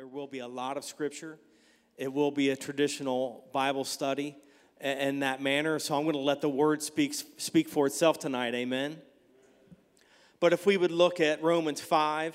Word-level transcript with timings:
there 0.00 0.08
will 0.08 0.26
be 0.26 0.38
a 0.38 0.48
lot 0.48 0.78
of 0.78 0.84
scripture. 0.84 1.38
It 1.98 2.10
will 2.10 2.30
be 2.30 2.48
a 2.48 2.56
traditional 2.56 3.44
Bible 3.52 3.84
study 3.84 4.34
in 4.80 5.18
that 5.18 5.42
manner. 5.42 5.78
So 5.78 5.94
I'm 5.94 6.04
going 6.04 6.14
to 6.14 6.20
let 6.20 6.40
the 6.40 6.48
word 6.48 6.82
speak, 6.82 7.12
speak 7.36 7.68
for 7.68 7.86
itself 7.86 8.18
tonight. 8.18 8.54
Amen. 8.54 8.96
But 10.40 10.54
if 10.54 10.64
we 10.64 10.78
would 10.78 10.90
look 10.90 11.20
at 11.20 11.42
Romans 11.42 11.82
5, 11.82 12.34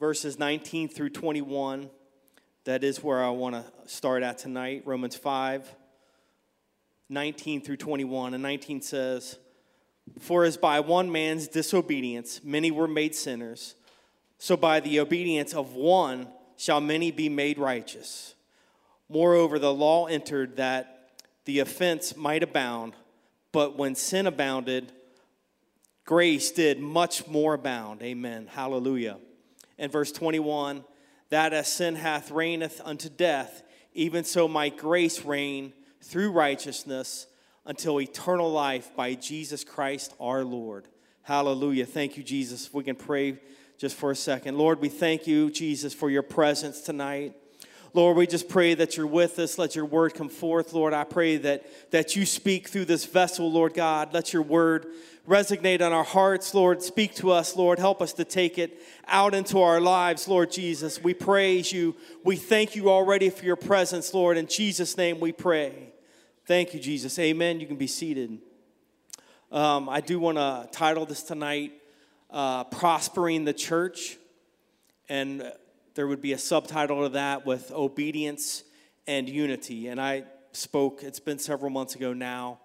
verses 0.00 0.36
19 0.36 0.88
through 0.88 1.10
21, 1.10 1.90
that 2.64 2.82
is 2.82 3.00
where 3.00 3.22
I 3.22 3.30
want 3.30 3.54
to 3.54 3.64
start 3.86 4.24
at 4.24 4.36
tonight. 4.36 4.82
Romans 4.84 5.14
5, 5.14 5.76
19 7.08 7.60
through 7.60 7.76
21. 7.76 8.34
And 8.34 8.42
19 8.42 8.82
says, 8.82 9.38
For 10.18 10.42
as 10.42 10.56
by 10.56 10.80
one 10.80 11.12
man's 11.12 11.46
disobedience 11.46 12.40
many 12.42 12.72
were 12.72 12.88
made 12.88 13.14
sinners, 13.14 13.76
so 14.38 14.56
by 14.56 14.80
the 14.80 15.00
obedience 15.00 15.52
of 15.52 15.74
one 15.74 16.28
shall 16.56 16.80
many 16.80 17.10
be 17.10 17.28
made 17.28 17.58
righteous. 17.58 18.34
Moreover, 19.08 19.58
the 19.58 19.72
law 19.72 20.06
entered 20.06 20.56
that 20.56 21.10
the 21.44 21.60
offense 21.60 22.16
might 22.16 22.42
abound, 22.42 22.94
but 23.52 23.76
when 23.76 23.94
sin 23.94 24.26
abounded, 24.26 24.92
grace 26.04 26.50
did 26.50 26.78
much 26.78 27.26
more 27.26 27.54
abound. 27.54 28.02
Amen. 28.02 28.46
Hallelujah. 28.46 29.18
And 29.78 29.90
verse 29.90 30.12
21 30.12 30.84
that 31.30 31.52
as 31.52 31.70
sin 31.70 31.94
hath 31.94 32.30
reigneth 32.30 32.80
unto 32.84 33.08
death, 33.08 33.62
even 33.92 34.24
so 34.24 34.48
might 34.48 34.78
grace 34.78 35.24
reign 35.24 35.72
through 36.00 36.32
righteousness 36.32 37.26
until 37.66 38.00
eternal 38.00 38.50
life 38.50 38.94
by 38.96 39.14
Jesus 39.14 39.64
Christ 39.64 40.14
our 40.18 40.42
Lord. 40.42 40.88
Hallelujah. 41.22 41.84
Thank 41.84 42.16
you, 42.16 42.22
Jesus. 42.22 42.72
We 42.72 42.84
can 42.84 42.96
pray 42.96 43.38
just 43.78 43.96
for 43.96 44.10
a 44.10 44.16
second. 44.16 44.58
Lord, 44.58 44.80
we 44.80 44.88
thank 44.88 45.26
you, 45.26 45.50
Jesus, 45.50 45.94
for 45.94 46.10
your 46.10 46.22
presence 46.22 46.80
tonight. 46.80 47.34
Lord, 47.94 48.16
we 48.16 48.26
just 48.26 48.48
pray 48.48 48.74
that 48.74 48.96
you're 48.96 49.06
with 49.06 49.38
us. 49.38 49.56
Let 49.56 49.74
your 49.74 49.86
word 49.86 50.14
come 50.14 50.28
forth. 50.28 50.72
Lord, 50.72 50.92
I 50.92 51.04
pray 51.04 51.36
that, 51.38 51.90
that 51.92 52.16
you 52.16 52.26
speak 52.26 52.68
through 52.68 52.84
this 52.84 53.06
vessel, 53.06 53.50
Lord 53.50 53.74
God. 53.74 54.12
Let 54.12 54.32
your 54.32 54.42
word 54.42 54.88
resonate 55.28 55.80
on 55.80 55.92
our 55.92 56.04
hearts, 56.04 56.52
Lord. 56.54 56.82
Speak 56.82 57.14
to 57.16 57.30
us, 57.30 57.56
Lord. 57.56 57.78
Help 57.78 58.02
us 58.02 58.12
to 58.14 58.24
take 58.24 58.58
it 58.58 58.82
out 59.06 59.32
into 59.32 59.60
our 59.60 59.80
lives, 59.80 60.26
Lord 60.26 60.50
Jesus. 60.50 61.02
We 61.02 61.14
praise 61.14 61.72
you. 61.72 61.96
We 62.24 62.36
thank 62.36 62.74
you 62.74 62.90
already 62.90 63.30
for 63.30 63.44
your 63.44 63.56
presence, 63.56 64.12
Lord. 64.12 64.36
In 64.36 64.48
Jesus' 64.48 64.96
name 64.96 65.20
we 65.20 65.32
pray. 65.32 65.92
Thank 66.46 66.74
you, 66.74 66.80
Jesus. 66.80 67.18
Amen. 67.18 67.60
You 67.60 67.66
can 67.66 67.76
be 67.76 67.86
seated. 67.86 68.38
Um, 69.52 69.88
I 69.88 70.00
do 70.00 70.18
want 70.18 70.36
to 70.36 70.68
title 70.72 71.06
this 71.06 71.22
tonight 71.22 71.72
uh, 72.30 72.64
Prospering 72.64 73.44
the 73.44 73.52
Church. 73.52 74.16
And 75.08 75.52
there 75.94 76.06
would 76.06 76.20
be 76.20 76.32
a 76.32 76.38
subtitle 76.38 77.02
to 77.02 77.08
that 77.10 77.46
with 77.46 77.72
obedience 77.72 78.64
and 79.06 79.28
unity. 79.28 79.88
And 79.88 80.00
I 80.00 80.24
spoke, 80.52 81.02
it's 81.02 81.20
been 81.20 81.38
several 81.38 81.70
months 81.70 81.94
ago 81.94 82.12
now, 82.12 82.60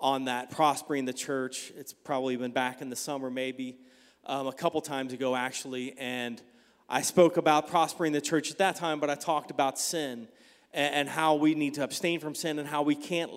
on 0.00 0.26
that, 0.26 0.50
prospering 0.50 1.04
the 1.04 1.12
church. 1.12 1.72
It's 1.76 1.92
probably 1.92 2.36
been 2.36 2.52
back 2.52 2.80
in 2.80 2.88
the 2.88 2.96
summer, 2.96 3.30
maybe 3.30 3.78
um, 4.26 4.46
a 4.46 4.52
couple 4.52 4.80
times 4.80 5.12
ago, 5.12 5.34
actually. 5.34 5.98
And 5.98 6.40
I 6.88 7.02
spoke 7.02 7.36
about 7.36 7.68
prospering 7.68 8.12
the 8.12 8.20
church 8.20 8.50
at 8.52 8.58
that 8.58 8.76
time, 8.76 9.00
but 9.00 9.10
I 9.10 9.16
talked 9.16 9.50
about 9.50 9.78
sin 9.78 10.28
and, 10.72 10.94
and 10.94 11.08
how 11.08 11.34
we 11.34 11.54
need 11.54 11.74
to 11.74 11.82
abstain 11.82 12.20
from 12.20 12.36
sin 12.36 12.60
and 12.60 12.68
how 12.68 12.82
we 12.82 12.94
can't 12.94 13.32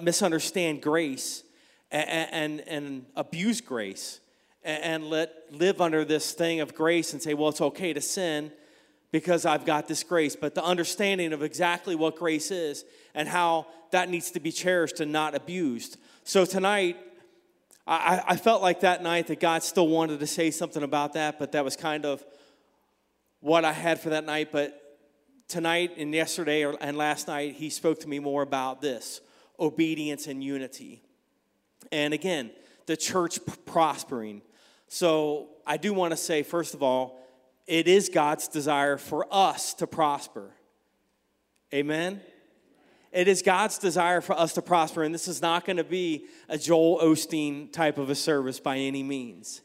misunderstand 0.00 0.80
grace 0.80 1.42
and, 1.90 2.28
and, 2.32 2.60
and 2.60 3.06
abuse 3.14 3.60
grace 3.60 4.20
and, 4.64 4.82
and 4.82 5.04
let 5.04 5.32
live 5.50 5.80
under 5.80 6.04
this 6.04 6.32
thing 6.32 6.60
of 6.60 6.74
grace 6.74 7.12
and 7.12 7.22
say, 7.22 7.34
well, 7.34 7.48
it's 7.48 7.60
okay 7.60 7.92
to 7.92 8.00
sin 8.00 8.52
because 9.10 9.44
I've 9.44 9.64
got 9.64 9.88
this 9.88 10.02
grace. 10.02 10.34
But 10.36 10.54
the 10.54 10.64
understanding 10.64 11.32
of 11.32 11.42
exactly 11.42 11.94
what 11.94 12.16
grace 12.16 12.50
is 12.50 12.84
and 13.14 13.28
how 13.28 13.66
that 13.90 14.08
needs 14.08 14.30
to 14.32 14.40
be 14.40 14.50
cherished 14.50 15.00
and 15.00 15.12
not 15.12 15.34
abused. 15.34 15.98
So 16.24 16.44
tonight, 16.44 16.96
I, 17.86 18.22
I 18.26 18.36
felt 18.36 18.62
like 18.62 18.80
that 18.80 19.02
night 19.02 19.26
that 19.26 19.40
God 19.40 19.62
still 19.62 19.88
wanted 19.88 20.20
to 20.20 20.26
say 20.26 20.50
something 20.50 20.82
about 20.82 21.14
that, 21.14 21.38
but 21.38 21.52
that 21.52 21.64
was 21.64 21.76
kind 21.76 22.06
of 22.06 22.24
what 23.40 23.64
I 23.64 23.72
had 23.72 24.00
for 24.00 24.10
that 24.10 24.24
night. 24.24 24.50
But 24.52 24.80
tonight 25.48 25.92
and 25.98 26.14
yesterday 26.14 26.62
and 26.62 26.96
last 26.96 27.28
night, 27.28 27.54
He 27.54 27.70
spoke 27.70 28.00
to 28.00 28.08
me 28.08 28.18
more 28.18 28.42
about 28.42 28.80
this 28.80 29.20
obedience 29.58 30.26
and 30.26 30.42
unity. 30.42 31.02
And 31.90 32.14
again, 32.14 32.50
the 32.86 32.96
church 32.96 33.38
prospering. 33.66 34.42
So 34.92 35.48
I 35.66 35.78
do 35.78 35.94
want 35.94 36.10
to 36.10 36.18
say, 36.18 36.42
first 36.42 36.74
of 36.74 36.82
all, 36.82 37.18
it 37.66 37.88
is 37.88 38.10
God's 38.10 38.46
desire 38.46 38.98
for 38.98 39.26
us 39.30 39.72
to 39.74 39.86
prosper. 39.86 40.50
Amen? 41.72 42.20
It 43.10 43.26
is 43.26 43.40
God's 43.40 43.78
desire 43.78 44.20
for 44.20 44.38
us 44.38 44.52
to 44.52 44.60
prosper, 44.60 45.02
and 45.02 45.14
this 45.14 45.28
is 45.28 45.40
not 45.40 45.64
going 45.64 45.78
to 45.78 45.84
be 45.84 46.26
a 46.46 46.58
Joel 46.58 46.98
Osteen 46.98 47.72
type 47.72 47.96
of 47.96 48.10
a 48.10 48.14
service 48.14 48.60
by 48.60 48.76
any 48.76 49.02
means. 49.02 49.62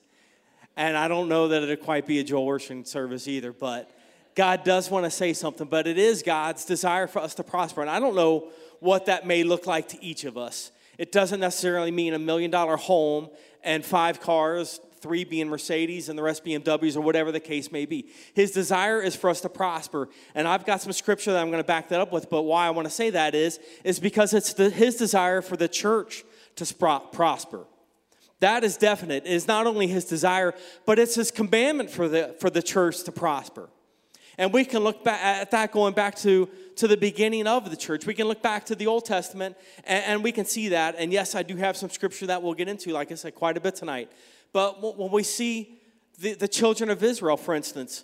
And 0.77 0.95
I 0.95 1.09
don't 1.09 1.27
know 1.27 1.49
that 1.49 1.61
it'll 1.61 1.75
quite 1.75 2.07
be 2.07 2.19
a 2.19 2.23
Joel 2.23 2.47
Osteen 2.47 2.87
service 2.87 3.27
either, 3.27 3.51
but 3.51 3.91
God 4.33 4.63
does 4.63 4.89
want 4.89 5.03
to 5.03 5.11
say 5.11 5.33
something, 5.33 5.67
but 5.67 5.87
it 5.87 5.97
is 5.97 6.23
God's 6.23 6.63
desire 6.63 7.05
for 7.05 7.19
us 7.19 7.35
to 7.35 7.43
prosper. 7.43 7.81
And 7.81 7.89
I 7.89 7.99
don't 7.99 8.15
know 8.15 8.47
what 8.79 9.07
that 9.07 9.27
may 9.27 9.43
look 9.43 9.67
like 9.67 9.89
to 9.89 10.01
each 10.01 10.23
of 10.23 10.37
us. 10.37 10.71
It 10.97 11.11
doesn't 11.11 11.41
necessarily 11.41 11.91
mean 11.91 12.13
a 12.13 12.19
million 12.19 12.49
dollar 12.49 12.77
home 12.77 13.29
and 13.61 13.83
five 13.83 14.21
cars 14.21 14.79
three 15.01 15.23
being 15.23 15.47
Mercedes 15.47 16.09
and 16.09 16.17
the 16.17 16.23
rest 16.23 16.43
BMWs 16.45 16.95
or 16.95 17.01
whatever 17.01 17.31
the 17.31 17.39
case 17.39 17.71
may 17.71 17.85
be. 17.85 18.09
His 18.33 18.51
desire 18.51 19.01
is 19.01 19.15
for 19.15 19.29
us 19.29 19.41
to 19.41 19.49
prosper. 19.49 20.09
And 20.35 20.47
I've 20.47 20.65
got 20.65 20.81
some 20.81 20.91
scripture 20.93 21.33
that 21.33 21.41
I'm 21.41 21.51
going 21.51 21.63
to 21.63 21.67
back 21.67 21.89
that 21.89 21.99
up 21.99 22.11
with, 22.11 22.29
but 22.29 22.43
why 22.43 22.67
I 22.67 22.69
want 22.71 22.87
to 22.87 22.93
say 22.93 23.09
that 23.11 23.35
is, 23.35 23.59
is 23.83 23.99
because 23.99 24.33
it's 24.33 24.53
the, 24.53 24.69
his 24.69 24.95
desire 24.95 25.41
for 25.41 25.57
the 25.57 25.67
church 25.67 26.23
to 26.55 26.65
prosper. 27.11 27.65
That 28.39 28.63
is 28.63 28.77
definite. 28.77 29.25
It 29.25 29.31
is 29.31 29.47
not 29.47 29.65
only 29.65 29.87
his 29.87 30.05
desire, 30.05 30.53
but 30.85 30.99
it's 30.99 31.15
his 31.15 31.31
commandment 31.31 31.89
for 31.89 32.07
the, 32.07 32.35
for 32.39 32.49
the 32.49 32.61
church 32.61 33.03
to 33.03 33.11
prosper. 33.11 33.69
And 34.37 34.53
we 34.53 34.65
can 34.65 34.83
look 34.83 35.03
back 35.03 35.19
at 35.23 35.51
that 35.51 35.71
going 35.71 35.95
back 35.95 36.15
to, 36.17 36.47
to 36.75 36.87
the 36.87 36.97
beginning 36.97 37.47
of 37.47 37.71
the 37.71 37.75
church. 37.75 38.05
We 38.05 38.13
can 38.13 38.27
look 38.27 38.43
back 38.43 38.65
to 38.67 38.75
the 38.75 38.85
Old 38.85 39.05
Testament 39.05 39.57
and, 39.83 40.03
and 40.05 40.23
we 40.23 40.31
can 40.31 40.45
see 40.45 40.69
that. 40.69 40.95
And 40.99 41.11
yes, 41.11 41.33
I 41.33 41.41
do 41.41 41.55
have 41.55 41.75
some 41.75 41.89
scripture 41.89 42.27
that 42.27 42.43
we'll 42.43 42.53
get 42.53 42.67
into, 42.67 42.91
like 42.91 43.11
I 43.11 43.15
said, 43.15 43.33
quite 43.33 43.57
a 43.57 43.59
bit 43.59 43.75
tonight. 43.75 44.11
But 44.53 44.97
when 44.97 45.11
we 45.11 45.23
see 45.23 45.79
the, 46.19 46.33
the 46.33 46.47
children 46.47 46.89
of 46.89 47.03
Israel, 47.03 47.37
for 47.37 47.53
instance, 47.53 48.03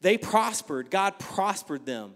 they 0.00 0.18
prospered. 0.18 0.90
God 0.90 1.18
prospered 1.18 1.86
them. 1.86 2.14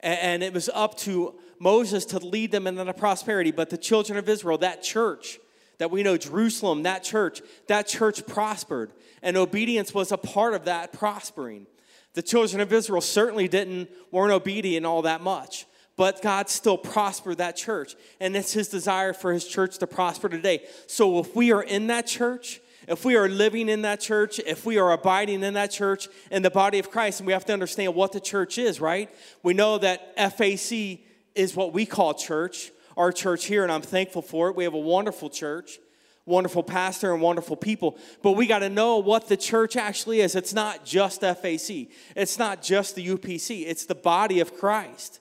And 0.00 0.42
it 0.42 0.52
was 0.52 0.68
up 0.74 0.96
to 0.98 1.34
Moses 1.60 2.04
to 2.06 2.18
lead 2.18 2.50
them 2.50 2.66
in 2.66 2.74
the 2.74 2.92
prosperity. 2.92 3.52
But 3.52 3.70
the 3.70 3.78
children 3.78 4.18
of 4.18 4.28
Israel, 4.28 4.58
that 4.58 4.82
church 4.82 5.38
that 5.78 5.90
we 5.90 6.04
know, 6.04 6.16
Jerusalem, 6.16 6.84
that 6.84 7.02
church, 7.02 7.40
that 7.66 7.88
church 7.88 8.24
prospered. 8.26 8.92
And 9.20 9.36
obedience 9.36 9.92
was 9.92 10.12
a 10.12 10.16
part 10.16 10.54
of 10.54 10.66
that 10.66 10.92
prospering. 10.92 11.66
The 12.14 12.22
children 12.22 12.60
of 12.60 12.72
Israel 12.72 13.00
certainly 13.00 13.48
didn't, 13.48 13.90
weren't 14.12 14.32
obedient 14.32 14.86
all 14.86 15.02
that 15.02 15.22
much 15.22 15.66
but 15.96 16.22
God 16.22 16.48
still 16.48 16.78
prospered 16.78 17.38
that 17.38 17.56
church. 17.56 17.96
And 18.18 18.34
it's 18.34 18.52
his 18.52 18.68
desire 18.68 19.12
for 19.12 19.32
his 19.32 19.46
church 19.46 19.78
to 19.78 19.86
prosper 19.86 20.28
today. 20.28 20.64
So 20.86 21.18
if 21.18 21.36
we 21.36 21.52
are 21.52 21.62
in 21.62 21.88
that 21.88 22.06
church, 22.06 22.60
if 22.88 23.04
we 23.04 23.16
are 23.16 23.28
living 23.28 23.68
in 23.68 23.82
that 23.82 24.00
church, 24.00 24.38
if 24.40 24.64
we 24.64 24.78
are 24.78 24.92
abiding 24.92 25.42
in 25.42 25.54
that 25.54 25.70
church 25.70 26.08
in 26.30 26.42
the 26.42 26.50
body 26.50 26.78
of 26.78 26.90
Christ, 26.90 27.20
and 27.20 27.26
we 27.26 27.32
have 27.32 27.44
to 27.46 27.52
understand 27.52 27.94
what 27.94 28.12
the 28.12 28.20
church 28.20 28.58
is, 28.58 28.80
right? 28.80 29.10
We 29.42 29.54
know 29.54 29.78
that 29.78 30.14
FAC 30.16 31.00
is 31.34 31.56
what 31.56 31.72
we 31.72 31.86
call 31.86 32.14
church, 32.14 32.72
our 32.96 33.12
church 33.12 33.46
here, 33.46 33.62
and 33.62 33.72
I'm 33.72 33.82
thankful 33.82 34.22
for 34.22 34.48
it. 34.48 34.56
We 34.56 34.64
have 34.64 34.74
a 34.74 34.78
wonderful 34.78 35.30
church, 35.30 35.78
wonderful 36.26 36.62
pastor, 36.62 37.12
and 37.12 37.22
wonderful 37.22 37.56
people. 37.56 37.98
But 38.22 38.32
we 38.32 38.46
got 38.46 38.60
to 38.60 38.68
know 38.68 38.98
what 38.98 39.28
the 39.28 39.36
church 39.36 39.76
actually 39.76 40.20
is. 40.20 40.34
It's 40.34 40.54
not 40.54 40.84
just 40.84 41.20
FAC, 41.20 41.88
it's 42.16 42.38
not 42.38 42.62
just 42.62 42.94
the 42.94 43.06
UPC, 43.06 43.64
it's 43.66 43.86
the 43.86 43.94
body 43.94 44.40
of 44.40 44.56
Christ. 44.56 45.20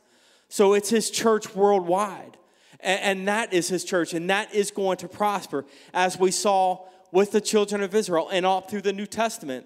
So 0.49 0.73
it's 0.73 0.89
his 0.89 1.09
church 1.09 1.55
worldwide. 1.55 2.37
And, 2.83 3.27
that 3.27 3.53
is 3.53 3.67
his 3.67 3.83
church, 3.83 4.15
and 4.15 4.31
that 4.31 4.55
is 4.55 4.71
going 4.71 4.97
to 4.97 5.07
prosper, 5.07 5.65
as 5.93 6.17
we 6.17 6.31
saw 6.31 6.87
with 7.11 7.31
the 7.31 7.41
children 7.41 7.81
of 7.81 7.93
Israel 7.93 8.29
and 8.31 8.45
all 8.45 8.61
through 8.61 8.81
the 8.81 8.93
New 8.93 9.05
Testament. 9.05 9.65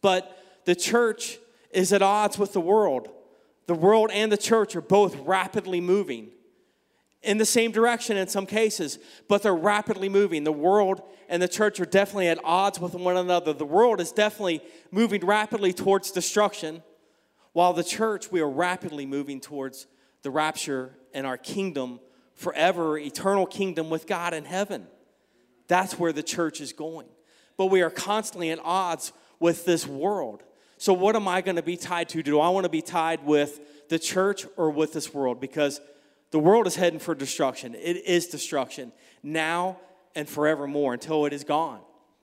But 0.00 0.36
the 0.64 0.74
church 0.74 1.38
is 1.72 1.92
at 1.92 2.02
odds 2.02 2.38
with 2.38 2.52
the 2.52 2.60
world. 2.60 3.08
The 3.66 3.74
world 3.74 4.10
and 4.12 4.30
the 4.30 4.36
church 4.36 4.74
are 4.76 4.80
both 4.80 5.16
rapidly 5.20 5.80
moving 5.80 6.30
in 7.22 7.38
the 7.38 7.44
same 7.44 7.70
direction 7.70 8.16
in 8.16 8.28
some 8.28 8.46
cases, 8.46 8.98
but 9.28 9.42
they're 9.42 9.54
rapidly 9.54 10.08
moving. 10.08 10.44
The 10.44 10.52
world 10.52 11.02
and 11.28 11.42
the 11.42 11.48
church 11.48 11.78
are 11.78 11.86
definitely 11.86 12.28
at 12.28 12.38
odds 12.42 12.80
with 12.80 12.94
one 12.94 13.16
another. 13.16 13.52
The 13.52 13.66
world 13.66 14.00
is 14.00 14.10
definitely 14.10 14.62
moving 14.90 15.24
rapidly 15.24 15.72
towards 15.72 16.10
destruction, 16.10 16.82
while 17.52 17.72
the 17.72 17.84
church, 17.84 18.30
we 18.32 18.40
are 18.40 18.48
rapidly 18.48 19.06
moving 19.06 19.40
towards 19.40 19.86
the 20.22 20.30
rapture 20.30 20.96
and 21.12 21.26
our 21.26 21.36
kingdom 21.36 22.00
forever, 22.34 22.96
eternal 22.96 23.44
kingdom 23.44 23.90
with 23.90 24.06
God 24.06 24.32
in 24.32 24.44
heaven. 24.44 24.86
That's 25.70 26.00
where 26.00 26.12
the 26.12 26.24
church 26.24 26.60
is 26.60 26.72
going. 26.72 27.06
But 27.56 27.66
we 27.66 27.80
are 27.82 27.90
constantly 27.90 28.50
at 28.50 28.58
odds 28.64 29.12
with 29.38 29.64
this 29.64 29.86
world. 29.86 30.42
So, 30.78 30.92
what 30.92 31.14
am 31.14 31.28
I 31.28 31.42
going 31.42 31.56
to 31.56 31.62
be 31.62 31.76
tied 31.76 32.08
to? 32.08 32.24
Do 32.24 32.40
I 32.40 32.48
want 32.48 32.64
to 32.64 32.70
be 32.70 32.82
tied 32.82 33.24
with 33.24 33.88
the 33.88 33.98
church 33.98 34.46
or 34.56 34.70
with 34.70 34.92
this 34.92 35.14
world? 35.14 35.40
Because 35.40 35.80
the 36.32 36.40
world 36.40 36.66
is 36.66 36.74
heading 36.74 36.98
for 36.98 37.14
destruction. 37.14 37.76
It 37.76 38.04
is 38.04 38.26
destruction 38.26 38.90
now 39.22 39.78
and 40.16 40.28
forevermore 40.28 40.94
until 40.94 41.24
it 41.24 41.32
is 41.32 41.44
gone, 41.44 41.78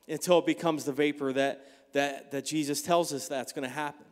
until 0.09 0.39
it 0.39 0.45
becomes 0.45 0.83
the 0.83 0.91
vapor 0.91 1.31
that, 1.31 1.65
that, 1.93 2.31
that 2.31 2.45
Jesus 2.45 2.81
tells 2.81 3.13
us 3.13 3.29
that's 3.29 3.53
going 3.53 3.63
to 3.63 3.73
happen. 3.73 4.05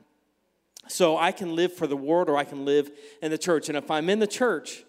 So, 0.87 1.17
I 1.17 1.33
can 1.33 1.57
live 1.57 1.73
for 1.73 1.87
the 1.87 1.97
world 1.97 2.29
or 2.29 2.37
I 2.37 2.45
can 2.45 2.63
live 2.63 2.89
in 3.21 3.31
the 3.31 3.37
church. 3.37 3.67
And 3.67 3.77
if 3.77 3.91
I'm 3.91 4.09
in 4.09 4.19
the 4.19 4.27
church, 4.27 4.85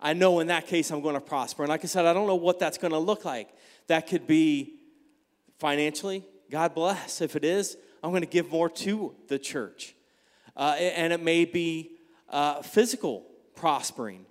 I 0.00 0.14
know 0.14 0.40
in 0.40 0.46
that 0.46 0.66
case 0.66 0.90
I'm 0.90 1.02
going 1.02 1.16
to 1.16 1.20
prosper. 1.20 1.64
And 1.64 1.68
like 1.68 1.84
I 1.84 1.86
said, 1.86 2.06
I 2.06 2.14
don't 2.14 2.26
know 2.26 2.34
what 2.34 2.58
that's 2.58 2.78
going 2.78 2.92
to 2.92 2.98
look 2.98 3.26
like. 3.26 3.50
That 3.90 4.06
could 4.06 4.28
be 4.28 4.76
financially, 5.58 6.22
God 6.48 6.76
bless. 6.76 7.20
If 7.20 7.34
it 7.34 7.44
is, 7.44 7.76
I'm 8.04 8.10
going 8.10 8.22
to 8.22 8.28
give 8.28 8.48
more 8.48 8.70
to 8.70 9.16
the 9.26 9.36
church. 9.36 9.96
Uh, 10.56 10.76
and 10.78 11.12
it 11.12 11.20
may 11.20 11.44
be 11.44 11.96
uh, 12.28 12.62
physical 12.62 13.26
prospering, 13.56 14.26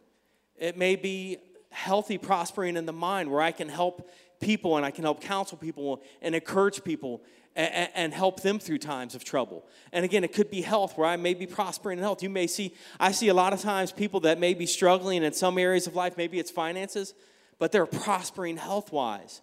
it 0.56 0.78
may 0.78 0.96
be 0.96 1.40
healthy 1.72 2.18
prospering 2.18 2.78
in 2.78 2.86
the 2.86 2.94
mind 2.94 3.30
where 3.30 3.42
I 3.42 3.52
can 3.52 3.68
help 3.68 4.10
people 4.40 4.78
and 4.78 4.86
I 4.86 4.92
can 4.92 5.04
help 5.04 5.20
counsel 5.20 5.58
people 5.58 6.04
and 6.22 6.36
encourage 6.36 6.82
people 6.86 7.22
and, 7.54 7.90
and, 7.94 8.14
help 8.14 8.40
them 8.40 8.60
through 8.60 8.78
times 8.78 9.14
of 9.14 9.26
trouble. 9.26 9.68
And 9.92 10.06
again, 10.06 10.24
it 10.24 10.32
could 10.32 10.50
be 10.50 10.62
health 10.62 10.98
where 10.98 11.06
I 11.06 11.18
may 11.18 11.34
be 11.34 11.46
prospering 11.46 11.98
in 11.98 12.04
health. 12.04 12.24
You 12.24 12.30
may 12.30 12.48
see, 12.48 12.74
I 12.98 13.12
see 13.12 13.28
a 13.28 13.34
lot 13.34 13.52
of 13.52 13.60
times 13.60 13.92
people 13.92 14.22
that 14.22 14.40
may 14.40 14.54
be 14.54 14.66
struggling 14.66 15.22
in 15.22 15.34
some 15.34 15.58
areas 15.58 15.86
of 15.86 15.98
life, 15.98 16.16
maybe 16.16 16.40
it's 16.40 16.50
finances, 16.50 17.14
but 17.58 17.74
they're 17.74 17.86
prospering 17.86 18.56
health 18.56 18.94
wise. 18.94 19.42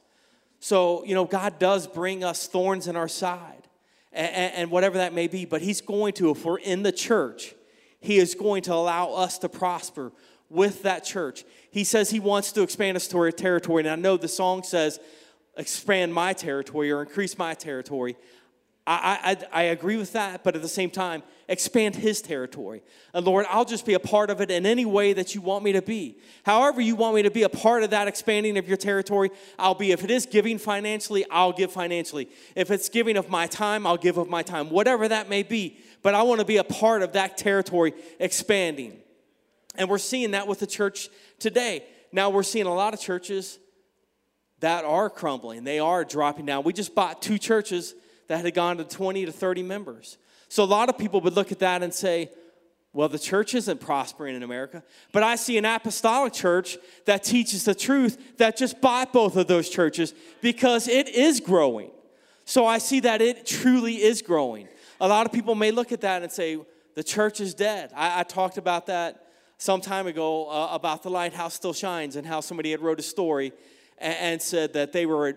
So, 0.67 1.05
you 1.05 1.15
know, 1.15 1.27
God 1.27 1.61
does 1.61 1.87
bring 1.87 2.25
us 2.25 2.49
thorns 2.49 2.89
in 2.89 2.97
our 2.97 3.07
side 3.07 3.69
and, 4.13 4.53
and 4.53 4.71
whatever 4.73 4.99
that 4.99 5.15
may 5.15 5.29
be. 5.29 5.45
But 5.45 5.63
He's 5.63 5.81
going 5.81 6.15
to, 6.15 6.33
if 6.33 6.45
we're 6.45 6.59
in 6.59 6.83
the 6.83 6.91
church, 6.91 7.55
He 8.01 8.17
is 8.19 8.35
going 8.35 8.63
to 8.63 8.75
allow 8.75 9.13
us 9.13 9.39
to 9.39 9.49
prosper 9.49 10.11
with 10.51 10.83
that 10.83 11.05
church. 11.05 11.45
He 11.71 11.85
says 11.85 12.11
He 12.11 12.19
wants 12.19 12.51
to 12.51 12.63
expand 12.63 12.97
us 12.97 13.07
to 13.09 13.19
our 13.19 13.31
territory. 13.31 13.85
And 13.85 13.89
I 13.89 13.95
know 13.95 14.17
the 14.17 14.27
song 14.27 14.65
says, 14.65 14.99
expand 15.57 16.13
my 16.13 16.33
territory 16.33 16.91
or 16.91 17.01
increase 17.01 17.39
my 17.39 17.55
territory. 17.55 18.17
I, 18.87 19.37
I, 19.53 19.61
I, 19.61 19.63
agree 19.65 19.97
with 19.97 20.13
that, 20.13 20.45
but 20.45 20.55
at 20.55 20.63
the 20.63 20.69
same 20.69 20.91
time, 20.91 21.25
expand 21.49 21.97
his 21.97 22.23
territory. 22.23 22.83
And 23.13 23.27
Lord, 23.27 23.45
I'll 23.51 23.65
just 23.65 23.85
be 23.85 23.95
a 23.95 23.99
part 23.99 24.31
of 24.31 24.41
it 24.41 24.49
in 24.49 24.65
any 24.65 24.85
way 24.85 25.13
that 25.13 25.35
you 25.35 25.41
want 25.41 25.65
me 25.65 25.73
to 25.73 25.83
be. 25.83 26.19
However, 26.45 26.81
you 26.81 26.95
want 26.95 27.17
me 27.17 27.23
to 27.23 27.31
be 27.31 27.43
a 27.43 27.49
part 27.49 27.83
of 27.83 27.91
that 27.91 28.07
expanding 28.07 28.57
of 28.57 28.69
your 28.69 28.77
territory, 28.77 29.31
I'll 29.59 29.75
be. 29.75 29.91
If 29.91 30.05
it 30.05 30.11
is 30.13 30.25
giving 30.25 30.57
financially, 30.59 31.25
I'll 31.33 31.53
give 31.53 31.73
financially. 31.73 32.29
If 32.55 32.71
it's 32.71 32.89
giving 32.89 33.17
of 33.17 33.29
my 33.29 33.49
time, 33.49 33.89
I'll 33.89 33.97
give 33.97 34.19
of 34.19 34.29
my 34.29 34.45
time, 34.45 34.71
whatever 34.71 35.09
that 35.09 35.29
may 35.29 35.43
be. 35.43 35.79
But 36.03 36.15
I 36.15 36.23
want 36.23 36.39
to 36.39 36.47
be 36.47 36.59
a 36.59 36.65
part 36.65 37.03
of 37.03 37.15
that 37.15 37.37
territory 37.37 37.93
expanding. 38.21 38.99
And 39.75 39.89
we're 39.89 39.99
seeing 39.99 40.31
that 40.31 40.47
with 40.47 40.61
the 40.61 40.67
church 40.67 41.09
today. 41.41 41.85
Now, 42.13 42.31
we're 42.31 42.45
seeing 42.45 42.67
a 42.67 42.75
lot 42.75 42.95
of 42.95 43.01
churches 43.01 43.59
that 44.61 44.85
are 44.85 45.11
crumbling, 45.11 45.65
they 45.65 45.81
are 45.81 46.05
dropping 46.05 46.47
down. 46.47 46.63
We 46.63 46.73
just 46.73 46.95
bought 46.95 47.21
two 47.21 47.37
churches 47.37 47.95
that 48.29 48.45
had 48.45 48.55
gone 48.55 48.77
to 48.79 48.85
20 48.85 49.27
to 49.27 49.33
30 49.33 49.63
members. 49.63 50.19
So 50.49 50.63
a 50.63 50.67
lot 50.67 50.89
of 50.89 50.99
people 50.99 51.21
would 51.23 51.35
look 51.35 51.53
at 51.53 51.59
that 51.61 51.83
and 51.83 51.93
say, 51.93 52.31
well, 52.93 53.09
the 53.09 53.19
church 53.19 53.55
isn't 53.55 53.81
prospering 53.81 54.37
in 54.37 54.43
America. 54.43 54.83
But 55.13 55.23
I 55.23 55.37
see 55.37 55.59
an 55.59 55.67
apostolic 55.67 56.33
church 56.33 56.79
that 57.05 57.23
teaches 57.23 57.65
the 57.65 57.75
truth 57.75 58.39
that 58.39 58.57
just 58.57 58.81
bought 58.81 59.13
both 59.13 59.37
of 59.37 59.47
those 59.49 59.69
churches 59.69 60.15
because 60.41 60.89
it 60.89 61.09
is 61.09 61.41
growing. 61.41 61.91
So 62.47 62.65
I 62.65 62.79
see 62.79 63.01
that 63.01 63.21
it 63.21 63.45
truly 63.45 64.03
is 64.03 64.23
growing. 64.23 64.69
A 65.01 65.09
lot 65.09 65.27
of 65.27 65.33
people 65.33 65.55
may 65.55 65.73
look 65.73 65.93
at 65.93 66.01
that 66.03 66.23
and 66.23 66.33
say, 66.33 66.59
the 66.95 67.05
church 67.05 67.41
is 67.41 67.53
dead. 67.53 67.93
I, 67.95 68.21
I 68.21 68.23
talked 68.23 68.57
about 68.57 68.87
that 68.87 69.27
some 69.59 69.81
time 69.81 70.07
ago 70.07 70.49
uh, 70.49 70.69
about 70.73 71.03
the 71.03 71.11
lighthouse 71.11 71.55
still 71.55 71.75
shines 71.75 72.17
and 72.17 72.27
how 72.27 72.41
somebody 72.41 72.71
had 72.71 72.81
wrote 72.81 72.99
a 72.99 73.03
story 73.03 73.53
and, 73.99 74.15
and 74.15 74.43
said 74.43 74.73
that 74.73 74.93
they 74.93 75.05
were 75.05 75.37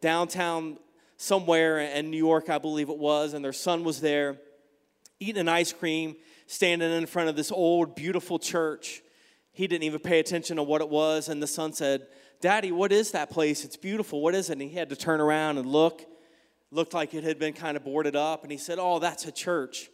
downtown 0.00 0.78
somewhere 1.20 1.80
in 1.80 2.10
New 2.10 2.16
York, 2.16 2.48
I 2.48 2.56
believe 2.56 2.88
it 2.88 2.96
was, 2.96 3.34
and 3.34 3.44
their 3.44 3.52
son 3.52 3.84
was 3.84 4.00
there 4.00 4.38
eating 5.22 5.38
an 5.42 5.48
ice 5.50 5.70
cream, 5.70 6.16
standing 6.46 6.90
in 6.90 7.04
front 7.04 7.28
of 7.28 7.36
this 7.36 7.52
old, 7.52 7.94
beautiful 7.94 8.38
church. 8.38 9.02
He 9.52 9.66
didn't 9.66 9.82
even 9.82 10.00
pay 10.00 10.18
attention 10.18 10.56
to 10.56 10.62
what 10.62 10.80
it 10.80 10.88
was, 10.88 11.28
and 11.28 11.42
the 11.42 11.46
son 11.46 11.74
said, 11.74 12.06
Daddy, 12.40 12.72
what 12.72 12.90
is 12.90 13.10
that 13.10 13.28
place? 13.28 13.66
It's 13.66 13.76
beautiful. 13.76 14.22
What 14.22 14.34
is 14.34 14.48
it? 14.48 14.54
And 14.54 14.62
he 14.62 14.74
had 14.74 14.88
to 14.88 14.96
turn 14.96 15.20
around 15.20 15.58
and 15.58 15.66
look. 15.68 16.06
Looked 16.70 16.94
like 16.94 17.12
it 17.12 17.22
had 17.22 17.38
been 17.38 17.52
kind 17.52 17.76
of 17.76 17.84
boarded 17.84 18.16
up, 18.16 18.42
and 18.42 18.50
he 18.50 18.56
said, 18.56 18.78
Oh, 18.80 18.98
that's 18.98 19.26
a 19.26 19.32
church. 19.32 19.90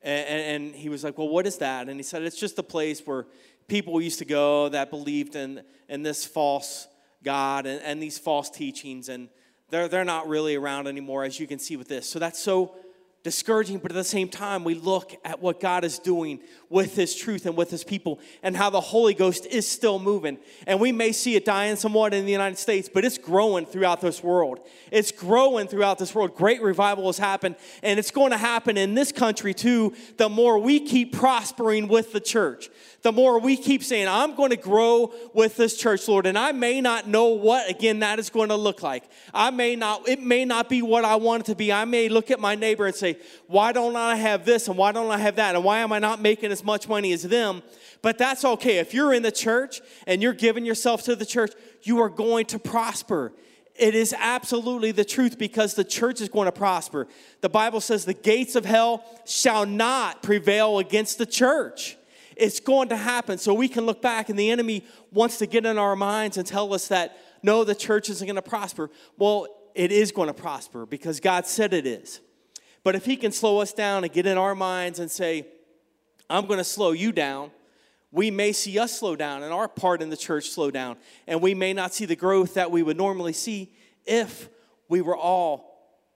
And, 0.00 0.64
and 0.64 0.74
he 0.74 0.88
was 0.88 1.04
like, 1.04 1.18
Well, 1.18 1.28
what 1.28 1.46
is 1.46 1.58
that? 1.58 1.90
And 1.90 1.98
he 1.98 2.02
said, 2.02 2.22
It's 2.22 2.38
just 2.38 2.58
a 2.58 2.62
place 2.62 3.02
where 3.04 3.26
people 3.68 4.00
used 4.00 4.20
to 4.20 4.24
go 4.24 4.70
that 4.70 4.88
believed 4.88 5.36
in, 5.36 5.62
in 5.88 6.02
this 6.02 6.24
false 6.24 6.88
God 7.22 7.66
and, 7.66 7.82
and 7.82 8.02
these 8.02 8.18
false 8.18 8.48
teachings. 8.48 9.10
And 9.10 9.28
they're, 9.70 9.88
they're 9.88 10.04
not 10.04 10.28
really 10.28 10.56
around 10.56 10.86
anymore, 10.86 11.24
as 11.24 11.38
you 11.40 11.46
can 11.46 11.58
see 11.58 11.76
with 11.76 11.88
this. 11.88 12.08
So 12.08 12.18
that's 12.18 12.38
so 12.38 12.74
discouraging, 13.22 13.78
but 13.78 13.90
at 13.90 13.94
the 13.94 14.04
same 14.04 14.28
time, 14.28 14.64
we 14.64 14.74
look 14.74 15.14
at 15.24 15.40
what 15.40 15.60
God 15.60 15.84
is 15.84 15.98
doing 15.98 16.40
with 16.70 16.96
His 16.96 17.14
truth 17.14 17.44
and 17.44 17.54
with 17.54 17.70
His 17.70 17.84
people 17.84 18.18
and 18.42 18.56
how 18.56 18.70
the 18.70 18.80
Holy 18.80 19.12
Ghost 19.12 19.44
is 19.46 19.68
still 19.68 19.98
moving. 19.98 20.38
And 20.66 20.80
we 20.80 20.90
may 20.90 21.12
see 21.12 21.36
it 21.36 21.44
dying 21.44 21.76
somewhat 21.76 22.14
in 22.14 22.24
the 22.24 22.32
United 22.32 22.56
States, 22.56 22.88
but 22.92 23.04
it's 23.04 23.18
growing 23.18 23.66
throughout 23.66 24.00
this 24.00 24.22
world. 24.22 24.60
It's 24.90 25.12
growing 25.12 25.68
throughout 25.68 25.98
this 25.98 26.14
world. 26.14 26.34
Great 26.34 26.62
revival 26.62 27.06
has 27.06 27.18
happened, 27.18 27.56
and 27.82 27.98
it's 27.98 28.10
going 28.10 28.30
to 28.30 28.38
happen 28.38 28.78
in 28.78 28.94
this 28.94 29.12
country 29.12 29.52
too, 29.52 29.94
the 30.16 30.30
more 30.30 30.58
we 30.58 30.80
keep 30.80 31.12
prospering 31.12 31.88
with 31.88 32.12
the 32.12 32.20
church 32.20 32.70
the 33.02 33.12
more 33.12 33.38
we 33.38 33.56
keep 33.56 33.82
saying, 33.82 34.08
I'm 34.08 34.34
going 34.34 34.50
to 34.50 34.56
grow 34.56 35.12
with 35.32 35.56
this 35.56 35.76
church, 35.76 36.06
Lord. 36.06 36.26
And 36.26 36.36
I 36.36 36.52
may 36.52 36.80
not 36.80 37.08
know 37.08 37.28
what, 37.28 37.70
again, 37.70 38.00
that 38.00 38.18
is 38.18 38.28
going 38.28 38.50
to 38.50 38.56
look 38.56 38.82
like. 38.82 39.04
I 39.32 39.50
may 39.50 39.74
not, 39.74 40.06
it 40.08 40.20
may 40.20 40.44
not 40.44 40.68
be 40.68 40.82
what 40.82 41.04
I 41.04 41.16
want 41.16 41.44
it 41.44 41.46
to 41.46 41.54
be. 41.54 41.72
I 41.72 41.86
may 41.86 42.08
look 42.08 42.30
at 42.30 42.40
my 42.40 42.54
neighbor 42.54 42.86
and 42.86 42.94
say, 42.94 43.18
why 43.46 43.72
don't 43.72 43.96
I 43.96 44.16
have 44.16 44.44
this 44.44 44.68
and 44.68 44.76
why 44.76 44.92
don't 44.92 45.10
I 45.10 45.18
have 45.18 45.36
that? 45.36 45.54
And 45.54 45.64
why 45.64 45.78
am 45.78 45.92
I 45.92 45.98
not 45.98 46.20
making 46.20 46.52
as 46.52 46.62
much 46.62 46.88
money 46.88 47.12
as 47.12 47.22
them? 47.22 47.62
But 48.02 48.18
that's 48.18 48.44
okay. 48.44 48.78
If 48.78 48.92
you're 48.92 49.14
in 49.14 49.22
the 49.22 49.32
church 49.32 49.80
and 50.06 50.22
you're 50.22 50.34
giving 50.34 50.66
yourself 50.66 51.02
to 51.04 51.16
the 51.16 51.26
church, 51.26 51.52
you 51.82 52.00
are 52.00 52.10
going 52.10 52.46
to 52.46 52.58
prosper. 52.58 53.32
It 53.76 53.94
is 53.94 54.14
absolutely 54.18 54.92
the 54.92 55.06
truth 55.06 55.38
because 55.38 55.72
the 55.72 55.84
church 55.84 56.20
is 56.20 56.28
going 56.28 56.46
to 56.46 56.52
prosper. 56.52 57.08
The 57.40 57.48
Bible 57.48 57.80
says 57.80 58.04
the 58.04 58.12
gates 58.12 58.56
of 58.56 58.66
hell 58.66 59.04
shall 59.24 59.64
not 59.64 60.22
prevail 60.22 60.78
against 60.78 61.16
the 61.16 61.24
church 61.24 61.96
it's 62.40 62.60
going 62.60 62.88
to 62.88 62.96
happen. 62.96 63.38
So 63.38 63.54
we 63.54 63.68
can 63.68 63.86
look 63.86 64.02
back, 64.02 64.28
and 64.28 64.38
the 64.38 64.50
enemy 64.50 64.84
wants 65.12 65.38
to 65.38 65.46
get 65.46 65.66
in 65.66 65.78
our 65.78 65.94
minds 65.94 66.36
and 66.36 66.46
tell 66.46 66.72
us 66.74 66.88
that 66.88 67.16
no, 67.42 67.64
the 67.64 67.74
church 67.74 68.10
isn't 68.10 68.26
going 68.26 68.36
to 68.36 68.42
prosper. 68.42 68.90
Well, 69.16 69.46
it 69.74 69.92
is 69.92 70.12
going 70.12 70.28
to 70.28 70.34
prosper 70.34 70.86
because 70.86 71.20
God 71.20 71.46
said 71.46 71.72
it 71.72 71.86
is. 71.86 72.20
But 72.82 72.94
if 72.94 73.04
he 73.04 73.16
can 73.16 73.32
slow 73.32 73.60
us 73.60 73.72
down 73.72 74.04
and 74.04 74.12
get 74.12 74.26
in 74.26 74.36
our 74.36 74.54
minds 74.54 74.98
and 74.98 75.10
say, 75.10 75.46
I'm 76.28 76.46
going 76.46 76.58
to 76.58 76.64
slow 76.64 76.92
you 76.92 77.12
down, 77.12 77.50
we 78.12 78.30
may 78.30 78.52
see 78.52 78.78
us 78.78 78.98
slow 78.98 79.16
down 79.16 79.42
and 79.42 79.52
our 79.52 79.68
part 79.68 80.02
in 80.02 80.10
the 80.10 80.16
church 80.16 80.50
slow 80.50 80.70
down. 80.70 80.96
And 81.26 81.40
we 81.40 81.54
may 81.54 81.72
not 81.72 81.94
see 81.94 82.06
the 82.06 82.16
growth 82.16 82.54
that 82.54 82.70
we 82.70 82.82
would 82.82 82.96
normally 82.96 83.32
see 83.32 83.72
if 84.04 84.48
we 84.88 85.00
were 85.00 85.16
all 85.16 85.69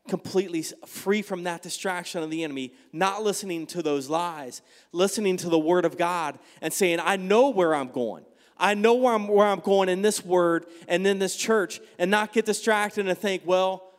completely 0.09 0.63
free 0.87 1.23
from 1.23 1.45
that 1.45 1.63
distraction 1.63 2.23
of 2.23 2.31
the 2.31 2.45
enemy, 2.45 2.73
not 2.93 3.23
listening 3.23 3.67
to 3.67 3.83
those 3.83 4.11
lies, 4.11 4.61
listening 4.93 5.37
to 5.39 5.49
the 5.49 5.59
word 5.59 5.85
of 5.85 5.97
God 5.97 6.39
and 6.61 6.73
saying, 6.73 7.01
I 7.03 7.17
know 7.17 7.51
where 7.51 7.75
I'm 7.75 7.89
going. 7.89 8.25
I 8.57 8.75
know 8.75 8.95
where 8.95 9.15
I'm, 9.15 9.27
where 9.27 9.47
I'm 9.47 9.61
going 9.61 9.89
in 9.89 10.03
this 10.03 10.25
word 10.25 10.67
and 10.87 11.07
in 11.07 11.19
this 11.19 11.35
church, 11.35 11.81
and 11.99 12.11
not 12.11 12.33
get 12.33 12.45
distracted 12.45 13.09
and 13.09 13.19
think, 13.19 13.43
well, 13.45 13.91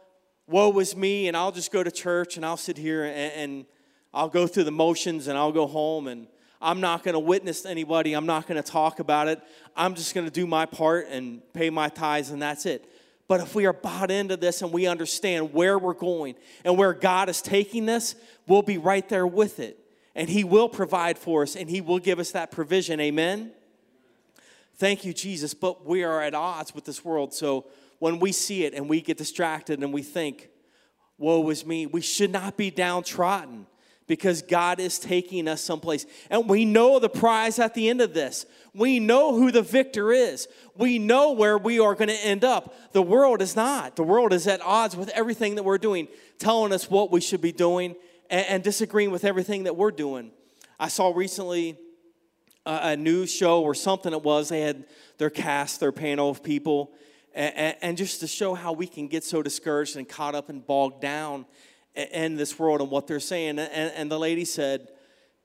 woe 0.48 0.78
is 0.80 0.96
me, 0.96 1.28
and 1.28 1.36
I'll 1.36 1.52
just 1.52 1.72
go 1.72 1.84
to 1.84 1.92
church 1.92 2.38
and 2.38 2.46
I'll 2.46 2.56
sit 2.56 2.78
here 2.78 3.04
and, 3.04 3.34
and 3.34 3.66
I'll 4.14 4.30
go 4.30 4.48
through 4.48 4.64
the 4.64 4.72
motions 4.72 5.28
and 5.28 5.38
I'll 5.38 5.52
go 5.52 5.68
home 5.68 6.08
and 6.08 6.28
I'm 6.62 6.80
not 6.80 7.04
going 7.04 7.14
to 7.14 7.20
witness 7.20 7.66
anybody. 7.66 8.14
I'm 8.14 8.26
not 8.26 8.48
going 8.48 8.62
to 8.62 8.68
talk 8.68 9.00
about 9.00 9.28
it. 9.28 9.42
I'm 9.76 9.94
just 9.94 10.16
going 10.16 10.26
to 10.26 10.32
do 10.32 10.48
my 10.48 10.66
part 10.66 11.08
and 11.10 11.42
pay 11.54 11.70
my 11.70 11.90
tithes, 11.90 12.30
and 12.30 12.42
that's 12.42 12.66
it. 12.66 12.90
But 13.28 13.42
if 13.42 13.56
we 13.56 13.66
are 13.66 13.74
bought 13.74 14.12
into 14.12 14.38
this 14.38 14.62
and 14.62 14.72
we 14.72 14.86
understand 14.86 15.54
where 15.54 15.80
we're 15.80 15.94
going 15.94 16.36
and 16.64 16.78
where 16.78 16.94
God 16.94 17.28
is 17.28 17.42
taking 17.42 17.90
us, 17.90 18.16
we'll 18.48 18.62
be 18.62 18.78
right 18.78 19.08
there 19.10 19.26
with 19.26 19.60
it. 19.60 19.80
And 20.14 20.30
He 20.30 20.44
will 20.44 20.70
provide 20.70 21.18
for 21.18 21.42
us 21.42 21.56
and 21.56 21.70
He 21.70 21.82
will 21.82 22.00
give 22.00 22.20
us 22.20 22.32
that 22.32 22.52
provision. 22.52 23.00
Amen? 23.00 23.52
Thank 24.76 25.06
you, 25.06 25.14
Jesus. 25.14 25.54
But 25.54 25.86
we 25.86 26.04
are 26.04 26.22
at 26.22 26.36
odds 26.36 26.76
with 26.76 26.86
this 26.86 27.04
world. 27.04 27.34
So 27.34 27.66
when 28.00 28.20
we 28.20 28.32
see 28.32 28.64
it 28.64 28.74
and 28.74 28.88
we 28.88 29.02
get 29.02 29.18
distracted 29.18 29.82
and 29.82 29.94
we 29.94 30.04
think, 30.04 30.50
woe 31.18 31.50
is 31.50 31.66
me, 31.66 31.86
we 31.86 32.02
should 32.02 32.32
not 32.32 32.58
be 32.58 32.70
downtrodden 32.70 33.66
because 34.08 34.42
God 34.42 34.80
is 34.80 35.00
taking 35.00 35.48
us 35.48 35.62
someplace. 35.62 36.06
And 36.30 36.48
we 36.48 36.64
know 36.66 37.00
the 37.00 37.10
prize 37.10 37.58
at 37.58 37.74
the 37.74 37.90
end 37.90 38.02
of 38.02 38.14
this. 38.14 38.46
We 38.74 39.00
know 39.00 39.34
who 39.34 39.52
the 39.52 39.62
victor 39.62 40.12
is. 40.12 40.48
We 40.76 41.00
know 41.00 41.32
where 41.32 41.58
we 41.58 41.80
are 41.80 41.96
going 41.96 42.10
to 42.10 42.26
end 42.26 42.44
up. 42.44 42.76
The 42.94 43.02
world 43.02 43.42
is 43.42 43.56
not. 43.56 43.96
The 43.96 44.04
world 44.04 44.34
is 44.34 44.48
at 44.48 44.62
odds 44.62 44.96
with 44.96 45.10
everything 45.10 45.56
that 45.56 45.64
we're 45.64 45.78
doing, 45.78 46.08
telling 46.38 46.72
us 46.72 46.90
what 46.90 47.12
we 47.12 47.22
should 47.22 47.42
be 47.42 47.52
doing 47.52 47.96
and, 48.30 48.46
and 48.48 48.64
disagreeing 48.64 49.12
with 49.12 49.26
everything 49.26 49.64
that 49.64 49.76
we're 49.76 49.92
doing. 49.92 50.32
I 50.80 50.90
saw 50.90 51.12
recently 51.16 51.78
a, 52.66 52.80
a 52.90 52.98
news 52.98 53.32
show 53.32 53.62
or 53.62 53.74
something 53.74 54.14
it 54.14 54.24
was, 54.24 54.50
they 54.50 54.62
had 54.62 54.86
their 55.18 55.30
cast, 55.30 55.80
their 55.80 55.92
panel 55.92 56.30
of 56.30 56.44
people, 56.44 56.92
and, 57.34 57.76
and 57.82 57.98
just 57.98 58.20
to 58.20 58.28
show 58.28 58.54
how 58.54 58.72
we 58.74 58.88
can 58.88 59.08
get 59.08 59.24
so 59.24 59.42
discouraged 59.42 59.96
and 59.96 60.08
caught 60.08 60.36
up 60.36 60.50
and 60.50 60.66
bogged 60.66 61.02
down 61.02 61.46
in 61.96 62.36
this 62.36 62.60
world 62.60 62.82
and 62.82 62.90
what 62.90 63.08
they're 63.08 63.20
saying. 63.20 63.60
And, 63.60 63.92
and 63.96 64.12
the 64.12 64.20
lady 64.20 64.46
said, 64.46 64.90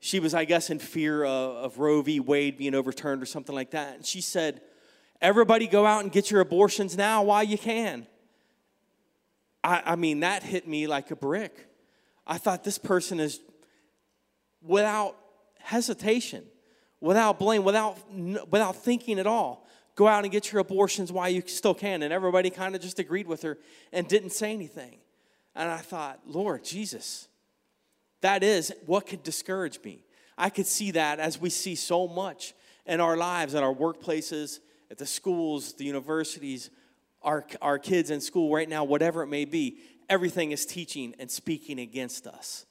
she 0.00 0.18
was, 0.18 0.32
I 0.32 0.44
guess, 0.46 0.70
in 0.70 0.78
fear 0.78 1.24
of, 1.24 1.56
of 1.56 1.78
Roe 1.78 2.00
v. 2.02 2.20
Wade 2.20 2.56
being 2.56 2.74
overturned 2.74 3.22
or 3.22 3.26
something 3.26 3.54
like 3.54 3.72
that. 3.72 3.96
And 3.96 4.06
she 4.06 4.20
said, 4.20 4.62
Everybody 5.20 5.66
go 5.66 5.84
out 5.84 6.02
and 6.02 6.10
get 6.10 6.30
your 6.30 6.40
abortions 6.40 6.96
now 6.96 7.22
while 7.24 7.44
you 7.44 7.58
can. 7.58 8.06
I, 9.62 9.82
I 9.84 9.96
mean, 9.96 10.20
that 10.20 10.42
hit 10.42 10.66
me 10.66 10.86
like 10.86 11.10
a 11.10 11.16
brick. 11.16 11.68
I 12.26 12.38
thought 12.38 12.64
this 12.64 12.78
person 12.78 13.20
is 13.20 13.40
without 14.62 15.16
hesitation, 15.58 16.44
without 17.02 17.38
blame, 17.38 17.64
without, 17.64 17.98
without 18.10 18.76
thinking 18.76 19.18
at 19.18 19.26
all. 19.26 19.66
Go 19.94 20.08
out 20.08 20.24
and 20.24 20.32
get 20.32 20.50
your 20.52 20.60
abortions 20.60 21.12
while 21.12 21.28
you 21.28 21.42
still 21.46 21.74
can. 21.74 22.02
And 22.02 22.14
everybody 22.14 22.48
kind 22.48 22.74
of 22.74 22.80
just 22.80 22.98
agreed 22.98 23.26
with 23.26 23.42
her 23.42 23.58
and 23.92 24.08
didn't 24.08 24.30
say 24.30 24.52
anything. 24.52 25.00
And 25.54 25.70
I 25.70 25.78
thought, 25.78 26.20
Lord 26.26 26.64
Jesus, 26.64 27.28
that 28.20 28.42
is 28.42 28.72
what 28.86 29.06
could 29.06 29.22
discourage 29.22 29.82
me. 29.82 30.04
I 30.38 30.50
could 30.50 30.66
see 30.66 30.92
that 30.92 31.20
as 31.20 31.40
we 31.40 31.50
see 31.50 31.74
so 31.74 32.06
much 32.08 32.54
in 32.86 33.00
our 33.00 33.16
lives, 33.16 33.54
at 33.54 33.62
our 33.62 33.74
workplaces, 33.74 34.60
at 34.90 34.98
the 34.98 35.06
schools, 35.06 35.74
the 35.74 35.84
universities, 35.84 36.70
our, 37.22 37.46
our 37.60 37.78
kids 37.78 38.10
in 38.10 38.20
school 38.20 38.52
right 38.52 38.68
now, 38.68 38.84
whatever 38.84 39.22
it 39.22 39.28
may 39.28 39.44
be, 39.44 39.78
everything 40.08 40.52
is 40.52 40.64
teaching 40.66 41.14
and 41.18 41.30
speaking 41.30 41.78
against 41.78 42.26
us. 42.26 42.66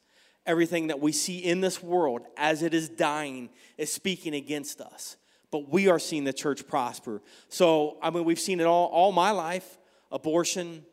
Everything 0.45 0.87
that 0.87 0.99
we 0.99 1.11
see 1.11 1.37
in 1.37 1.61
this 1.61 1.83
world 1.83 2.21
as 2.37 2.63
it 2.63 2.73
is 2.73 2.89
dying 2.89 3.49
is 3.77 3.91
speaking 3.91 4.33
against 4.33 4.81
us. 4.81 5.17
But 5.51 5.69
we 5.69 5.87
are 5.87 5.99
seeing 5.99 6.23
the 6.23 6.33
church 6.33 6.67
prosper. 6.67 7.21
So, 7.49 7.97
I 8.01 8.09
mean, 8.09 8.25
we've 8.25 8.39
seen 8.39 8.59
it 8.59 8.65
all, 8.65 8.87
all 8.87 9.11
my 9.11 9.31
life 9.31 9.77
abortion, 10.11 10.83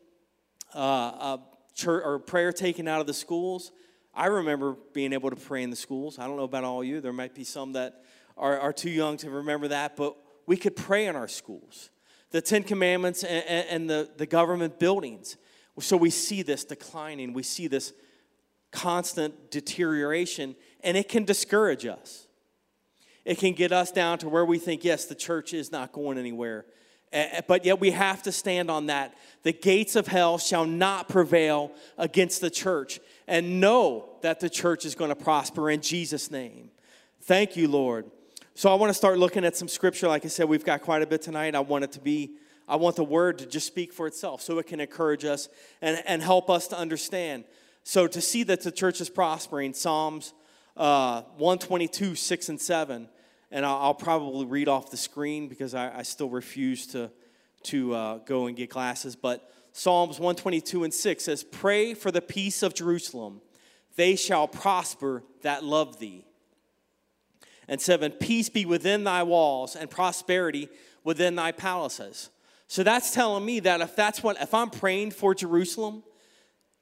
uh, 0.75 0.77
uh, 0.77 1.37
church, 1.77 2.03
or 2.03 2.19
prayer 2.19 2.51
taken 2.51 2.87
out 2.87 2.99
of 2.99 3.07
the 3.07 3.13
schools. 3.13 3.71
I 4.13 4.25
remember 4.25 4.75
being 4.93 5.13
able 5.13 5.29
to 5.29 5.35
pray 5.35 5.63
in 5.63 5.69
the 5.69 5.75
schools. 5.75 6.19
I 6.19 6.27
don't 6.27 6.35
know 6.35 6.43
about 6.43 6.63
all 6.63 6.83
you. 6.83 6.99
There 6.99 7.13
might 7.13 7.35
be 7.35 7.43
some 7.43 7.73
that 7.73 8.03
are, 8.35 8.59
are 8.59 8.73
too 8.73 8.89
young 8.89 9.15
to 9.17 9.29
remember 9.29 9.69
that, 9.69 9.95
but 9.95 10.17
we 10.47 10.57
could 10.57 10.75
pray 10.75 11.05
in 11.05 11.15
our 11.15 11.27
schools 11.27 11.91
the 12.31 12.41
Ten 12.41 12.63
Commandments 12.63 13.23
and, 13.23 13.45
and 13.69 13.89
the, 13.89 14.09
the 14.17 14.25
government 14.25 14.79
buildings. 14.79 15.37
So 15.79 15.95
we 15.95 16.09
see 16.09 16.41
this 16.41 16.65
declining, 16.65 17.31
we 17.31 17.43
see 17.43 17.67
this 17.67 17.93
constant 18.71 19.49
deterioration, 19.49 20.55
and 20.83 20.97
it 20.97 21.07
can 21.07 21.23
discourage 21.23 21.85
us. 21.85 22.27
It 23.23 23.37
can 23.37 23.53
get 23.53 23.71
us 23.71 23.91
down 23.91 24.17
to 24.19 24.29
where 24.29 24.45
we 24.45 24.57
think, 24.57 24.83
yes, 24.83 25.05
the 25.05 25.15
church 25.15 25.53
is 25.53 25.71
not 25.71 25.91
going 25.93 26.17
anywhere. 26.17 26.65
But 27.11 27.65
yet 27.65 27.79
we 27.79 27.91
have 27.91 28.23
to 28.23 28.31
stand 28.31 28.69
on 28.69 28.87
that. 28.87 29.15
The 29.43 29.53
gates 29.53 29.95
of 29.95 30.07
hell 30.07 30.37
shall 30.37 30.65
not 30.65 31.07
prevail 31.07 31.71
against 31.97 32.41
the 32.41 32.49
church. 32.49 32.99
And 33.27 33.59
know 33.59 34.09
that 34.21 34.39
the 34.39 34.49
church 34.49 34.85
is 34.85 34.95
going 34.95 35.09
to 35.09 35.15
prosper 35.15 35.69
in 35.69 35.81
Jesus' 35.81 36.31
name. 36.31 36.69
Thank 37.21 37.57
you, 37.57 37.67
Lord. 37.67 38.09
So 38.55 38.71
I 38.71 38.75
want 38.75 38.89
to 38.89 38.93
start 38.93 39.19
looking 39.19 39.45
at 39.45 39.55
some 39.55 39.67
scripture. 39.67 40.07
Like 40.07 40.25
I 40.25 40.29
said, 40.29 40.47
we've 40.47 40.65
got 40.65 40.81
quite 40.81 41.01
a 41.01 41.07
bit 41.07 41.21
tonight. 41.21 41.55
I 41.55 41.59
want 41.59 41.83
it 41.83 41.91
to 41.93 41.99
be, 41.99 42.31
I 42.67 42.77
want 42.77 42.95
the 42.95 43.03
word 43.03 43.37
to 43.39 43.45
just 43.45 43.67
speak 43.67 43.93
for 43.93 44.07
itself 44.07 44.41
so 44.41 44.57
it 44.59 44.67
can 44.67 44.79
encourage 44.79 45.25
us 45.25 45.49
and, 45.81 46.01
and 46.07 46.21
help 46.21 46.49
us 46.49 46.67
to 46.69 46.77
understand. 46.77 47.43
So 47.83 48.07
to 48.07 48.21
see 48.21 48.43
that 48.43 48.61
the 48.61 48.71
church 48.71 48.99
is 48.99 49.09
prospering, 49.09 49.73
Psalms 49.73 50.33
uh, 50.77 51.23
122, 51.37 52.15
6 52.15 52.49
and 52.49 52.61
7. 52.61 53.09
And 53.51 53.65
I'll, 53.65 53.93
probably 53.93 54.45
read 54.45 54.67
off 54.67 54.91
the 54.91 54.97
screen 54.97 55.47
because 55.47 55.73
I, 55.73 55.99
I 55.99 56.03
still 56.03 56.29
refuse 56.29 56.85
to, 56.87 57.09
to 57.63 57.93
uh, 57.93 58.17
go 58.19 58.47
and 58.47 58.57
get 58.57 58.69
glasses. 58.69 59.15
But 59.15 59.49
Psalms 59.71 60.19
122 60.19 60.83
and 60.83 60.93
6 60.93 61.23
says, 61.23 61.43
Pray 61.43 61.93
for 61.93 62.11
the 62.11 62.21
peace 62.21 62.61
of 62.61 62.73
Jerusalem. 62.73 63.41
They 63.95 64.15
shall 64.15 64.47
prosper 64.47 65.23
that 65.43 65.63
love 65.63 65.99
thee 65.99 66.27
and 67.67 67.81
seven, 67.81 68.11
peace 68.13 68.49
be 68.49 68.65
within 68.65 69.03
thy 69.03 69.23
walls 69.23 69.75
and 69.75 69.89
prosperity 69.89 70.69
within 71.03 71.35
thy 71.35 71.51
palaces. 71.51 72.29
So 72.67 72.83
that's 72.83 73.11
telling 73.11 73.45
me 73.45 73.59
that 73.61 73.81
if 73.81 73.95
that's 73.95 74.23
what, 74.23 74.41
if 74.41 74.53
I'm 74.53 74.69
praying 74.69 75.11
for 75.11 75.33
Jerusalem, 75.33 76.03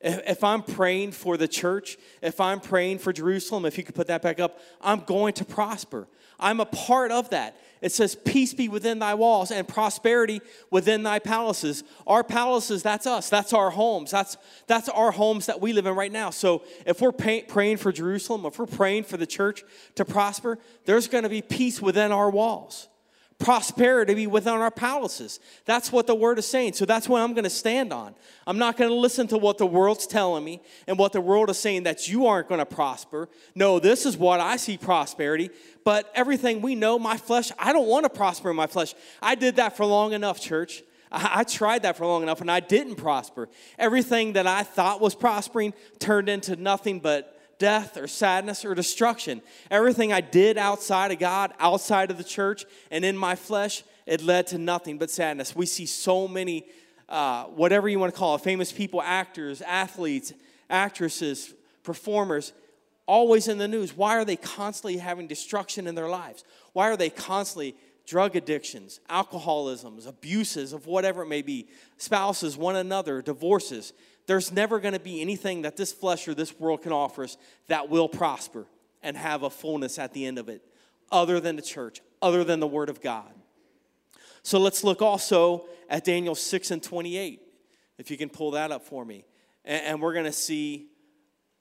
if 0.02 0.44
I'm 0.44 0.62
praying 0.62 1.14
for 1.14 1.38
the 1.38 1.48
church, 1.48 1.98
if 2.22 2.40
I'm 2.40 2.60
praying 2.60 3.00
for 3.00 3.12
Jerusalem, 3.12 3.66
if 3.66 3.78
you 3.78 3.84
could 3.84 3.96
put 3.96 4.08
that 4.08 4.22
back 4.22 4.40
up, 4.40 4.60
I'm 4.82 5.00
going 5.02 5.34
to 5.34 5.46
prosper. 5.46 6.08
I'm 6.40 6.60
a 6.60 6.66
part 6.66 7.12
of 7.12 7.30
that. 7.30 7.60
It 7.82 7.92
says, 7.92 8.16
Peace 8.16 8.54
be 8.54 8.68
within 8.68 9.00
thy 9.00 9.14
walls 9.14 9.52
and 9.52 9.68
prosperity 9.68 10.42
within 10.72 11.04
thy 11.04 11.20
palaces. 11.20 11.84
Our 12.08 12.24
palaces, 12.24 12.84
that's 12.84 13.06
us. 13.06 13.30
That's 13.30 13.54
our 13.54 13.70
homes. 13.70 14.12
That's, 14.12 14.38
that's 14.68 14.90
our 14.90 15.12
homes 15.12 15.46
that 15.46 15.62
we 15.62 15.74
live 15.74 15.86
in 15.86 15.96
right 15.96 16.12
now. 16.12 16.30
So 16.30 16.64
if 16.86 17.02
we're 17.02 17.12
pay, 17.12 17.44
praying 17.44 17.78
for 17.78 17.92
Jerusalem, 17.92 18.46
if 18.46 18.58
we're 18.58 18.66
praying 18.66 19.04
for 19.04 19.18
the 19.18 19.28
church 19.28 19.64
to 19.96 20.06
prosper, 20.06 20.58
there's 20.86 21.08
going 21.08 21.24
to 21.24 21.30
be 21.30 21.42
peace 21.42 21.82
within 21.82 22.12
our 22.12 22.30
walls 22.30 22.88
prosperity 23.40 24.28
within 24.28 24.54
our 24.54 24.72
palaces. 24.72 25.40
That's 25.66 25.92
what 25.92 26.08
the 26.08 26.16
word 26.16 26.40
is 26.40 26.48
saying. 26.48 26.74
So 26.74 26.86
that's 26.86 27.10
what 27.10 27.22
I'm 27.22 27.34
going 27.34 27.44
to 27.44 27.50
stand 27.50 27.92
on. 27.92 28.16
I'm 28.48 28.58
not 28.58 28.78
going 28.78 28.90
to 28.90 28.96
listen 28.96 29.28
to 29.28 29.38
what 29.38 29.58
the 29.58 29.66
world's 29.66 30.08
telling 30.08 30.44
me 30.44 30.62
and 30.88 30.98
what 30.98 31.12
the 31.12 31.22
world 31.22 31.50
is 31.50 31.60
saying 31.60 31.84
that 31.84 32.08
you 32.08 32.28
aren't 32.28 32.48
going 32.48 32.60
to 32.60 32.66
prosper. 32.66 33.28
No, 33.54 33.80
this 33.80 34.06
is 34.06 34.18
what 34.18 34.40
I 34.40 34.56
see 34.56 34.78
prosperity. 34.78 35.50
But 35.84 36.12
everything 36.16 36.62
we 36.62 36.76
know, 36.76 36.98
my 36.98 37.18
flesh, 37.18 37.52
I 37.60 37.74
don't 37.74 37.88
want 37.88 38.06
to 38.06 38.10
prosper 38.10 38.50
in 38.50 38.56
my 38.56 38.68
flesh. 38.68 38.96
I 39.22 39.36
did 39.36 39.58
that 39.58 39.76
for 39.76 39.86
long 39.86 40.14
enough, 40.14 40.40
church. 40.40 40.84
I, 41.12 41.40
I 41.40 41.44
tried 41.44 41.84
that 41.84 41.98
for 41.98 42.06
long 42.06 42.24
enough 42.24 42.42
and 42.42 42.50
I 42.50 42.62
didn't 42.62 42.96
prosper. 42.96 43.50
Everything 43.78 44.34
that 44.34 44.48
I 44.48 44.64
thought 44.64 45.02
was 45.02 45.14
prospering 45.14 45.74
turned 46.00 46.30
into 46.30 46.56
nothing 46.56 47.00
but 47.00 47.35
death 47.58 47.98
or 47.98 48.08
sadness 48.08 48.66
or 48.66 48.76
destruction. 48.76 49.42
Everything 49.72 50.12
I 50.12 50.22
did 50.22 50.58
outside 50.58 51.12
of 51.12 51.20
God, 51.20 51.54
outside 51.60 52.12
of 52.12 52.18
the 52.18 52.24
church, 52.24 52.66
and 52.92 53.06
in 53.06 53.18
my 53.18 53.36
flesh, 53.36 53.84
it 54.06 54.22
led 54.22 54.48
to 54.48 54.58
nothing 54.58 54.98
but 54.98 55.10
sadness. 55.10 55.56
We 55.56 55.66
see 55.66 55.86
so 55.86 56.28
many, 56.28 56.66
uh, 57.10 57.46
whatever 57.46 57.90
you 57.90 58.00
want 58.00 58.14
to 58.14 58.20
call 58.20 58.36
it, 58.36 58.42
famous 58.42 58.72
people, 58.72 59.02
actors, 59.02 59.62
athletes, 59.62 60.34
actresses, 60.70 61.54
performers, 61.84 62.54
always 63.06 63.48
in 63.48 63.58
the 63.58 63.68
news. 63.68 63.96
Why 63.96 64.18
are 64.18 64.26
they 64.26 64.36
constantly 64.36 64.98
having 64.98 65.28
destruction 65.28 65.88
in 65.88 65.96
their 65.96 66.10
lives? 66.10 66.44
Why 66.74 66.90
are 66.90 66.98
they 66.98 67.10
constantly 67.10 67.76
drug 68.06 68.36
addictions, 68.36 69.00
alcoholisms, 69.10 70.06
abuses 70.06 70.74
of 70.74 70.86
whatever 70.86 71.24
it 71.24 71.28
may 71.28 71.42
be, 71.42 71.68
spouses, 71.98 72.58
one 72.58 72.76
another, 72.76 73.22
divorces? 73.22 73.94
There's 74.28 74.52
never 74.52 74.80
going 74.80 74.94
to 74.94 75.00
be 75.00 75.22
anything 75.22 75.64
that 75.64 75.78
this 75.78 75.92
flesh 75.92 76.28
or 76.28 76.34
this 76.34 76.60
world 76.60 76.82
can 76.82 76.92
offer 76.92 77.24
us 77.24 77.38
that 77.68 77.90
will 77.90 78.10
prosper 78.10 78.66
and 79.04 79.16
have 79.16 79.44
a 79.44 79.50
fullness 79.50 80.00
at 80.00 80.14
the 80.14 80.26
end 80.26 80.40
of 80.40 80.50
it, 80.50 80.62
other 81.12 81.40
than 81.40 81.56
the 81.56 81.62
church, 81.62 82.02
other 82.22 82.44
than 82.44 82.60
the 82.60 82.68
Word 82.68 82.90
of 82.90 83.02
God. 83.02 83.32
So 84.42 84.60
let's 84.60 84.84
look 84.84 85.02
also 85.02 85.66
at 85.90 86.04
Daniel 86.04 86.36
6 86.36 86.72
and 86.72 86.82
28, 86.82 87.42
if 87.98 88.10
you 88.12 88.18
can 88.18 88.30
pull 88.30 88.52
that 88.52 88.72
up 88.72 88.84
for 88.84 89.06
me. 89.06 89.26
And 89.64 90.02
we're 90.02 90.14
going 90.14 90.26
to 90.26 90.32
see 90.32 90.88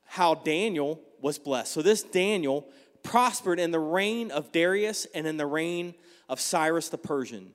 how 0.07 0.35
Daniel 0.35 1.01
was 1.21 1.39
blessed. 1.39 1.73
So 1.73 1.83
this 1.83 2.03
Daniel 2.03 2.67
prospered 3.03 3.59
in 3.59 3.71
the 3.71 3.79
reign 3.79 4.31
of 4.31 4.53
Darius 4.53 5.07
and 5.15 5.27
in 5.27 5.37
the 5.37 5.47
reign 5.47 5.95
of 6.29 6.41
Cyrus 6.41 6.89
the 6.89 6.99
Persian. 6.99 7.55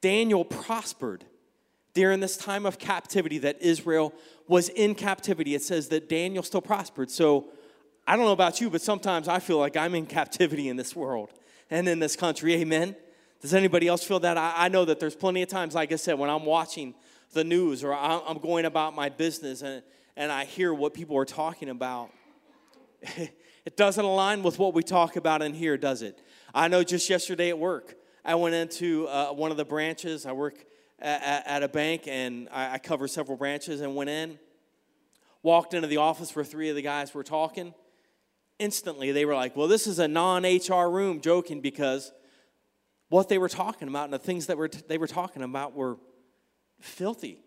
Daniel 0.00 0.44
prospered 0.44 1.24
during 1.98 2.20
this 2.20 2.36
time 2.36 2.64
of 2.64 2.78
captivity 2.78 3.38
that 3.38 3.60
Israel 3.60 4.14
was 4.46 4.68
in 4.68 4.94
captivity. 4.94 5.56
It 5.56 5.62
says 5.62 5.88
that 5.88 6.08
Daniel 6.08 6.44
still 6.44 6.60
prospered. 6.60 7.10
So 7.10 7.48
I 8.06 8.14
don't 8.14 8.24
know 8.24 8.30
about 8.30 8.60
you, 8.60 8.70
but 8.70 8.80
sometimes 8.80 9.26
I 9.26 9.40
feel 9.40 9.58
like 9.58 9.76
I'm 9.76 9.96
in 9.96 10.06
captivity 10.06 10.68
in 10.68 10.76
this 10.76 10.94
world 10.94 11.32
and 11.72 11.88
in 11.88 11.98
this 11.98 12.14
country. 12.14 12.54
Amen. 12.54 12.94
Does 13.40 13.52
anybody 13.52 13.88
else 13.88 14.04
feel 14.04 14.20
that? 14.20 14.38
I, 14.38 14.54
I 14.56 14.68
know 14.68 14.84
that 14.84 15.00
there's 15.00 15.16
plenty 15.16 15.42
of 15.42 15.48
times, 15.48 15.74
like 15.74 15.90
I 15.90 15.96
said, 15.96 16.16
when 16.20 16.30
I'm 16.30 16.44
watching 16.44 16.94
the 17.32 17.42
news 17.42 17.82
or 17.82 17.92
I'm 17.92 18.38
going 18.38 18.64
about 18.64 18.94
my 18.94 19.08
business 19.08 19.62
and, 19.62 19.82
and 20.16 20.30
I 20.30 20.44
hear 20.44 20.72
what 20.72 20.94
people 20.94 21.16
are 21.16 21.24
talking 21.24 21.68
about. 21.68 22.12
it 23.02 23.76
doesn't 23.76 24.04
align 24.04 24.44
with 24.44 24.60
what 24.60 24.72
we 24.72 24.84
talk 24.84 25.16
about 25.16 25.42
in 25.42 25.52
here, 25.52 25.76
does 25.76 26.02
it? 26.02 26.22
I 26.54 26.68
know 26.68 26.84
just 26.84 27.10
yesterday 27.10 27.48
at 27.48 27.58
work, 27.58 27.96
I 28.24 28.36
went 28.36 28.54
into 28.54 29.08
uh, 29.08 29.32
one 29.32 29.50
of 29.50 29.56
the 29.56 29.64
branches. 29.64 30.26
I 30.26 30.30
work 30.32 30.64
at, 31.00 31.46
at 31.46 31.62
a 31.62 31.68
bank, 31.68 32.02
and 32.06 32.48
I, 32.50 32.74
I 32.74 33.06
several 33.06 33.36
branches, 33.36 33.80
and 33.80 33.94
went 33.94 34.10
in, 34.10 34.38
walked 35.42 35.74
into 35.74 35.88
the 35.88 35.98
office 35.98 36.34
where 36.34 36.44
three 36.44 36.68
of 36.68 36.76
the 36.76 36.82
guys 36.82 37.14
were 37.14 37.24
talking. 37.24 37.74
Instantly, 38.58 39.12
they 39.12 39.24
were 39.24 39.34
like, 39.34 39.56
"Well, 39.56 39.68
this 39.68 39.86
is 39.86 39.98
a 39.98 40.08
non-HR 40.08 40.90
room," 40.90 41.20
joking 41.20 41.60
because 41.60 42.12
what 43.08 43.28
they 43.28 43.38
were 43.38 43.48
talking 43.48 43.88
about 43.88 44.04
and 44.04 44.12
the 44.12 44.18
things 44.18 44.46
that 44.46 44.58
were 44.58 44.68
they 44.68 44.98
were 44.98 45.06
talking 45.06 45.42
about 45.42 45.74
were 45.74 45.98
filthy. 46.80 47.40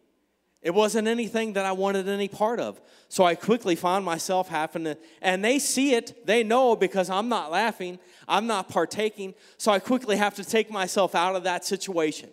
It 0.61 0.75
wasn't 0.75 1.07
anything 1.07 1.53
that 1.53 1.65
I 1.65 1.71
wanted 1.71 2.07
any 2.07 2.27
part 2.27 2.59
of. 2.59 2.79
So 3.09 3.23
I 3.23 3.33
quickly 3.33 3.75
found 3.75 4.05
myself 4.05 4.47
having 4.47 4.83
to, 4.83 4.97
and 5.19 5.43
they 5.43 5.57
see 5.57 5.95
it, 5.95 6.27
they 6.27 6.43
know 6.43 6.75
because 6.75 7.09
I'm 7.09 7.29
not 7.29 7.49
laughing, 7.49 7.97
I'm 8.27 8.45
not 8.45 8.69
partaking. 8.69 9.33
So 9.57 9.71
I 9.71 9.79
quickly 9.79 10.17
have 10.17 10.35
to 10.35 10.43
take 10.43 10.69
myself 10.69 11.15
out 11.15 11.35
of 11.35 11.43
that 11.45 11.65
situation 11.65 12.29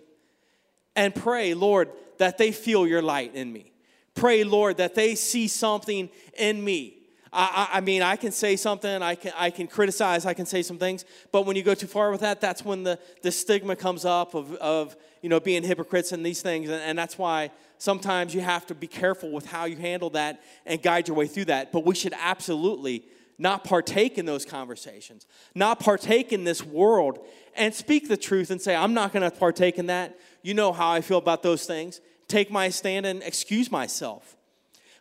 and 0.99 1.15
pray, 1.15 1.55
Lord, 1.55 1.91
that 2.19 2.39
they 2.39 2.51
feel 2.51 2.85
your 2.85 3.01
light 3.01 3.37
in 3.37 3.53
me. 3.53 3.71
Pray, 4.17 4.43
Lord, 4.43 4.79
that 4.79 4.97
they 4.97 5.15
see 5.15 5.47
something 5.47 6.11
in 6.37 6.63
me. 6.63 6.97
I, 7.33 7.69
I, 7.75 7.81
mean, 7.81 8.03
I 8.03 8.17
can 8.17 8.33
say 8.33 8.57
something, 8.57 9.01
I 9.01 9.15
can, 9.15 9.33
I 9.37 9.51
can 9.51 9.69
criticize, 9.69 10.27
I 10.27 10.35
can 10.35 10.45
say 10.45 10.63
some 10.63 10.77
things, 10.77 11.05
but 11.31 11.47
when 11.47 11.55
you 11.55 11.63
go 11.63 11.75
too 11.75 11.87
far 11.87 12.11
with 12.11 12.23
that, 12.23 12.41
that's 12.41 12.65
when 12.65 12.83
the, 12.83 12.99
the 13.23 13.31
stigma 13.31 13.77
comes 13.77 14.05
up 14.05 14.35
of, 14.35 14.55
of 14.55 14.97
you 15.23 15.29
know, 15.29 15.39
being 15.39 15.63
hypocrites 15.63 16.11
and 16.11 16.27
these 16.27 16.43
things. 16.43 16.69
And, 16.69 16.83
and 16.83 16.99
that's 16.99 17.17
why 17.17 17.53
sometimes 17.77 18.35
you 18.35 18.41
have 18.41 18.67
to 18.67 18.75
be 18.75 18.89
careful 18.89 19.31
with 19.31 19.47
how 19.47 19.67
you 19.67 19.77
handle 19.77 20.11
that 20.11 20.43
and 20.67 20.83
guide 20.83 21.07
your 21.07 21.17
way 21.17 21.29
through 21.29 21.45
that. 21.45 21.71
But 21.71 21.85
we 21.87 21.95
should 21.95 22.15
absolutely 22.19 23.05
not 23.39 23.63
partake 23.63 24.19
in 24.19 24.27
those 24.27 24.45
conversations, 24.45 25.27
not 25.55 25.79
partake 25.79 26.33
in 26.33 26.43
this 26.43 26.65
world, 26.65 27.25
and 27.55 27.73
speak 27.73 28.09
the 28.09 28.17
truth 28.17 28.51
and 28.51 28.61
say, 28.61 28.75
I'm 28.75 28.95
not 28.95 29.13
going 29.13 29.29
to 29.29 29.37
partake 29.37 29.79
in 29.79 29.87
that. 29.87 30.19
You 30.49 30.55
know 30.55 30.73
how 30.73 30.93
I 30.93 31.03
feel 31.03 31.19
about 31.19 31.43
those 31.43 31.67
things. 31.67 32.01
Take 32.27 32.51
my 32.51 32.71
stand 32.71 33.05
and 33.05 33.23
excuse 33.23 33.71
myself. 33.71 34.35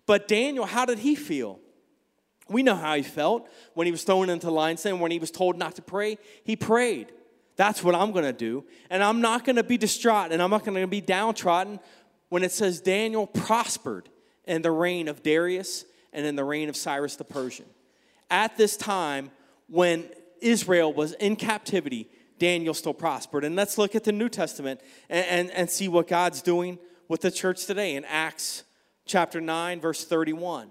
But 0.06 0.28
Daniel, 0.28 0.66
how 0.66 0.84
did 0.84 1.00
he 1.00 1.16
feel? 1.16 1.62
We 2.50 2.64
know 2.64 2.76
how 2.76 2.98
he 2.98 3.02
felt 3.02 3.48
when 3.74 3.86
he 3.86 3.92
was 3.92 4.04
thrown 4.04 4.30
into 4.30 4.52
lion's 4.52 4.84
den, 4.84 5.00
when 5.00 5.10
he 5.10 5.20
was 5.20 5.32
told 5.32 5.58
not 5.58 5.76
to 5.76 5.82
pray, 5.82 6.18
he 6.44 6.58
prayed. 6.58 7.14
That's 7.56 7.82
what 7.82 7.96
I'm 7.96 8.12
going 8.12 8.26
to 8.26 8.34
do. 8.34 8.66
And 8.90 9.02
I'm 9.02 9.22
not 9.22 9.46
going 9.46 9.56
to 9.56 9.64
be 9.64 9.78
distraught 9.78 10.34
and 10.34 10.42
I'm 10.42 10.50
not 10.50 10.66
going 10.66 10.82
to 10.82 10.86
be 10.86 11.00
downtrodden 11.00 11.80
when 12.28 12.44
it 12.44 12.52
says 12.52 12.82
Daniel 12.82 13.26
prospered 13.26 14.10
in 14.44 14.64
the 14.64 14.72
reign 14.72 15.08
of 15.08 15.24
Darius 15.24 15.86
and 16.12 16.26
in 16.26 16.36
the 16.36 16.44
reign 16.44 16.68
of 16.68 16.76
Cyrus 16.76 17.16
the 17.16 17.24
Persian. 17.24 17.68
At 18.30 18.58
this 18.58 18.76
time, 18.76 19.32
when 19.70 20.10
Israel 20.42 20.92
was 20.92 21.14
in 21.14 21.38
captivity, 21.38 22.10
Daniel 22.40 22.74
still 22.74 22.94
prospered. 22.94 23.44
And 23.44 23.56
let's 23.56 23.78
look 23.78 23.96
at 23.96 24.04
the 24.04 24.12
New 24.12 24.30
Testament 24.30 24.82
and, 25.10 25.26
and, 25.28 25.52
and 25.52 25.70
see 25.70 25.88
what 25.88 26.08
God's 26.08 26.42
doing 26.42 26.80
with 27.08 27.22
the 27.22 27.32
church 27.32 27.66
today 27.66 27.96
in 27.96 28.06
Acts 28.06 28.64
chapter 29.06 29.40
9, 29.40 29.80
verse 29.80 30.04
31. 30.06 30.70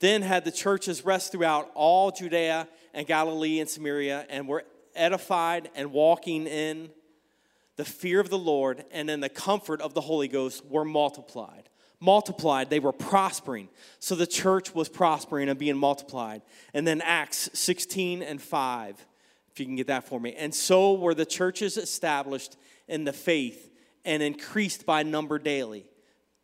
Then 0.00 0.22
had 0.22 0.44
the 0.44 0.50
churches 0.50 1.04
rest 1.04 1.32
throughout 1.32 1.70
all 1.74 2.10
Judea 2.10 2.68
and 2.94 3.06
Galilee 3.06 3.60
and 3.60 3.68
Samaria, 3.68 4.26
and 4.28 4.48
were 4.48 4.64
edified 4.94 5.70
and 5.74 5.92
walking 5.92 6.46
in 6.46 6.90
the 7.76 7.84
fear 7.84 8.20
of 8.20 8.28
the 8.28 8.38
Lord 8.38 8.84
and 8.90 9.08
in 9.08 9.20
the 9.20 9.30
comfort 9.30 9.80
of 9.80 9.94
the 9.94 10.02
Holy 10.02 10.28
Ghost 10.28 10.66
were 10.66 10.84
multiplied. 10.84 11.69
Multiplied, 12.00 12.70
they 12.70 12.80
were 12.80 12.92
prospering. 12.92 13.68
So 13.98 14.14
the 14.14 14.26
church 14.26 14.74
was 14.74 14.88
prospering 14.88 15.50
and 15.50 15.58
being 15.58 15.76
multiplied. 15.76 16.40
And 16.72 16.86
then 16.86 17.02
Acts 17.02 17.50
16 17.52 18.22
and 18.22 18.40
5, 18.40 19.06
if 19.52 19.60
you 19.60 19.66
can 19.66 19.76
get 19.76 19.88
that 19.88 20.08
for 20.08 20.18
me. 20.18 20.34
And 20.34 20.54
so 20.54 20.94
were 20.94 21.14
the 21.14 21.26
churches 21.26 21.76
established 21.76 22.56
in 22.88 23.04
the 23.04 23.12
faith 23.12 23.70
and 24.04 24.22
increased 24.22 24.86
by 24.86 25.02
number 25.02 25.38
daily. 25.38 25.84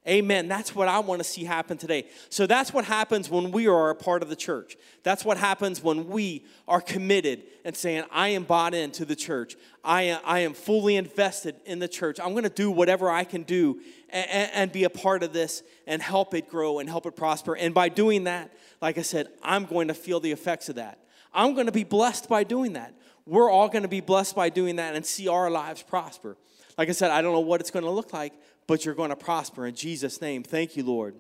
Amen. 0.09 0.47
That's 0.47 0.73
what 0.73 0.87
I 0.87 1.01
want 1.01 1.21
to 1.21 1.25
see 1.25 1.43
happen 1.43 1.79
today. 1.79 2.07
So 2.29 2.47
that's 2.47 2.73
what 2.73 2.85
happens 2.85 3.29
when 3.29 3.51
we 3.51 3.67
are 3.67 3.91
a 3.91 3.95
part 3.95 4.23
of 4.23 4.29
the 4.29 4.37
church. 4.37 4.77
That's 5.03 5.25
what 5.25 5.37
happens 5.37 5.83
when 5.83 6.09
we 6.09 6.45
are 6.69 6.81
committed 6.81 7.43
and 7.65 7.77
saying, 7.77 8.05
I 8.13 8.29
am 8.29 8.45
bought 8.45 8.73
into 8.73 9.05
the 9.05 9.17
church. 9.17 9.57
I 9.83 10.03
am, 10.03 10.21
I 10.25 10.41
am 10.41 10.55
fully 10.55 10.95
invested 10.95 11.57
in 11.65 11.81
the 11.81 11.89
church. 11.89 12.21
I'm 12.21 12.33
going 12.33 12.45
to 12.45 12.49
do 12.49 12.71
whatever 12.71 13.11
I 13.11 13.25
can 13.25 13.43
do 13.43 13.81
and, 14.11 14.51
and 14.55 14.73
be 14.73 14.85
a 14.85 14.91
part 14.91 15.25
of 15.25 15.33
this 15.33 15.65
and 15.89 16.01
help 16.01 16.35
it 16.35 16.49
grow 16.49 16.79
and 16.79 16.89
help 16.89 17.07
it 17.07 17.17
prosper. 17.17 17.57
And 17.57 17.75
by 17.75 17.89
doing 17.89 18.25
that, 18.25 18.53
like 18.81 18.99
I 18.99 19.03
said, 19.03 19.27
I'm 19.43 19.65
going 19.65 19.89
to 19.89 19.95
feel 19.95 20.21
the 20.21 20.31
effects 20.31 20.69
of 20.69 20.77
that. 20.77 21.01
I'm 21.35 21.55
going 21.55 21.67
to 21.67 21.73
be 21.73 21.85
blessed 21.85 22.29
by 22.29 22.45
doing 22.45 22.75
that. 22.75 22.95
We're 23.27 23.51
all 23.51 23.69
going 23.69 23.83
to 23.83 23.89
be 23.89 24.01
blessed 24.01 24.37
by 24.37 24.51
doing 24.51 24.77
that 24.77 24.95
and 24.95 25.05
see 25.05 25.27
our 25.27 25.51
lives 25.51 25.83
prosper. 25.83 26.37
Like 26.77 26.89
I 26.89 26.93
said, 26.93 27.11
I 27.11 27.23
don't 27.23 27.33
know 27.33 27.41
what 27.41 27.61
it's 27.61 27.71
going 27.71 27.85
to 27.85 27.91
look 27.91 28.13
like, 28.13 28.33
but 28.67 28.85
you're 28.85 28.95
going 28.95 29.11
to 29.11 29.17
prosper 29.17 29.67
in 29.67 29.75
Jesus' 29.75 30.21
name. 30.21 30.43
Thank 30.43 30.77
you, 30.77 30.85
Lord. 30.85 31.17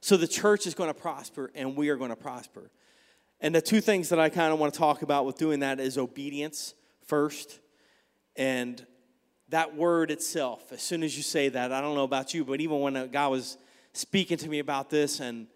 So 0.00 0.16
the 0.16 0.28
church 0.28 0.66
is 0.66 0.74
going 0.74 0.90
to 0.90 0.94
prosper 0.94 1.50
and 1.54 1.76
we 1.76 1.88
are 1.88 1.96
going 1.96 2.10
to 2.10 2.16
prosper. 2.16 2.70
And 3.40 3.54
the 3.54 3.60
two 3.60 3.80
things 3.80 4.08
that 4.10 4.20
I 4.20 4.28
kind 4.28 4.52
of 4.52 4.58
want 4.58 4.72
to 4.72 4.78
talk 4.78 5.02
about 5.02 5.26
with 5.26 5.36
doing 5.36 5.60
that 5.60 5.80
is 5.80 5.98
obedience 5.98 6.74
first. 7.06 7.60
And 8.36 8.84
that 9.48 9.74
word 9.76 10.10
itself, 10.10 10.72
as 10.72 10.82
soon 10.82 11.02
as 11.02 11.16
you 11.16 11.22
say 11.22 11.48
that, 11.48 11.72
I 11.72 11.80
don't 11.80 11.94
know 11.94 12.04
about 12.04 12.34
you, 12.34 12.44
but 12.44 12.60
even 12.60 12.80
when 12.80 13.10
God 13.10 13.30
was 13.30 13.58
speaking 13.92 14.38
to 14.38 14.48
me 14.48 14.60
about 14.60 14.90
this 14.90 15.20
and 15.20 15.46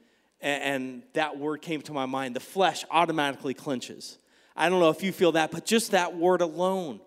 and 0.41 1.03
that 1.15 1.39
word 1.39 1.63
came 1.63 1.81
to 1.83 1.93
my 1.93 2.05
mind, 2.05 2.37
the 2.37 2.41
flesh 2.41 2.85
automatically 2.91 3.55
clenches. 3.55 4.19
I 4.55 4.69
don't 4.69 4.81
know 4.81 4.91
if 4.91 5.03
you 5.03 5.11
feel 5.11 5.33
that, 5.33 5.51
but 5.51 5.65
just 5.65 5.93
that 5.93 6.17
word 6.17 6.43
alone, 6.43 7.01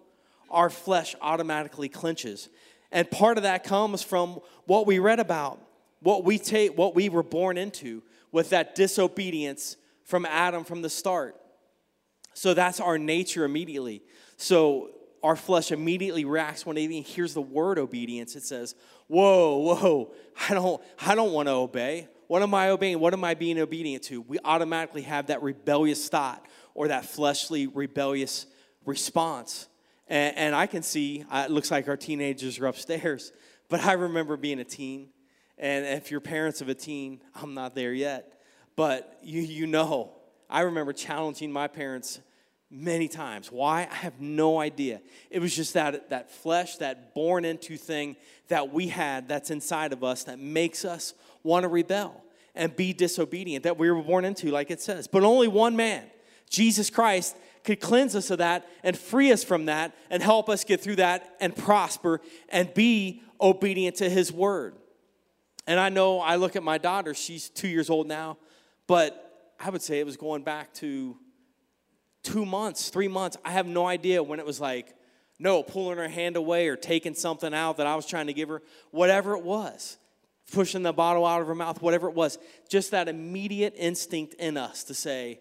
our 0.52 0.70
flesh 0.70 1.16
automatically 1.22 1.90
clenches. 1.90 2.50
And 2.92 3.10
part 3.10 3.38
of 3.38 3.44
that 3.44 3.64
comes 3.64 4.02
from 4.02 4.40
what 4.66 4.88
we 4.88 5.00
read 5.00 5.20
about, 5.20 5.60
what 6.02 6.24
we 6.24 6.38
take, 6.38 6.78
what 6.78 6.96
we 6.96 7.10
were 7.10 7.24
born 7.24 7.58
into 7.58 8.04
with 8.32 8.50
that 8.50 8.76
disobedience 8.76 9.78
from 10.04 10.26
Adam 10.26 10.64
from 10.64 10.82
the 10.82 10.90
start. 10.90 11.36
So 12.34 12.54
that's 12.54 12.80
our 12.80 12.98
nature 12.98 13.44
immediately. 13.46 14.02
So 14.38 14.92
our 15.22 15.36
flesh 15.36 15.72
immediately 15.72 16.26
reacts 16.26 16.66
when 16.66 16.78
it 16.78 16.82
even 16.82 17.04
hears 17.04 17.34
the 17.34 17.42
word 17.42 17.78
obedience. 17.78 18.36
It 18.36 18.44
says, 18.44 18.76
Whoa, 19.08 19.58
whoa, 19.58 20.14
I 20.50 20.54
don't, 20.54 20.82
I 21.00 21.16
don't 21.16 21.34
want 21.34 21.48
to 21.48 21.54
obey. 21.54 22.08
What 22.28 22.44
am 22.44 22.54
I 22.54 22.70
obeying? 22.70 23.00
What 23.00 23.14
am 23.14 23.24
I 23.24 23.34
being 23.34 23.60
obedient 23.60 24.04
to? 24.06 24.22
We 24.22 24.38
automatically 24.46 25.02
have 25.02 25.28
that 25.28 25.42
rebellious 25.42 26.08
thought 26.10 26.46
or 26.76 26.90
that 26.90 27.06
fleshly 27.06 27.68
rebellious 27.68 28.46
response. 28.86 29.68
And, 30.10 30.38
and 30.38 30.56
I 30.56 30.66
can 30.66 30.84
see, 30.84 31.24
uh, 31.30 31.46
it 31.48 31.52
looks 31.52 31.72
like 31.72 31.88
our 31.88 31.98
teenagers 31.98 32.60
are 32.60 32.66
upstairs, 32.68 33.32
but 33.70 33.82
I 33.82 33.94
remember 33.94 34.36
being 34.36 34.60
a 34.60 34.66
teen. 34.66 35.10
And 35.58 35.86
if 35.86 36.10
you're 36.10 36.22
parents 36.22 36.62
of 36.62 36.70
a 36.70 36.74
teen, 36.74 37.22
I'm 37.36 37.54
not 37.54 37.76
there 37.76 37.94
yet, 37.94 38.42
but 38.76 39.20
you, 39.22 39.42
you 39.42 39.68
know, 39.68 40.14
I 40.50 40.62
remember 40.62 40.94
challenging 40.94 41.52
my 41.52 41.68
parents 41.68 42.20
many 42.72 43.08
times. 43.08 43.52
Why? 43.52 43.88
I 43.90 43.96
have 43.96 44.20
no 44.22 44.60
idea. 44.60 45.02
It 45.30 45.40
was 45.40 45.56
just 45.56 45.74
that, 45.74 46.10
that 46.12 46.32
flesh, 46.32 46.78
that 46.78 47.14
born 47.14 47.46
into 47.46 47.78
thing 47.78 48.16
that 48.48 48.72
we 48.72 48.88
had 48.88 49.28
that's 49.28 49.52
inside 49.52 49.92
of 49.92 50.04
us 50.04 50.24
that 50.26 50.40
makes 50.40 50.86
us 50.86 51.14
want 51.44 51.64
to 51.64 51.68
rebel 51.68 52.24
and 52.56 52.76
be 52.76 52.94
disobedient, 52.94 53.64
that 53.64 53.78
we 53.78 53.90
were 53.92 54.02
born 54.02 54.26
into, 54.26 54.50
like 54.50 54.72
it 54.72 54.82
says. 54.82 55.08
But 55.08 55.24
only 55.24 55.48
one 55.48 55.76
man, 55.76 56.06
Jesus 56.50 56.90
Christ, 56.90 57.36
could 57.64 57.80
cleanse 57.80 58.16
us 58.16 58.32
of 58.32 58.40
that 58.40 58.68
and 58.84 58.98
free 58.98 59.32
us 59.32 59.44
from 59.44 59.66
that 59.66 59.96
and 60.10 60.24
help 60.24 60.50
us 60.50 60.64
get 60.64 60.82
through 60.82 60.98
that 60.98 61.36
and 61.40 61.56
prosper 61.56 62.22
and 62.50 62.74
be 62.74 63.22
obedient 63.40 63.98
to 63.98 64.10
his 64.10 64.32
word. 64.32 64.76
And 65.68 65.80
I 65.80 65.90
know 65.90 66.20
I 66.20 66.38
look 66.38 66.56
at 66.56 66.64
my 66.64 66.78
daughter, 66.78 67.14
she's 67.14 67.50
two 67.50 67.68
years 67.68 67.90
old 67.90 68.08
now, 68.08 68.38
but 68.88 69.54
I 69.60 69.70
would 69.70 69.82
say 69.82 70.00
it 70.00 70.06
was 70.06 70.18
going 70.18 70.44
back 70.44 70.74
to 70.76 71.18
two 72.24 72.46
months, 72.46 72.90
three 72.90 73.08
months. 73.08 73.38
I 73.46 73.52
have 73.52 73.68
no 73.68 73.86
idea 73.86 74.24
when 74.24 74.40
it 74.40 74.46
was 74.46 74.60
like, 74.60 74.96
no, 75.38 75.64
pulling 75.64 75.98
her 75.98 76.10
hand 76.10 76.36
away 76.36 76.68
or 76.68 76.76
taking 76.76 77.14
something 77.14 77.54
out 77.54 77.78
that 77.78 77.88
I 77.88 77.96
was 77.96 78.06
trying 78.06 78.28
to 78.28 78.34
give 78.34 78.50
her, 78.50 78.62
whatever 78.92 79.36
it 79.36 79.44
was, 79.44 79.98
pushing 80.52 80.84
the 80.84 80.92
bottle 80.92 81.26
out 81.26 81.42
of 81.42 81.48
her 81.48 81.56
mouth, 81.56 81.82
whatever 81.82 82.10
it 82.10 82.16
was, 82.16 82.38
just 82.68 82.92
that 82.92 83.08
immediate 83.08 83.74
instinct 83.78 84.34
in 84.36 84.58
us 84.58 84.84
to 84.86 84.94
say, 84.94 85.40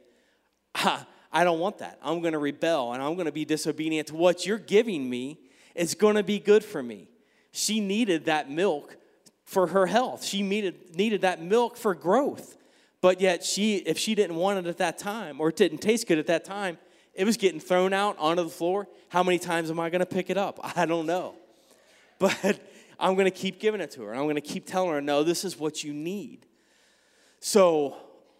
ah, 0.75 1.07
I 1.33 1.45
don't 1.45 1.59
want 1.59 1.79
that. 1.79 1.99
I'm 2.03 2.21
going 2.21 2.33
to 2.33 2.39
rebel 2.39 2.93
and 2.93 3.03
I'm 3.03 3.15
going 3.15 3.27
to 3.27 3.33
be 3.33 3.45
disobedient 3.45 4.09
to 4.09 4.15
what 4.15 4.47
you're 4.47 4.59
giving 4.59 5.09
me. 5.09 5.39
It's 5.75 5.95
going 5.95 6.17
to 6.17 6.23
be 6.23 6.39
good 6.39 6.65
for 6.65 6.83
me. 6.83 7.09
She 7.53 7.81
needed 7.81 8.27
that 8.27 8.51
milk 8.51 8.97
for 9.45 9.67
her 9.69 9.87
health. 9.87 10.25
She 10.25 10.43
needed, 10.43 10.97
needed 10.97 11.23
that 11.23 11.43
milk 11.43 11.77
for 11.77 11.95
growth. 11.95 12.57
But 13.01 13.21
yet, 13.21 13.45
she, 13.45 13.77
if 13.77 13.99
she 13.99 14.15
didn't 14.15 14.37
want 14.37 14.59
it 14.59 14.69
at 14.69 14.79
that 14.79 14.99
time 14.99 15.41
or 15.41 15.51
it 15.51 15.57
didn't 15.57 15.79
taste 15.79 16.09
good 16.09 16.19
at 16.19 16.27
that 16.27 16.45
time, 16.45 16.79
it 17.15 17.25
was 17.25 17.37
getting 17.37 17.61
thrown 17.61 17.93
out 17.93 18.17
onto 18.19 18.43
the 18.43 18.49
floor. 18.49 18.89
How 19.09 19.23
many 19.23 19.39
times 19.39 19.71
am 19.71 19.81
I 19.81 19.91
going 19.91 20.01
to 20.01 20.07
pick 20.07 20.31
it 20.31 20.37
up? 20.37 20.59
I 20.77 20.87
don't 20.87 21.07
know. 21.07 21.35
But 22.19 22.61
I'm 22.99 23.15
going 23.15 23.27
to 23.27 23.31
keep 23.31 23.61
giving 23.61 23.81
it 23.81 23.93
to 23.93 24.03
her. 24.03 24.15
I'm 24.15 24.25
going 24.25 24.35
to 24.35 24.41
keep 24.41 24.67
telling 24.67 24.91
her, 24.91 25.01
no, 25.01 25.23
this 25.23 25.45
is 25.45 25.59
what 25.59 25.85
you 25.85 25.93
need. 25.93 26.47
So 27.41 27.97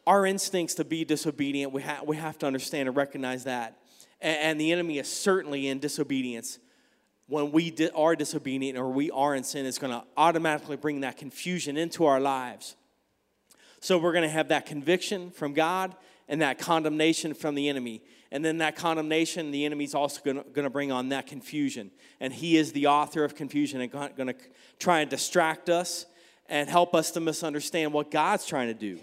our 0.09 0.25
instincts 0.25 0.75
to 0.77 0.85
be 0.85 1.05
disobedient, 1.05 1.71
we, 1.71 1.83
ha- 1.83 2.01
we 2.03 2.17
have 2.17 2.39
to 2.39 2.47
understand 2.47 2.89
and 2.89 2.97
recognize 2.97 3.45
that. 3.45 3.77
And, 4.23 4.39
and 4.39 4.61
the 4.61 4.73
enemy 4.73 4.99
is 4.99 5.07
certainly 5.07 5.69
in 5.69 5.81
disobedience. 5.81 6.59
When 7.27 7.53
we 7.53 7.71
di- 7.71 7.91
are 7.91 8.17
disobedient 8.17 8.79
or 8.79 8.89
we 8.89 9.11
are 9.11 9.35
in 9.35 9.45
sin, 9.45 9.67
it's 9.67 9.77
going 9.77 9.93
to 9.93 10.03
automatically 10.17 10.79
bring 10.79 11.03
that 11.03 11.19
confusion 11.19 11.77
into 11.77 12.07
our 12.07 12.21
lives. 12.21 12.75
So 13.81 13.99
we're 13.99 14.15
going 14.15 14.23
to 14.23 14.31
have 14.31 14.49
that 14.49 14.65
conviction 14.65 15.31
from 15.31 15.53
God 15.53 15.95
and 16.27 16.41
that 16.41 16.59
condemnation 16.59 17.35
from 17.35 17.55
the 17.55 17.69
enemy. 17.69 18.01
And 18.33 18.43
then 18.43 18.59
that 18.59 18.77
condemnation, 18.77 19.51
the 19.51 19.67
enemy's 19.67 19.95
also 19.95 20.23
going 20.23 20.43
to 20.55 20.71
bring 20.71 20.91
on 20.91 21.11
that 21.11 21.27
confusion. 21.27 21.91
And 22.19 22.33
he 22.33 22.57
is 22.57 22.73
the 22.73 22.87
author 22.87 23.25
of 23.25 23.35
confusion 23.35 23.83
and 23.83 23.93
going 23.93 24.29
to 24.29 24.37
try 24.79 25.01
and 25.01 25.11
distract 25.11 25.69
us 25.69 26.07
and 26.49 26.67
help 26.67 26.95
us 26.95 27.11
to 27.11 27.21
misunderstand 27.21 27.93
what 27.93 28.11
God's 28.11 28.47
trying 28.47 28.69
to 28.69 28.75
do. 28.75 29.01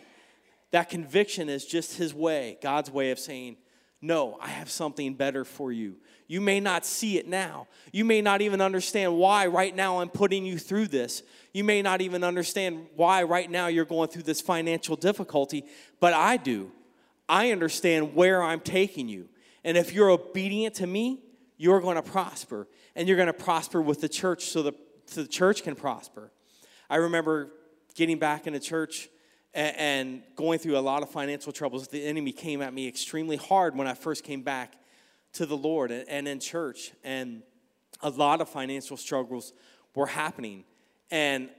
That 0.75 0.89
conviction 0.89 1.47
is 1.47 1.65
just 1.65 1.95
his 1.95 2.13
way, 2.13 2.57
God's 2.61 2.91
way 2.91 3.11
of 3.11 3.17
saying, 3.17 3.55
No, 4.01 4.37
I 4.41 4.49
have 4.49 4.69
something 4.69 5.13
better 5.13 5.45
for 5.45 5.71
you. 5.71 5.95
You 6.27 6.41
may 6.41 6.59
not 6.59 6.85
see 6.85 7.17
it 7.17 7.29
now. 7.29 7.67
You 7.93 8.03
may 8.03 8.21
not 8.21 8.41
even 8.41 8.59
understand 8.59 9.15
why 9.15 9.47
right 9.47 9.73
now 9.73 10.01
I'm 10.01 10.09
putting 10.09 10.45
you 10.45 10.57
through 10.57 10.87
this. 10.87 11.23
You 11.53 11.63
may 11.63 11.81
not 11.81 12.01
even 12.01 12.25
understand 12.25 12.87
why 12.93 13.23
right 13.23 13.49
now 13.49 13.67
you're 13.67 13.85
going 13.85 14.09
through 14.09 14.23
this 14.23 14.41
financial 14.41 14.97
difficulty, 14.97 15.63
but 16.01 16.11
I 16.11 16.35
do. 16.35 16.73
I 17.29 17.53
understand 17.53 18.13
where 18.13 18.43
I'm 18.43 18.59
taking 18.59 19.07
you. 19.07 19.29
And 19.63 19.77
if 19.77 19.93
you're 19.93 20.09
obedient 20.09 20.75
to 20.75 20.87
me, 20.87 21.21
you're 21.55 21.79
going 21.79 21.95
to 21.95 22.03
prosper. 22.03 22.67
And 22.97 23.07
you're 23.07 23.15
going 23.15 23.27
to 23.27 23.33
prosper 23.33 23.81
with 23.81 24.01
the 24.01 24.09
church 24.09 24.47
so 24.47 24.61
the, 24.61 24.73
so 25.05 25.21
the 25.21 25.29
church 25.29 25.63
can 25.63 25.75
prosper. 25.75 26.33
I 26.89 26.97
remember 26.97 27.53
getting 27.95 28.19
back 28.19 28.45
into 28.45 28.59
church 28.59 29.07
and, 29.55 30.21
going 30.35 30.59
through 30.59 30.77
a 30.77 30.79
lot 30.79 31.01
of 31.01 31.09
financial 31.09 31.51
troubles. 31.51 31.87
The 31.87 32.05
enemy 32.05 32.31
came 32.31 32.61
at 32.61 32.73
me 32.73 32.87
extremely 32.87 33.37
hard 33.37 33.75
when 33.75 33.87
I 33.87 33.93
first 33.93 34.23
came 34.23 34.41
back 34.41 34.73
to 35.33 35.45
the 35.45 35.55
Lord 35.57 35.91
and, 35.91 36.07
and 36.09 36.27
in 36.27 36.39
church. 36.39 36.91
And 37.03 37.41
a 38.01 38.09
lot 38.09 38.41
of 38.41 38.49
financial 38.49 38.97
struggles 38.97 39.53
were 39.95 40.07
happening. 40.07 40.65
And 41.09 41.49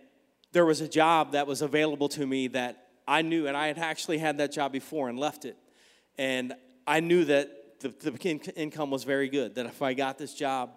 there 0.52 0.66
was 0.66 0.80
a 0.80 0.88
job 0.88 1.32
that 1.32 1.46
was 1.46 1.62
available 1.62 2.09
to 2.11 2.26
me 2.26 2.48
that 2.48 2.88
I 3.09 3.22
knew, 3.22 3.46
and 3.46 3.56
I 3.56 3.68
had 3.68 3.78
actually 3.78 4.18
had 4.18 4.38
that 4.38 4.52
job 4.52 4.72
before 4.72 5.09
and 5.09 5.18
left 5.18 5.44
it. 5.44 5.56
And 6.18 6.54
I 6.87 7.00
knew 7.00 7.24
that 7.26 7.80
the, 7.80 7.88
the 7.88 8.52
income 8.56 8.90
was 8.90 9.04
very 9.04 9.28
good, 9.28 9.54
that 9.54 9.66
if 9.66 9.82
I 9.82 9.94
got 9.94 10.18
this 10.18 10.35
job, 10.35 10.70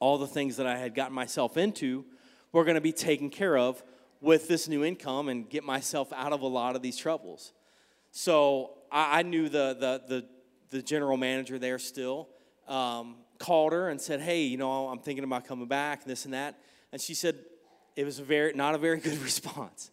all 0.00 0.18
the 0.18 0.26
things 0.26 0.56
that 0.56 0.66
I 0.66 0.78
had 0.78 0.94
gotten 0.94 1.14
myself 1.14 1.56
into 1.56 2.04
were 2.52 2.64
going 2.64 2.76
to 2.76 2.80
be 2.80 2.92
taken 2.92 3.30
care 3.30 3.56
of 3.56 3.82
with 4.20 4.48
this 4.48 4.68
new 4.68 4.84
income 4.84 5.28
and 5.28 5.48
get 5.48 5.64
myself 5.64 6.12
out 6.12 6.32
of 6.32 6.42
a 6.42 6.46
lot 6.46 6.76
of 6.76 6.82
these 6.82 6.96
troubles. 6.96 7.52
So 8.10 8.72
I, 8.90 9.20
I 9.20 9.22
knew 9.22 9.48
the, 9.48 9.76
the, 9.78 10.02
the, 10.08 10.24
the, 10.70 10.82
general 10.82 11.16
manager 11.16 11.58
there 11.58 11.78
still, 11.78 12.28
um, 12.66 13.16
called 13.38 13.72
her 13.72 13.88
and 13.88 14.00
said, 14.00 14.20
Hey, 14.20 14.42
you 14.42 14.56
know, 14.56 14.88
I'm 14.88 14.98
thinking 14.98 15.24
about 15.24 15.46
coming 15.46 15.68
back, 15.68 16.02
and 16.02 16.10
this 16.10 16.24
and 16.24 16.34
that. 16.34 16.58
And 16.92 17.00
she 17.00 17.14
said, 17.14 17.36
It 17.96 18.04
was 18.04 18.18
very, 18.18 18.52
not 18.54 18.74
a 18.74 18.78
very 18.78 18.98
good 19.00 19.18
response 19.18 19.90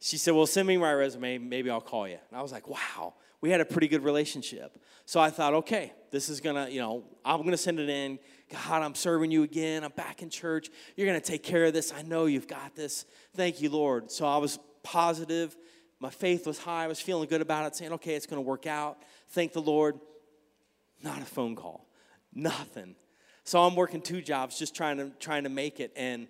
she 0.00 0.18
said, 0.18 0.34
Well, 0.34 0.46
send 0.46 0.68
me 0.68 0.76
my 0.76 0.92
resume. 0.92 1.38
Maybe 1.38 1.70
I'll 1.70 1.80
call 1.80 2.06
you. 2.08 2.18
And 2.28 2.38
I 2.38 2.42
was 2.42 2.52
like, 2.52 2.68
Wow, 2.68 3.14
we 3.40 3.50
had 3.50 3.60
a 3.60 3.64
pretty 3.64 3.88
good 3.88 4.04
relationship. 4.04 4.78
So 5.04 5.20
I 5.20 5.30
thought, 5.30 5.54
Okay, 5.54 5.92
this 6.16 6.30
is 6.30 6.40
gonna, 6.40 6.70
you 6.70 6.80
know, 6.80 7.04
I'm 7.26 7.42
gonna 7.42 7.58
send 7.58 7.78
it 7.78 7.90
in. 7.90 8.18
God, 8.50 8.82
I'm 8.82 8.94
serving 8.94 9.30
you 9.30 9.42
again. 9.42 9.84
I'm 9.84 9.92
back 9.92 10.22
in 10.22 10.30
church. 10.30 10.70
You're 10.96 11.06
gonna 11.06 11.20
take 11.20 11.42
care 11.42 11.66
of 11.66 11.74
this. 11.74 11.92
I 11.92 12.00
know 12.00 12.24
you've 12.24 12.48
got 12.48 12.74
this. 12.74 13.04
Thank 13.34 13.60
you, 13.60 13.68
Lord. 13.68 14.10
So 14.10 14.26
I 14.26 14.38
was 14.38 14.58
positive. 14.82 15.54
My 16.00 16.08
faith 16.08 16.46
was 16.46 16.58
high. 16.58 16.84
I 16.84 16.86
was 16.86 17.00
feeling 17.00 17.28
good 17.28 17.42
about 17.42 17.66
it, 17.66 17.76
saying, 17.76 17.92
Okay, 17.92 18.14
it's 18.14 18.24
gonna 18.24 18.40
work 18.40 18.66
out. 18.66 19.02
Thank 19.28 19.52
the 19.52 19.60
Lord. 19.60 20.00
Not 21.02 21.20
a 21.20 21.26
phone 21.26 21.54
call, 21.54 21.86
nothing. 22.32 22.96
So 23.44 23.62
I'm 23.62 23.76
working 23.76 24.00
two 24.00 24.22
jobs, 24.22 24.58
just 24.58 24.74
trying 24.74 24.96
to 24.96 25.10
trying 25.20 25.44
to 25.44 25.50
make 25.50 25.80
it. 25.80 25.92
And 25.96 26.28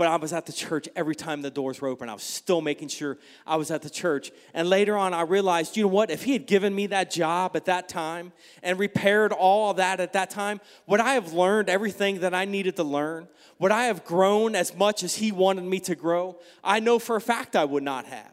but 0.00 0.08
I 0.08 0.16
was 0.16 0.32
at 0.32 0.46
the 0.46 0.52
church 0.54 0.88
every 0.96 1.14
time 1.14 1.42
the 1.42 1.50
doors 1.50 1.82
were 1.82 1.88
open. 1.88 2.08
I 2.08 2.14
was 2.14 2.22
still 2.22 2.62
making 2.62 2.88
sure 2.88 3.18
I 3.46 3.56
was 3.56 3.70
at 3.70 3.82
the 3.82 3.90
church. 3.90 4.32
And 4.54 4.66
later 4.66 4.96
on, 4.96 5.12
I 5.12 5.20
realized, 5.20 5.76
you 5.76 5.82
know 5.82 5.90
what? 5.90 6.10
If 6.10 6.22
he 6.22 6.32
had 6.32 6.46
given 6.46 6.74
me 6.74 6.86
that 6.86 7.10
job 7.10 7.54
at 7.54 7.66
that 7.66 7.86
time 7.86 8.32
and 8.62 8.78
repaired 8.78 9.30
all 9.30 9.74
that 9.74 10.00
at 10.00 10.14
that 10.14 10.30
time, 10.30 10.62
would 10.86 11.00
I 11.00 11.12
have 11.12 11.34
learned 11.34 11.68
everything 11.68 12.20
that 12.20 12.32
I 12.32 12.46
needed 12.46 12.76
to 12.76 12.82
learn? 12.82 13.28
Would 13.58 13.72
I 13.72 13.84
have 13.84 14.06
grown 14.06 14.54
as 14.54 14.74
much 14.74 15.02
as 15.02 15.16
he 15.16 15.32
wanted 15.32 15.64
me 15.64 15.80
to 15.80 15.94
grow? 15.94 16.38
I 16.64 16.80
know 16.80 16.98
for 16.98 17.16
a 17.16 17.20
fact 17.20 17.54
I 17.54 17.66
would 17.66 17.82
not 17.82 18.06
have 18.06 18.32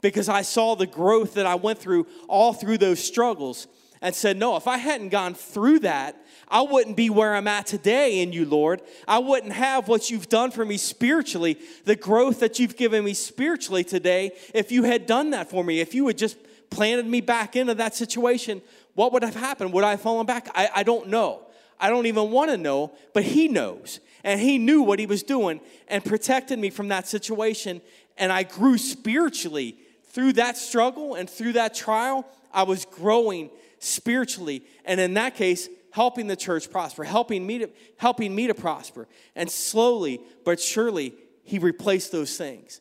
because 0.00 0.28
I 0.28 0.42
saw 0.42 0.76
the 0.76 0.86
growth 0.86 1.34
that 1.34 1.44
I 1.44 1.56
went 1.56 1.80
through 1.80 2.06
all 2.28 2.52
through 2.52 2.78
those 2.78 3.02
struggles 3.02 3.66
and 4.00 4.14
said, 4.14 4.36
No, 4.36 4.54
if 4.54 4.68
I 4.68 4.76
hadn't 4.76 5.08
gone 5.08 5.34
through 5.34 5.80
that, 5.80 6.24
I 6.50 6.62
wouldn't 6.62 6.96
be 6.96 7.10
where 7.10 7.34
I'm 7.34 7.46
at 7.46 7.66
today 7.66 8.20
in 8.20 8.32
you, 8.32 8.44
Lord. 8.44 8.82
I 9.06 9.18
wouldn't 9.18 9.52
have 9.52 9.86
what 9.86 10.10
you've 10.10 10.28
done 10.28 10.50
for 10.50 10.64
me 10.64 10.76
spiritually, 10.76 11.58
the 11.84 11.94
growth 11.94 12.40
that 12.40 12.58
you've 12.58 12.76
given 12.76 13.04
me 13.04 13.14
spiritually 13.14 13.84
today, 13.84 14.32
if 14.52 14.72
you 14.72 14.82
had 14.82 15.06
done 15.06 15.30
that 15.30 15.48
for 15.48 15.62
me. 15.62 15.80
If 15.80 15.94
you 15.94 16.06
had 16.08 16.18
just 16.18 16.36
planted 16.70 17.06
me 17.06 17.20
back 17.20 17.54
into 17.54 17.74
that 17.74 17.94
situation, 17.94 18.62
what 18.94 19.12
would 19.12 19.22
have 19.22 19.36
happened? 19.36 19.72
Would 19.72 19.84
I 19.84 19.92
have 19.92 20.00
fallen 20.00 20.26
back? 20.26 20.48
I, 20.54 20.68
I 20.76 20.82
don't 20.82 21.08
know. 21.08 21.42
I 21.78 21.88
don't 21.88 22.06
even 22.06 22.30
want 22.30 22.50
to 22.50 22.56
know, 22.56 22.92
but 23.14 23.22
He 23.22 23.46
knows. 23.46 24.00
And 24.24 24.40
He 24.40 24.58
knew 24.58 24.82
what 24.82 24.98
He 24.98 25.06
was 25.06 25.22
doing 25.22 25.60
and 25.86 26.04
protected 26.04 26.58
me 26.58 26.70
from 26.70 26.88
that 26.88 27.06
situation. 27.06 27.80
And 28.18 28.32
I 28.32 28.42
grew 28.42 28.76
spiritually 28.76 29.76
through 30.06 30.34
that 30.34 30.56
struggle 30.56 31.14
and 31.14 31.30
through 31.30 31.52
that 31.52 31.74
trial. 31.74 32.26
I 32.52 32.64
was 32.64 32.84
growing 32.84 33.50
spiritually. 33.78 34.64
And 34.84 35.00
in 35.00 35.14
that 35.14 35.36
case, 35.36 35.68
helping 35.90 36.26
the 36.26 36.36
church 36.36 36.70
prosper, 36.70 37.04
helping 37.04 37.46
me 37.46 37.58
to, 37.58 37.70
helping 37.96 38.34
me 38.34 38.46
to 38.46 38.54
prosper. 38.54 39.08
And 39.34 39.50
slowly 39.50 40.20
but 40.44 40.60
surely, 40.60 41.14
he 41.42 41.58
replaced 41.58 42.12
those 42.12 42.36
things. 42.36 42.80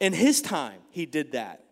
In 0.00 0.12
his 0.12 0.42
time, 0.42 0.80
he 0.90 1.06
did 1.06 1.32
that. 1.32 1.64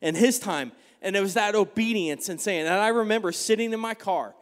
In 0.00 0.14
his 0.14 0.38
time, 0.38 0.72
and 1.00 1.16
it 1.16 1.20
was 1.20 1.34
that 1.34 1.54
obedience 1.54 2.28
and 2.28 2.40
saying, 2.40 2.66
and 2.66 2.74
I 2.74 2.88
remember 2.88 3.32
sitting 3.32 3.72
in 3.72 3.80
my 3.80 3.94
car 3.94 4.34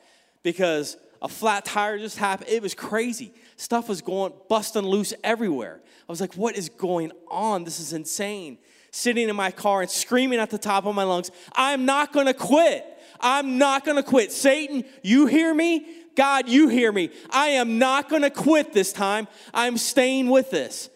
because 0.43 0.97
a 1.23 1.29
flat 1.29 1.65
tire 1.65 1.99
just 1.99 2.19
happened. 2.19 2.51
It 2.51 2.63
was 2.63 2.75
crazy. 2.75 3.33
Stuff 3.57 3.89
was 3.89 4.03
going, 4.03 4.33
busting 4.49 4.83
loose 4.83 5.15
everywhere. 5.25 5.81
I 6.09 6.13
was 6.13 6.21
like, 6.21 6.35
what 6.35 6.57
is 6.57 6.69
going 6.69 7.13
on? 7.29 7.65
This 7.65 7.81
is 7.81 7.93
insane. 7.93 8.59
Sitting 8.91 9.29
in 9.29 9.37
my 9.37 9.51
car 9.51 9.83
and 9.83 9.91
screaming 9.91 10.39
at 10.39 10.51
the 10.51 10.59
top 10.59 10.87
of 10.87 10.95
my 10.95 11.03
lungs, 11.03 11.31
I'm 11.55 11.85
not 11.85 12.13
gonna 12.13 12.35
quit. 12.35 12.96
I'm 13.21 13.59
not 13.59 13.85
going 13.85 13.97
to 13.97 14.03
quit. 14.03 14.33
Satan, 14.33 14.85
you 15.03 15.27
hear 15.27 15.55
me? 15.55 15.87
God, 16.17 16.49
you 16.49 16.69
hear 16.69 16.91
me. 16.91 17.11
I 17.31 17.49
am 17.49 17.79
not 17.79 18.09
going 18.09 18.23
to 18.23 18.31
quit 18.31 18.73
this 18.73 18.93
time. 18.93 19.29
I'm 19.53 19.77
staying 19.77 20.31
with 20.31 20.51
this. 20.51 20.89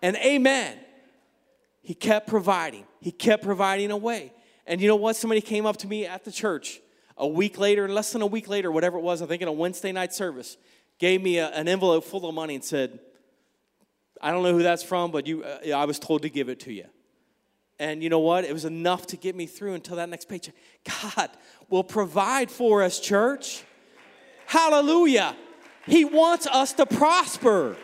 And 0.00 0.16
amen. 0.16 0.78
He 1.82 1.94
kept 1.94 2.28
providing. 2.28 2.84
He 3.00 3.10
kept 3.10 3.42
providing 3.42 3.90
a 3.90 3.96
way. 3.96 4.32
And 4.66 4.80
you 4.80 4.86
know 4.86 4.96
what? 4.96 5.16
Somebody 5.16 5.40
came 5.40 5.66
up 5.66 5.76
to 5.78 5.88
me 5.88 6.06
at 6.06 6.24
the 6.24 6.32
church 6.32 6.80
a 7.16 7.26
week 7.26 7.58
later, 7.58 7.88
less 7.88 8.12
than 8.12 8.22
a 8.22 8.26
week 8.26 8.48
later, 8.48 8.70
whatever 8.70 8.98
it 8.98 9.02
was, 9.02 9.22
I 9.22 9.26
think 9.26 9.42
in 9.42 9.48
a 9.48 9.52
Wednesday 9.52 9.92
night 9.92 10.14
service, 10.14 10.56
gave 10.98 11.22
me 11.22 11.38
a, 11.38 11.48
an 11.48 11.68
envelope 11.68 12.04
full 12.04 12.28
of 12.28 12.34
money 12.34 12.54
and 12.54 12.64
said, 12.64 12.98
I 14.20 14.30
don't 14.30 14.42
know 14.44 14.52
who 14.52 14.62
that's 14.62 14.84
from, 14.84 15.10
but 15.10 15.26
you, 15.26 15.42
uh, 15.42 15.70
I 15.76 15.84
was 15.84 15.98
told 15.98 16.22
to 16.22 16.30
give 16.30 16.48
it 16.48 16.60
to 16.60 16.72
you. 16.72 16.86
And 17.82 18.00
you 18.00 18.08
know 18.08 18.20
what? 18.20 18.44
It 18.44 18.52
was 18.52 18.64
enough 18.64 19.08
to 19.08 19.16
get 19.16 19.34
me 19.34 19.44
through 19.44 19.74
until 19.74 19.96
that 19.96 20.08
next 20.08 20.28
paycheck. 20.28 20.54
God 21.02 21.30
will 21.68 21.82
provide 21.82 22.48
for 22.48 22.80
us, 22.80 23.00
church. 23.00 23.64
Hallelujah. 24.46 25.34
He 25.86 26.04
wants 26.04 26.46
us 26.46 26.72
to 26.74 26.86
prosper. 26.86 27.76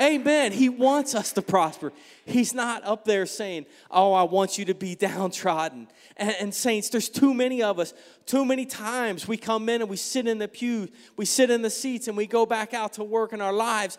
Amen. 0.00 0.52
He 0.52 0.70
wants 0.70 1.14
us 1.14 1.32
to 1.32 1.42
prosper. 1.42 1.92
He's 2.24 2.54
not 2.54 2.82
up 2.84 3.04
there 3.04 3.26
saying, 3.26 3.66
Oh, 3.90 4.14
I 4.14 4.22
want 4.22 4.56
you 4.56 4.64
to 4.66 4.74
be 4.74 4.94
downtrodden. 4.94 5.86
And, 6.16 6.34
and, 6.40 6.54
saints, 6.54 6.88
there's 6.88 7.10
too 7.10 7.34
many 7.34 7.62
of 7.62 7.78
us. 7.78 7.92
Too 8.24 8.46
many 8.46 8.64
times 8.64 9.28
we 9.28 9.36
come 9.36 9.68
in 9.68 9.82
and 9.82 9.90
we 9.90 9.98
sit 9.98 10.26
in 10.26 10.38
the 10.38 10.48
pew, 10.48 10.88
we 11.18 11.26
sit 11.26 11.50
in 11.50 11.60
the 11.60 11.68
seats, 11.68 12.08
and 12.08 12.16
we 12.16 12.26
go 12.26 12.46
back 12.46 12.72
out 12.72 12.94
to 12.94 13.04
work 13.04 13.34
in 13.34 13.42
our 13.42 13.52
lives 13.52 13.98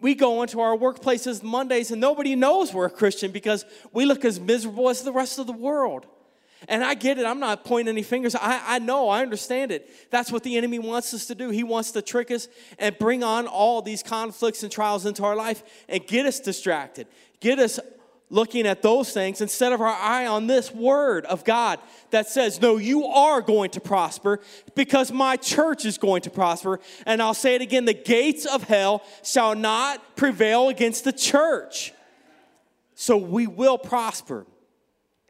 we 0.00 0.14
go 0.14 0.42
into 0.42 0.60
our 0.60 0.76
workplaces 0.76 1.42
Mondays 1.42 1.90
and 1.90 2.00
nobody 2.00 2.34
knows 2.34 2.72
we're 2.72 2.86
a 2.86 2.90
Christian 2.90 3.30
because 3.30 3.64
we 3.92 4.04
look 4.04 4.24
as 4.24 4.40
miserable 4.40 4.88
as 4.88 5.02
the 5.02 5.12
rest 5.12 5.38
of 5.38 5.46
the 5.46 5.52
world. 5.52 6.06
And 6.68 6.84
I 6.84 6.94
get 6.94 7.18
it. 7.18 7.24
I'm 7.24 7.40
not 7.40 7.64
pointing 7.64 7.92
any 7.94 8.02
fingers. 8.02 8.34
I, 8.34 8.62
I 8.66 8.78
know, 8.78 9.08
I 9.08 9.22
understand 9.22 9.72
it. 9.72 9.88
That's 10.10 10.30
what 10.30 10.42
the 10.42 10.56
enemy 10.56 10.78
wants 10.78 11.14
us 11.14 11.26
to 11.26 11.34
do. 11.34 11.48
He 11.48 11.64
wants 11.64 11.92
to 11.92 12.02
trick 12.02 12.30
us 12.30 12.48
and 12.78 12.96
bring 12.98 13.24
on 13.24 13.46
all 13.46 13.80
these 13.80 14.02
conflicts 14.02 14.62
and 14.62 14.70
trials 14.70 15.06
into 15.06 15.24
our 15.24 15.36
life 15.36 15.62
and 15.88 16.06
get 16.06 16.26
us 16.26 16.38
distracted, 16.38 17.06
get 17.40 17.58
us 17.58 17.80
looking 18.30 18.66
at 18.66 18.80
those 18.80 19.12
things 19.12 19.40
instead 19.40 19.72
of 19.72 19.80
our 19.80 19.88
eye 19.88 20.26
on 20.26 20.46
this 20.46 20.72
word 20.72 21.26
of 21.26 21.44
God 21.44 21.80
that 22.10 22.28
says, 22.28 22.62
No, 22.62 22.76
you 22.76 23.04
are 23.04 23.42
going 23.42 23.70
to 23.70 23.80
prosper 23.80 24.40
because 24.74 25.12
my 25.12 25.36
church 25.36 25.84
is 25.84 25.98
going 25.98 26.22
to 26.22 26.30
prosper. 26.30 26.80
And 27.04 27.20
I'll 27.20 27.34
say 27.34 27.56
it 27.56 27.62
again 27.62 27.84
the 27.84 27.92
gates 27.92 28.46
of 28.46 28.62
hell 28.64 29.02
shall 29.22 29.54
not 29.54 30.16
prevail 30.16 30.68
against 30.68 31.04
the 31.04 31.12
church. 31.12 31.92
So 32.94 33.16
we 33.16 33.46
will 33.46 33.78
prosper. 33.78 34.46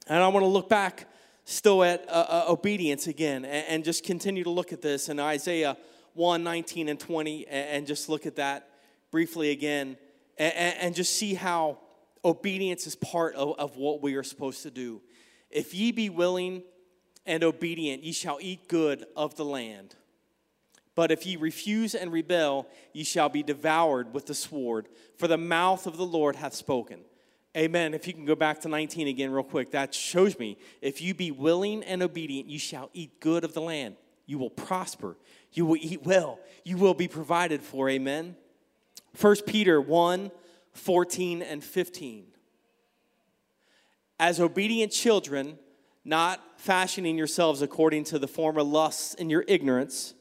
And 0.07 0.23
I 0.23 0.29
want 0.29 0.45
to 0.45 0.49
look 0.49 0.69
back 0.69 1.07
still 1.45 1.83
at 1.83 2.09
uh, 2.09 2.27
uh, 2.29 2.45
obedience 2.49 3.07
again 3.07 3.45
and, 3.45 3.67
and, 3.69 3.85
just 3.85 4.05
continue 4.05 4.45
to 4.45 4.51
look 4.51 4.73
at 4.73 4.81
this 4.83 5.09
in 5.09 5.19
Isaiah 5.19 5.77
1 6.15 6.45
19 6.45 6.89
and 6.89 7.01
20 7.01 7.47
and, 7.49 7.69
and 7.69 7.87
just 7.87 8.09
look 8.09 8.25
at 8.25 8.37
that 8.37 8.69
briefly 9.11 9.51
again 9.51 9.97
and, 10.39 10.55
and 10.55 10.95
just 10.95 11.17
see 11.17 11.35
how 11.35 11.79
obedience 12.25 12.87
is 12.87 12.95
part 12.97 13.35
of, 13.35 13.59
of 13.59 13.77
what 13.77 14.03
we 14.03 14.15
are 14.15 14.23
supposed 14.23 14.63
to 14.63 14.71
do. 14.71 15.01
If 15.51 15.75
ye 15.75 15.93
be 15.93 16.11
willing 16.11 16.63
and 17.27 17.43
obedient, 17.43 18.03
ye 18.03 18.13
shall 18.13 18.39
eat 18.41 18.69
good 18.69 19.05
of 19.17 19.37
the 19.37 19.45
land. 19.45 19.95
But 20.95 21.11
if 21.11 21.25
ye 21.25 21.37
refuse 21.37 21.95
and 21.95 22.13
rebel, 22.13 22.67
ye 22.93 23.05
shall 23.05 23.29
be 23.29 23.43
devoured 23.43 24.13
with 24.13 24.27
the 24.27 24.35
sword, 24.35 24.89
for 25.17 25.29
the 25.29 25.39
mouth 25.39 25.87
of 25.87 25.97
the 25.97 26.07
Lord 26.07 26.37
hath 26.37 26.55
spoken. 26.55 27.01
Amen. 27.57 27.95
If 27.95 28.07
you 28.07 28.13
can 28.13 28.25
go 28.25 28.37
back 28.37 28.61
to 28.61 28.69
19 28.69 29.09
again, 29.09 29.33
real 29.33 29.43
quick, 29.43 29.73
that 29.73 29.93
shows 29.95 30.39
me 30.39 30.57
if 30.81 31.03
you 31.03 31.15
be 31.15 31.31
willing 31.31 31.83
and 31.83 32.03
obedient, 32.03 32.49
you 32.49 32.59
shall 32.59 32.91
eat 32.95 33.19
good 33.21 33.45
of 33.45 33.55
the 33.55 33.61
land. 33.61 33.97
You 34.27 34.39
will 34.39 34.51
prosper. 34.51 35.17
You 35.53 35.67
will 35.67 35.79
eat 35.81 36.05
well. 36.05 36.39
You 36.65 36.77
will 36.77 36.95
be 36.95 37.09
provided 37.09 37.63
for. 37.63 37.89
Amen. 37.89 38.37
1 39.21 39.37
Peter 39.47 39.81
1 39.81 40.31
14 40.81 41.43
and 41.43 41.63
15. 41.63 42.27
As 44.19 44.41
obedient 44.41 44.93
children, 44.93 45.59
not 46.05 46.43
fashioning 46.57 47.17
yourselves 47.17 47.63
according 47.63 48.05
to 48.05 48.19
the 48.19 48.29
former 48.29 48.63
lusts 48.63 49.15
in 49.15 49.31
your 49.31 49.45
ignorance, 49.47 50.15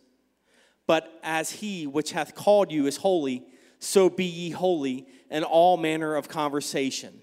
but 0.86 1.20
as 1.24 1.52
he 1.52 1.88
which 1.88 2.12
hath 2.12 2.36
called 2.36 2.72
you 2.72 2.88
is 2.88 2.98
holy, 2.98 3.46
so 3.80 4.10
be 4.10 4.26
ye 4.26 4.50
holy 4.50 5.08
in 5.30 5.44
all 5.44 5.78
manner 5.78 6.16
of 6.16 6.28
conversation. 6.28 7.22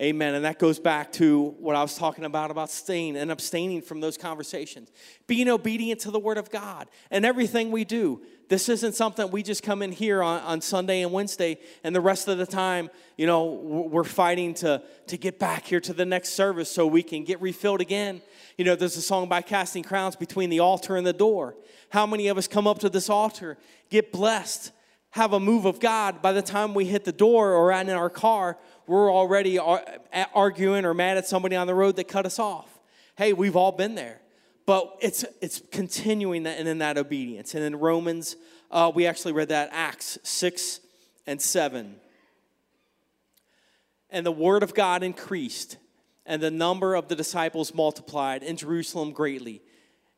Amen. 0.00 0.34
And 0.34 0.44
that 0.44 0.58
goes 0.58 0.80
back 0.80 1.12
to 1.12 1.54
what 1.60 1.76
I 1.76 1.82
was 1.82 1.94
talking 1.94 2.24
about 2.24 2.50
about 2.50 2.68
staying 2.68 3.16
and 3.16 3.30
abstaining 3.30 3.80
from 3.80 4.00
those 4.00 4.16
conversations. 4.16 4.90
Being 5.28 5.48
obedient 5.48 6.00
to 6.00 6.10
the 6.10 6.18
Word 6.18 6.36
of 6.36 6.50
God 6.50 6.88
and 7.12 7.24
everything 7.24 7.70
we 7.70 7.84
do. 7.84 8.20
This 8.48 8.68
isn't 8.68 8.96
something 8.96 9.30
we 9.30 9.44
just 9.44 9.62
come 9.62 9.82
in 9.82 9.92
here 9.92 10.20
on, 10.20 10.40
on 10.40 10.60
Sunday 10.60 11.02
and 11.02 11.12
Wednesday, 11.12 11.58
and 11.84 11.94
the 11.94 12.00
rest 12.00 12.26
of 12.26 12.38
the 12.38 12.46
time, 12.46 12.90
you 13.16 13.26
know, 13.26 13.44
we're 13.44 14.04
fighting 14.04 14.52
to, 14.54 14.82
to 15.06 15.16
get 15.16 15.38
back 15.38 15.64
here 15.64 15.80
to 15.80 15.92
the 15.92 16.04
next 16.04 16.30
service 16.30 16.68
so 16.68 16.86
we 16.86 17.02
can 17.02 17.22
get 17.22 17.40
refilled 17.40 17.80
again. 17.80 18.20
You 18.58 18.64
know, 18.64 18.74
there's 18.74 18.96
a 18.96 19.02
song 19.02 19.28
by 19.28 19.42
Casting 19.42 19.84
Crowns 19.84 20.16
between 20.16 20.50
the 20.50 20.58
altar 20.58 20.96
and 20.96 21.06
the 21.06 21.12
door. 21.12 21.54
How 21.90 22.04
many 22.04 22.26
of 22.28 22.36
us 22.36 22.48
come 22.48 22.66
up 22.66 22.80
to 22.80 22.88
this 22.88 23.08
altar, 23.08 23.58
get 23.90 24.12
blessed, 24.12 24.72
have 25.10 25.32
a 25.32 25.40
move 25.40 25.64
of 25.64 25.80
God? 25.80 26.20
By 26.20 26.32
the 26.32 26.42
time 26.42 26.74
we 26.74 26.84
hit 26.84 27.04
the 27.04 27.12
door 27.12 27.52
or 27.52 27.72
in 27.72 27.88
our 27.88 28.10
car, 28.10 28.58
we're 28.86 29.12
already 29.12 29.58
arguing 29.58 30.84
or 30.84 30.94
mad 30.94 31.16
at 31.16 31.26
somebody 31.26 31.56
on 31.56 31.66
the 31.66 31.74
road 31.74 31.96
that 31.96 32.08
cut 32.08 32.26
us 32.26 32.38
off. 32.38 32.68
Hey, 33.16 33.32
we've 33.32 33.56
all 33.56 33.72
been 33.72 33.94
there 33.94 34.20
but 34.66 34.96
it's 35.00 35.24
it's 35.40 35.62
continuing 35.70 36.44
that 36.44 36.58
and 36.58 36.68
in 36.68 36.78
that 36.78 36.96
obedience. 36.96 37.54
And 37.54 37.64
in 37.64 37.76
Romans, 37.76 38.36
uh, 38.70 38.90
we 38.94 39.06
actually 39.06 39.32
read 39.32 39.48
that 39.48 39.70
Acts 39.72 40.18
six 40.22 40.80
and 41.26 41.40
seven. 41.40 41.96
And 44.10 44.24
the 44.24 44.32
word 44.32 44.62
of 44.62 44.74
God 44.74 45.02
increased, 45.02 45.76
and 46.24 46.40
the 46.40 46.50
number 46.50 46.94
of 46.94 47.08
the 47.08 47.16
disciples 47.16 47.74
multiplied 47.74 48.42
in 48.42 48.56
Jerusalem 48.56 49.12
greatly, 49.12 49.62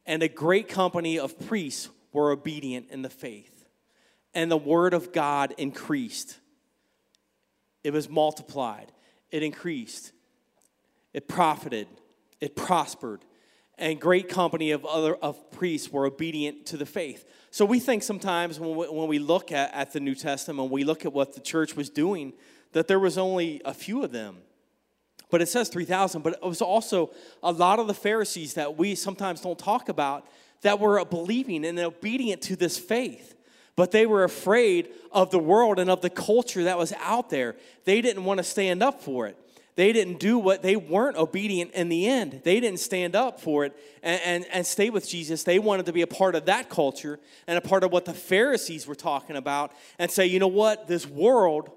and 0.04 0.22
a 0.22 0.28
great 0.28 0.68
company 0.68 1.18
of 1.18 1.38
priests 1.46 1.88
were 2.12 2.30
obedient 2.30 2.90
in 2.90 3.02
the 3.02 3.10
faith. 3.10 3.64
And 4.34 4.50
the 4.50 4.56
word 4.56 4.92
of 4.92 5.12
God 5.12 5.54
increased. 5.56 6.38
It 7.86 7.92
was 7.92 8.08
multiplied. 8.08 8.92
It 9.30 9.42
increased. 9.42 10.12
It 11.12 11.28
profited. 11.28 11.88
It 12.40 12.56
prospered 12.56 13.24
and 13.78 14.00
great 14.00 14.28
company 14.28 14.70
of 14.70 14.84
other 14.86 15.14
of 15.16 15.50
priests 15.50 15.90
were 15.90 16.06
obedient 16.06 16.66
to 16.66 16.76
the 16.76 16.86
faith. 16.86 17.24
So 17.50 17.64
we 17.64 17.78
think 17.78 18.02
sometimes 18.02 18.58
when 18.58 18.74
we, 18.74 18.86
when 18.86 19.08
we 19.08 19.18
look 19.18 19.52
at, 19.52 19.72
at 19.74 19.92
the 19.92 20.00
New 20.00 20.14
Testament, 20.14 20.70
we 20.70 20.84
look 20.84 21.04
at 21.04 21.12
what 21.12 21.34
the 21.34 21.40
church 21.40 21.76
was 21.76 21.90
doing, 21.90 22.32
that 22.72 22.88
there 22.88 22.98
was 22.98 23.18
only 23.18 23.60
a 23.64 23.74
few 23.74 24.02
of 24.02 24.12
them. 24.12 24.38
But 25.30 25.42
it 25.42 25.48
says 25.48 25.68
3,000, 25.68 26.22
but 26.22 26.34
it 26.34 26.42
was 26.42 26.62
also 26.62 27.10
a 27.42 27.52
lot 27.52 27.78
of 27.78 27.86
the 27.86 27.94
Pharisees 27.94 28.54
that 28.54 28.78
we 28.78 28.94
sometimes 28.94 29.40
don't 29.40 29.58
talk 29.58 29.88
about 29.88 30.26
that 30.62 30.78
were 30.78 31.04
believing 31.04 31.66
and 31.66 31.78
obedient 31.78 32.42
to 32.42 32.56
this 32.56 32.78
faith. 32.78 33.34
But 33.76 33.90
they 33.90 34.06
were 34.06 34.24
afraid 34.24 34.88
of 35.12 35.30
the 35.30 35.38
world 35.38 35.78
and 35.78 35.90
of 35.90 36.00
the 36.00 36.10
culture 36.10 36.64
that 36.64 36.78
was 36.78 36.92
out 36.94 37.30
there. 37.30 37.56
They 37.84 38.00
didn't 38.00 38.24
want 38.24 38.38
to 38.38 38.44
stand 38.44 38.82
up 38.82 39.02
for 39.02 39.26
it. 39.26 39.36
They 39.76 39.92
didn't 39.92 40.18
do 40.18 40.38
what 40.38 40.62
they 40.62 40.74
weren't 40.74 41.18
obedient 41.18 41.72
in 41.72 41.90
the 41.90 42.08
end. 42.08 42.40
They 42.42 42.60
didn't 42.60 42.80
stand 42.80 43.14
up 43.14 43.38
for 43.38 43.66
it 43.66 43.76
and, 44.02 44.20
and, 44.24 44.46
and, 44.50 44.66
stay 44.66 44.88
with 44.88 45.06
jesus. 45.06 45.42
They 45.42 45.58
wanted 45.58 45.84
to 45.84 45.92
be 45.92 46.00
a 46.00 46.06
part 46.06 46.34
of 46.34 46.46
that 46.46 46.70
culture 46.70 47.20
and 47.46 47.58
a 47.58 47.60
part 47.60 47.84
of 47.84 47.92
what 47.92 48.06
the 48.06 48.14
pharisees 48.14 48.86
were 48.86 48.94
talking 48.94 49.36
about 49.36 49.72
and 49.98 50.10
say 50.10 50.24
you 50.24 50.38
know 50.38 50.48
what? 50.48 50.88
This 50.88 51.06
world 51.06 51.70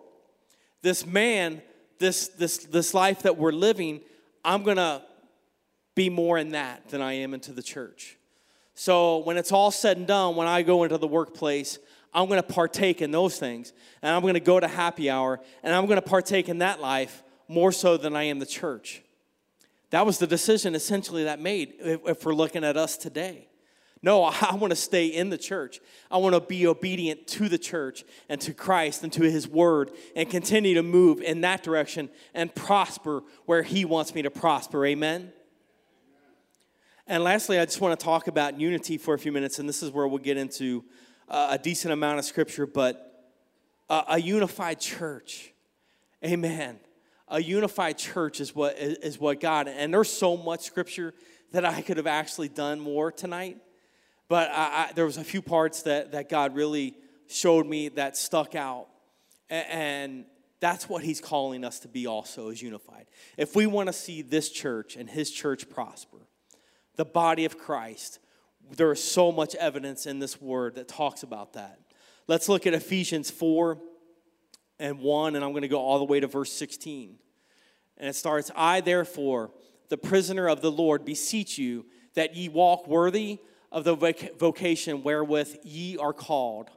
this 0.81 1.05
man 1.05 1.61
this 1.99 2.29
this 2.29 2.57
this 2.57 2.93
life 2.93 3.23
that 3.23 3.37
we're 3.37 3.51
living 3.51 3.99
i'm 4.45 4.63
gonna 4.63 5.03
be 5.95 6.09
more 6.09 6.37
in 6.37 6.51
that 6.51 6.87
than 6.89 7.01
i 7.01 7.13
am 7.13 7.33
into 7.33 7.51
the 7.51 7.63
church. 7.63 8.17
So 8.73 9.17
when 9.17 9.35
it's 9.35 9.51
all 9.51 9.71
said 9.71 9.97
and 9.97 10.07
done 10.07 10.35
when 10.35 10.47
i 10.47 10.61
go 10.61 10.83
into 10.83 10.97
the 10.97 11.07
workplace 11.07 11.77
i'm 12.13 12.27
gonna 12.27 12.43
partake 12.43 13.01
in 13.01 13.11
those 13.11 13.37
things 13.37 13.73
and 14.01 14.15
i'm 14.15 14.21
gonna 14.21 14.39
go 14.39 14.59
to 14.59 14.67
happy 14.67 15.09
hour 15.09 15.39
and 15.63 15.73
i'm 15.73 15.85
gonna 15.85 16.01
partake 16.01 16.49
in 16.49 16.59
that 16.59 16.79
life 16.79 17.23
more 17.49 17.71
so 17.71 17.97
than 17.97 18.15
I 18.15 18.23
am 18.23 18.39
the 18.39 18.45
church. 18.45 19.01
That 19.89 20.05
was 20.05 20.19
the 20.19 20.27
decision 20.27 20.75
essentially 20.75 21.25
that 21.25 21.41
made 21.41 21.73
if 21.79 22.23
we're 22.23 22.35
looking 22.35 22.63
at 22.63 22.77
us 22.77 22.95
today. 22.95 23.49
No, 24.01 24.23
I 24.41 24.55
want 24.55 24.69
to 24.71 24.77
stay 24.77 25.07
in 25.07 25.29
the 25.29 25.37
church. 25.37 25.81
I 26.09 26.17
want 26.17 26.35
to 26.35 26.39
be 26.39 26.67
obedient 26.67 27.27
to 27.27 27.49
the 27.49 27.57
church 27.57 28.05
and 28.29 28.39
to 28.41 28.53
Christ 28.53 29.03
and 29.03 29.11
to 29.13 29.23
his 29.23 29.47
word 29.47 29.91
and 30.15 30.29
continue 30.29 30.75
to 30.75 30.83
move 30.83 31.21
in 31.21 31.41
that 31.41 31.63
direction 31.63 32.09
and 32.33 32.53
prosper 32.53 33.23
where 33.45 33.63
he 33.63 33.83
wants 33.83 34.13
me 34.13 34.21
to 34.21 34.31
prosper. 34.31 34.85
Amen. 34.85 35.33
And 37.07 37.23
lastly, 37.23 37.57
I 37.57 37.65
just 37.65 37.81
want 37.81 37.99
to 37.99 38.03
talk 38.03 38.27
about 38.27 38.59
unity 38.59 38.99
for 38.99 39.15
a 39.15 39.19
few 39.19 39.31
minutes, 39.31 39.57
and 39.57 39.67
this 39.67 39.81
is 39.81 39.89
where 39.89 40.07
we'll 40.07 40.19
get 40.19 40.37
into 40.37 40.85
a 41.29 41.59
decent 41.61 41.93
amount 41.93 42.19
of 42.19 42.25
scripture, 42.25 42.65
but 42.65 43.31
uh, 43.89 44.03
a 44.09 44.21
unified 44.21 44.79
church. 44.79 45.53
Amen 46.23 46.79
a 47.29 47.41
unified 47.41 47.97
church 47.97 48.41
is 48.41 48.55
what 48.55 48.77
is 48.77 49.19
what 49.19 49.39
God 49.39 49.67
and 49.67 49.93
there's 49.93 50.11
so 50.11 50.35
much 50.35 50.61
scripture 50.61 51.13
that 51.51 51.65
I 51.65 51.81
could 51.81 51.97
have 51.97 52.07
actually 52.07 52.49
done 52.49 52.79
more 52.79 53.11
tonight, 53.11 53.57
but 54.27 54.49
I, 54.51 54.89
I, 54.89 54.91
there 54.93 55.05
was 55.05 55.17
a 55.17 55.23
few 55.23 55.41
parts 55.41 55.83
that 55.83 56.11
that 56.11 56.29
God 56.29 56.55
really 56.55 56.95
showed 57.27 57.65
me 57.67 57.89
that 57.89 58.17
stuck 58.17 58.55
out, 58.55 58.87
and 59.49 60.25
that's 60.59 60.89
what 60.89 61.03
He's 61.03 61.21
calling 61.21 61.63
us 61.63 61.79
to 61.81 61.87
be 61.87 62.07
also 62.07 62.49
is 62.49 62.61
unified. 62.61 63.05
If 63.37 63.55
we 63.55 63.67
want 63.67 63.87
to 63.87 63.93
see 63.93 64.21
this 64.21 64.49
church 64.49 64.95
and 64.95 65.09
His 65.09 65.31
church 65.31 65.69
prosper, 65.69 66.17
the 66.95 67.05
body 67.05 67.45
of 67.45 67.57
Christ, 67.57 68.19
there 68.75 68.91
is 68.91 69.03
so 69.03 69.31
much 69.31 69.55
evidence 69.55 70.05
in 70.05 70.19
this 70.19 70.41
word 70.41 70.75
that 70.75 70.87
talks 70.87 71.23
about 71.23 71.53
that. 71.53 71.79
Let's 72.27 72.47
look 72.49 72.67
at 72.67 72.73
Ephesians 72.73 73.31
four 73.31 73.79
and 74.79 74.99
1, 74.99 75.35
and 75.35 75.43
I'm 75.43 75.51
going 75.51 75.63
to 75.63 75.67
go 75.67 75.79
all 75.79 75.99
the 75.99 76.05
way 76.05 76.19
to 76.19 76.27
verse 76.27 76.51
16. 76.51 77.17
And 77.97 78.09
it 78.09 78.15
starts 78.15 78.49
I, 78.55 78.81
therefore, 78.81 79.51
the 79.89 79.97
prisoner 79.97 80.47
of 80.47 80.61
the 80.61 80.71
Lord, 80.71 81.03
beseech 81.03 81.57
you 81.57 81.85
that 82.13 82.35
ye 82.35 82.47
walk 82.49 82.87
worthy 82.87 83.39
of 83.71 83.83
the 83.83 83.95
vocation 84.37 85.03
wherewith 85.03 85.57
ye 85.63 85.97
are 85.97 86.13
called, 86.13 86.69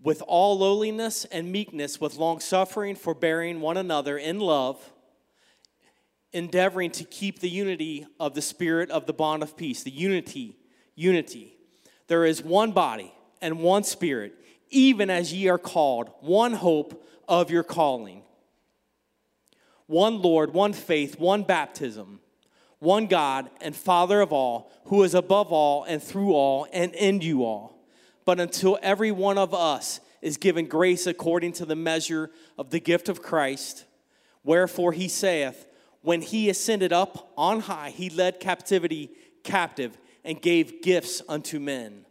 with 0.00 0.22
all 0.26 0.58
lowliness 0.58 1.24
and 1.26 1.50
meekness, 1.50 2.00
with 2.00 2.16
long 2.16 2.38
suffering, 2.38 2.94
forbearing 2.94 3.60
one 3.60 3.76
another 3.76 4.16
in 4.16 4.38
love, 4.38 4.92
endeavoring 6.32 6.90
to 6.90 7.04
keep 7.04 7.40
the 7.40 7.48
unity 7.48 8.06
of 8.20 8.34
the 8.34 8.42
spirit 8.42 8.90
of 8.90 9.06
the 9.06 9.12
bond 9.12 9.42
of 9.42 9.56
peace. 9.56 9.82
The 9.82 9.90
unity, 9.90 10.56
unity. 10.96 11.56
There 12.08 12.24
is 12.24 12.42
one 12.42 12.72
body 12.72 13.12
and 13.40 13.60
one 13.60 13.84
spirit 13.84 14.34
even 14.70 15.10
as 15.10 15.32
ye 15.32 15.48
are 15.48 15.58
called, 15.58 16.10
one 16.20 16.52
hope 16.52 17.04
of 17.28 17.50
your 17.50 17.62
calling, 17.62 18.22
one 19.86 20.20
Lord, 20.20 20.52
one 20.52 20.72
faith, 20.72 21.18
one 21.18 21.44
baptism, 21.44 22.20
one 22.78 23.06
God 23.06 23.48
and 23.60 23.74
Father 23.74 24.20
of 24.20 24.32
all, 24.32 24.70
who 24.86 25.02
is 25.02 25.14
above 25.14 25.52
all 25.52 25.84
and 25.84 26.02
through 26.02 26.32
all 26.32 26.66
and 26.72 26.94
in 26.94 27.20
you 27.20 27.44
all. 27.44 27.86
But 28.24 28.40
until 28.40 28.78
every 28.82 29.12
one 29.12 29.38
of 29.38 29.54
us 29.54 30.00
is 30.20 30.36
given 30.36 30.66
grace 30.66 31.06
according 31.06 31.52
to 31.52 31.64
the 31.64 31.76
measure 31.76 32.30
of 32.58 32.70
the 32.70 32.80
gift 32.80 33.08
of 33.08 33.22
Christ, 33.22 33.84
wherefore 34.42 34.92
he 34.92 35.08
saith, 35.08 35.66
When 36.02 36.20
he 36.20 36.50
ascended 36.50 36.92
up 36.92 37.32
on 37.36 37.60
high, 37.60 37.90
he 37.90 38.10
led 38.10 38.40
captivity 38.40 39.12
captive 39.44 39.96
and 40.26 40.42
gave 40.42 40.82
gifts 40.82 41.22
unto 41.28 41.58
men. 41.58 42.04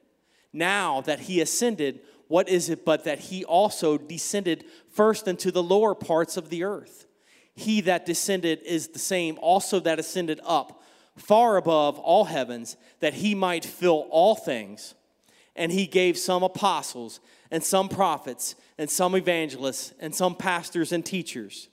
Now 0.51 1.01
that 1.01 1.19
he 1.19 1.41
ascended, 1.41 1.99
what 2.27 2.49
is 2.49 2.69
it 2.69 2.85
but 2.85 3.03
that 3.03 3.19
he 3.19 3.45
also 3.45 3.97
descended 3.97 4.65
first 4.89 5.27
into 5.27 5.51
the 5.51 5.61
lower 5.61 5.93
parts 5.93 6.37
of 6.37 6.49
the 6.49 6.63
earth? 6.63 7.05
He 7.53 7.81
that 7.81 8.05
descended 8.05 8.61
is 8.63 8.87
the 8.87 8.99
same 8.99 9.37
also 9.41 9.79
that 9.81 9.99
ascended 9.99 10.39
up 10.43 10.81
far 11.17 11.57
above 11.57 11.97
all 11.99 12.25
heavens, 12.25 12.75
that 12.99 13.15
he 13.15 13.35
might 13.35 13.63
fill 13.63 14.07
all 14.09 14.35
things. 14.35 14.95
And 15.55 15.71
he 15.71 15.85
gave 15.87 16.17
some 16.17 16.43
apostles, 16.43 17.21
and 17.49 17.63
some 17.63 17.87
prophets, 17.87 18.55
and 18.77 18.89
some 18.89 19.15
evangelists, 19.15 19.93
and 19.99 20.13
some 20.13 20.35
pastors 20.35 20.91
and 20.91 21.05
teachers 21.05 21.69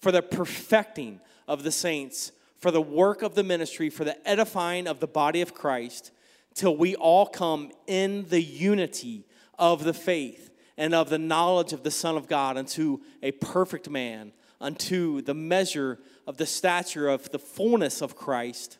for 0.00 0.10
the 0.10 0.22
perfecting 0.22 1.20
of 1.46 1.62
the 1.62 1.70
saints 1.70 2.32
for 2.62 2.70
the 2.70 2.80
work 2.80 3.22
of 3.22 3.34
the 3.34 3.42
ministry, 3.42 3.90
for 3.90 4.04
the 4.04 4.26
edifying 4.26 4.86
of 4.86 5.00
the 5.00 5.06
body 5.08 5.40
of 5.40 5.52
Christ, 5.52 6.12
till 6.54 6.76
we 6.76 6.94
all 6.94 7.26
come 7.26 7.72
in 7.88 8.24
the 8.28 8.40
unity 8.40 9.26
of 9.58 9.82
the 9.82 9.92
faith 9.92 10.50
and 10.76 10.94
of 10.94 11.10
the 11.10 11.18
knowledge 11.18 11.72
of 11.72 11.82
the 11.82 11.90
Son 11.90 12.16
of 12.16 12.28
God 12.28 12.56
unto 12.56 13.00
a 13.20 13.32
perfect 13.32 13.90
man, 13.90 14.32
unto 14.60 15.22
the 15.22 15.34
measure 15.34 15.98
of 16.24 16.36
the 16.36 16.46
stature 16.46 17.08
of 17.08 17.28
the 17.32 17.38
fullness 17.38 18.00
of 18.00 18.14
Christ, 18.14 18.78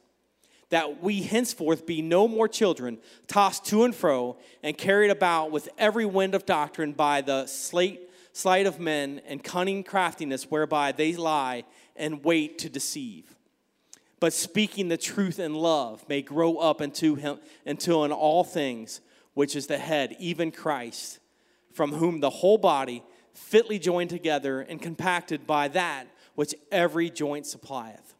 that 0.70 1.02
we 1.02 1.22
henceforth 1.22 1.84
be 1.84 2.02
no 2.02 2.28
more 2.28 2.46
children, 2.46 2.98
tossed 3.26 3.64
to 3.66 3.82
and 3.82 3.94
fro, 3.94 4.38
and 4.62 4.78
carried 4.78 5.10
about 5.10 5.50
with 5.50 5.68
every 5.76 6.06
wind 6.06 6.36
of 6.36 6.46
doctrine 6.46 6.92
by 6.92 7.20
the 7.20 7.46
slate, 7.46 8.08
sleight 8.32 8.66
of 8.66 8.78
men 8.78 9.20
and 9.26 9.42
cunning 9.42 9.82
craftiness 9.82 10.44
whereby 10.44 10.92
they 10.92 11.16
lie 11.16 11.64
and 11.96 12.24
wait 12.24 12.58
to 12.58 12.68
deceive 12.68 13.34
but 14.22 14.32
speaking 14.32 14.86
the 14.86 14.96
truth 14.96 15.40
in 15.40 15.52
love 15.52 16.08
may 16.08 16.22
grow 16.22 16.58
up 16.58 16.80
into 16.80 17.16
him 17.16 17.40
until 17.66 18.04
in 18.04 18.12
all 18.12 18.44
things 18.44 19.00
which 19.34 19.56
is 19.56 19.66
the 19.66 19.78
head 19.78 20.14
even 20.20 20.52
christ 20.52 21.18
from 21.72 21.90
whom 21.90 22.20
the 22.20 22.30
whole 22.30 22.56
body 22.56 23.02
fitly 23.34 23.80
joined 23.80 24.10
together 24.10 24.60
and 24.60 24.80
compacted 24.80 25.44
by 25.44 25.66
that 25.66 26.06
which 26.36 26.54
every 26.70 27.10
joint 27.10 27.46
supplieth. 27.46 28.14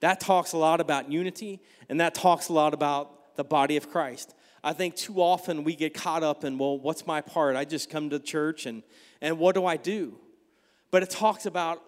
That 0.00 0.20
talks 0.20 0.52
a 0.52 0.58
lot 0.58 0.78
about 0.78 1.10
unity 1.10 1.62
and 1.88 1.98
that 2.00 2.14
talks 2.14 2.50
a 2.50 2.52
lot 2.52 2.74
about 2.74 3.36
the 3.36 3.44
body 3.44 3.78
of 3.78 3.90
christ. 3.90 4.34
I 4.62 4.74
think 4.74 4.94
too 4.94 5.22
often 5.22 5.64
we 5.64 5.74
get 5.74 5.94
caught 5.94 6.22
up 6.22 6.44
in 6.44 6.58
well 6.58 6.78
what's 6.78 7.06
my 7.06 7.22
part? 7.22 7.56
I 7.56 7.64
just 7.64 7.88
come 7.88 8.10
to 8.10 8.18
church 8.18 8.66
and 8.66 8.82
and 9.22 9.38
what 9.38 9.54
do 9.54 9.64
i 9.64 9.78
do? 9.78 10.18
But 10.90 11.02
it 11.02 11.08
talks 11.08 11.46
about 11.46 11.82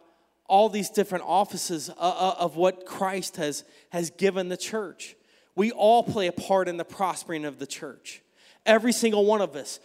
all 0.53 0.69
these 0.69 0.91
different 0.91 1.25
offices 1.27 1.89
uh, 1.89 1.93
uh, 1.99 2.35
of 2.39 2.57
what 2.57 2.85
Christ 2.85 3.37
has, 3.37 3.65
has 3.89 4.11
given 4.11 4.51
the 4.51 4.57
church. 4.59 5.17
We 5.55 5.71
all 5.71 6.03
play 6.03 6.27
a 6.27 6.33
part 6.33 6.69
in 6.69 6.77
the 6.77 6.85
prospering 6.85 7.47
of 7.47 7.59
the 7.59 7.67
church. 7.67 8.21
Every 8.67 8.93
single 8.93 9.25
one 9.25 9.41
of 9.41 9.57
us. 9.57 9.81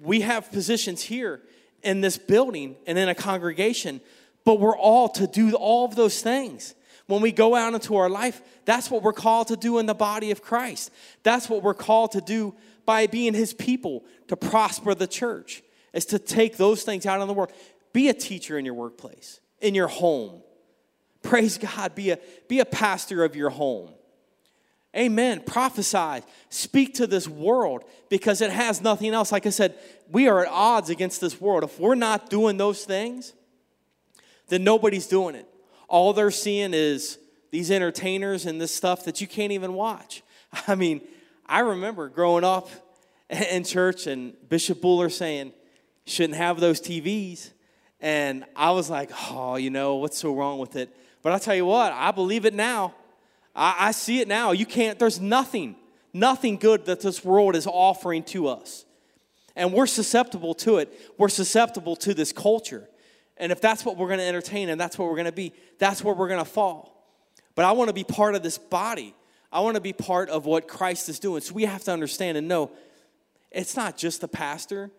We 0.00 0.20
have 0.20 0.52
positions 0.52 1.02
here 1.02 1.40
in 1.82 2.00
this 2.00 2.16
building 2.16 2.76
and 2.86 2.96
in 2.96 3.08
a 3.08 3.14
congregation, 3.14 4.00
but 4.44 4.60
we're 4.60 4.78
all 4.78 5.08
to 5.08 5.26
do 5.26 5.52
all 5.56 5.84
of 5.84 5.96
those 5.96 6.22
things. 6.22 6.76
When 7.06 7.20
we 7.20 7.32
go 7.32 7.56
out 7.56 7.74
into 7.74 7.96
our 7.96 8.08
life, 8.08 8.40
that's 8.66 8.92
what 8.92 9.02
we're 9.02 9.12
called 9.12 9.48
to 9.48 9.56
do 9.56 9.80
in 9.80 9.86
the 9.86 9.94
body 9.94 10.30
of 10.30 10.42
Christ. 10.42 10.92
That's 11.24 11.48
what 11.48 11.64
we're 11.64 11.74
called 11.74 12.12
to 12.12 12.20
do 12.20 12.54
by 12.86 13.08
being 13.08 13.34
his 13.34 13.52
people 13.52 14.04
to 14.28 14.36
prosper 14.36 14.94
the 14.94 15.08
church, 15.08 15.64
is 15.92 16.04
to 16.06 16.20
take 16.20 16.56
those 16.56 16.84
things 16.84 17.04
out 17.04 17.20
in 17.20 17.26
the 17.26 17.34
world. 17.34 17.52
Be 17.92 18.08
a 18.08 18.14
teacher 18.14 18.56
in 18.56 18.64
your 18.64 18.74
workplace 18.74 19.40
in 19.64 19.74
your 19.74 19.88
home. 19.88 20.42
Praise 21.22 21.56
God. 21.58 21.94
Be 21.94 22.10
a, 22.10 22.18
be 22.48 22.60
a 22.60 22.66
pastor 22.66 23.24
of 23.24 23.34
your 23.34 23.50
home. 23.50 23.90
Amen. 24.94 25.42
Prophesy. 25.44 26.24
Speak 26.50 26.94
to 26.94 27.06
this 27.06 27.26
world 27.26 27.84
because 28.10 28.40
it 28.40 28.50
has 28.50 28.80
nothing 28.80 29.12
else. 29.12 29.32
Like 29.32 29.46
I 29.46 29.50
said, 29.50 29.74
we 30.10 30.28
are 30.28 30.44
at 30.44 30.48
odds 30.48 30.90
against 30.90 31.20
this 31.20 31.40
world. 31.40 31.64
If 31.64 31.80
we're 31.80 31.96
not 31.96 32.30
doing 32.30 32.58
those 32.58 32.84
things, 32.84 33.32
then 34.48 34.62
nobody's 34.62 35.06
doing 35.06 35.34
it. 35.34 35.48
All 35.88 36.12
they're 36.12 36.30
seeing 36.30 36.74
is 36.74 37.18
these 37.50 37.70
entertainers 37.70 38.46
and 38.46 38.60
this 38.60 38.74
stuff 38.74 39.04
that 39.06 39.20
you 39.20 39.26
can't 39.26 39.52
even 39.52 39.72
watch. 39.72 40.22
I 40.68 40.74
mean, 40.74 41.00
I 41.46 41.60
remember 41.60 42.08
growing 42.08 42.44
up 42.44 42.68
in 43.30 43.64
church 43.64 44.06
and 44.06 44.34
Bishop 44.48 44.80
Buller 44.80 45.08
saying, 45.08 45.52
shouldn't 46.06 46.36
have 46.36 46.60
those 46.60 46.80
TVs. 46.80 47.50
And 48.04 48.44
I 48.54 48.72
was 48.72 48.90
like, 48.90 49.10
oh, 49.30 49.56
you 49.56 49.70
know, 49.70 49.94
what's 49.94 50.18
so 50.18 50.34
wrong 50.34 50.58
with 50.58 50.76
it? 50.76 50.94
But 51.22 51.32
I'll 51.32 51.40
tell 51.40 51.54
you 51.54 51.64
what, 51.64 51.90
I 51.90 52.10
believe 52.10 52.44
it 52.44 52.52
now. 52.52 52.94
I, 53.56 53.76
I 53.78 53.90
see 53.92 54.20
it 54.20 54.28
now. 54.28 54.52
You 54.52 54.66
can't, 54.66 54.98
there's 54.98 55.22
nothing, 55.22 55.74
nothing 56.12 56.58
good 56.58 56.84
that 56.84 57.00
this 57.00 57.24
world 57.24 57.56
is 57.56 57.66
offering 57.66 58.22
to 58.24 58.48
us. 58.48 58.84
And 59.56 59.72
we're 59.72 59.86
susceptible 59.86 60.52
to 60.56 60.76
it. 60.76 60.92
We're 61.16 61.30
susceptible 61.30 61.96
to 61.96 62.12
this 62.12 62.30
culture. 62.30 62.86
And 63.38 63.50
if 63.50 63.62
that's 63.62 63.86
what 63.86 63.96
we're 63.96 64.08
going 64.08 64.18
to 64.18 64.26
entertain 64.26 64.68
and 64.68 64.78
that's 64.78 64.98
what 64.98 65.08
we're 65.08 65.16
going 65.16 65.24
to 65.24 65.32
be, 65.32 65.54
that's 65.78 66.04
where 66.04 66.14
we're 66.14 66.28
going 66.28 66.44
to 66.44 66.50
fall. 66.50 67.08
But 67.54 67.64
I 67.64 67.72
want 67.72 67.88
to 67.88 67.94
be 67.94 68.04
part 68.04 68.34
of 68.34 68.42
this 68.42 68.58
body. 68.58 69.14
I 69.50 69.60
want 69.60 69.76
to 69.76 69.80
be 69.80 69.94
part 69.94 70.28
of 70.28 70.44
what 70.44 70.68
Christ 70.68 71.08
is 71.08 71.18
doing. 71.18 71.40
So 71.40 71.54
we 71.54 71.64
have 71.64 71.84
to 71.84 71.92
understand 71.92 72.36
and 72.36 72.48
know 72.48 72.70
it's 73.50 73.76
not 73.76 73.96
just 73.96 74.20
the 74.20 74.28
pastor, 74.28 74.90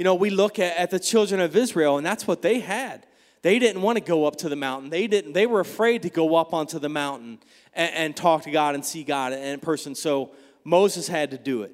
you 0.00 0.04
know, 0.04 0.14
we 0.14 0.30
look 0.30 0.58
at, 0.58 0.78
at 0.78 0.90
the 0.90 0.98
children 0.98 1.42
of 1.42 1.54
Israel, 1.54 1.98
and 1.98 2.06
that's 2.06 2.26
what 2.26 2.40
they 2.40 2.60
had. 2.60 3.04
They 3.42 3.58
didn't 3.58 3.82
want 3.82 3.98
to 3.98 4.00
go 4.02 4.24
up 4.24 4.36
to 4.36 4.48
the 4.48 4.56
mountain. 4.56 4.88
They 4.88 5.06
didn't. 5.06 5.34
They 5.34 5.44
were 5.44 5.60
afraid 5.60 6.00
to 6.04 6.08
go 6.08 6.36
up 6.36 6.54
onto 6.54 6.78
the 6.78 6.88
mountain 6.88 7.38
and, 7.74 7.94
and 7.94 8.16
talk 8.16 8.44
to 8.44 8.50
God 8.50 8.74
and 8.74 8.82
see 8.82 9.04
God 9.04 9.34
in 9.34 9.60
person. 9.60 9.94
So 9.94 10.30
Moses 10.64 11.06
had 11.06 11.32
to 11.32 11.36
do 11.36 11.64
it. 11.64 11.72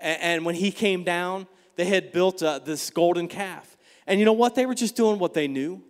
And, 0.00 0.22
and 0.22 0.44
when 0.46 0.54
he 0.54 0.72
came 0.72 1.04
down, 1.04 1.46
they 1.76 1.84
had 1.84 2.12
built 2.12 2.42
uh, 2.42 2.60
this 2.60 2.88
golden 2.88 3.28
calf. 3.28 3.76
And 4.06 4.18
you 4.18 4.24
know 4.24 4.32
what? 4.32 4.54
They 4.54 4.64
were 4.64 4.74
just 4.74 4.96
doing 4.96 5.18
what 5.18 5.34
they 5.34 5.46
knew. 5.46 5.82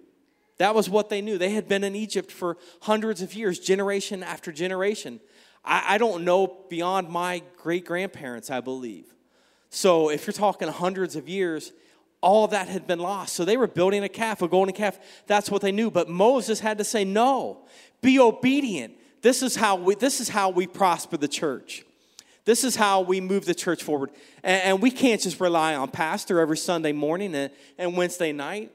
That 0.59 0.75
was 0.75 0.91
what 0.91 1.09
they 1.09 1.21
knew. 1.21 1.39
They 1.39 1.51
had 1.51 1.69
been 1.69 1.85
in 1.85 1.95
Egypt 1.95 2.33
for 2.33 2.57
hundreds 2.81 3.23
of 3.23 3.33
years, 3.33 3.61
generation 3.61 4.25
after 4.25 4.51
generation. 4.51 5.21
I, 5.65 5.95
I 5.95 5.99
don't 5.99 6.25
know 6.25 6.49
beyond 6.69 7.11
my 7.11 7.45
great 7.59 7.85
grandparents, 7.85 8.51
I 8.51 8.61
believe. 8.61 9.07
So 9.71 10.11
if 10.11 10.27
you're 10.27 10.33
talking 10.33 10.69
hundreds 10.69 11.17
of 11.17 11.29
years, 11.29 11.73
all 12.21 12.49
that 12.49 12.69
had 12.69 12.87
been 12.87 12.99
lost. 12.99 13.35
So 13.35 13.45
they 13.45 13.57
were 13.57 13.67
building 13.67 14.05
a 14.05 14.09
calf, 14.09 14.43
a 14.43 14.49
golden 14.49 14.75
calf. 14.75 14.99
That's 15.27 15.51
what 15.51 15.63
they 15.63 15.73
knew. 15.73 15.91
But 15.91 16.09
Moses 16.09 16.61
had 16.61 16.79
to 16.79 16.85
say, 16.85 17.05
no, 17.05 17.63
be 18.03 18.19
obedient. 18.19 18.95
This 19.23 19.43
is 19.43 19.57
how 19.57 19.77
we, 19.77 19.95
this 19.95 20.21
is 20.21 20.29
how 20.29 20.51
we 20.51 20.67
prosper 20.67 21.17
the 21.17 21.29
church. 21.29 21.85
This 22.45 22.65
is 22.65 22.75
how 22.75 23.03
we 23.03 23.21
move 23.21 23.45
the 23.45 23.55
church 23.55 23.83
forward. 23.83 24.11
And, 24.43 24.63
and 24.63 24.83
we 24.83 24.91
can't 24.91 25.21
just 25.21 25.41
rely 25.41 25.75
on 25.75 25.91
pastor 25.91 26.41
every 26.41 26.57
Sunday 26.57 26.93
morning 26.93 27.35
and, 27.35 27.51
and 27.79 27.97
Wednesday 27.97 28.33
night. 28.33 28.73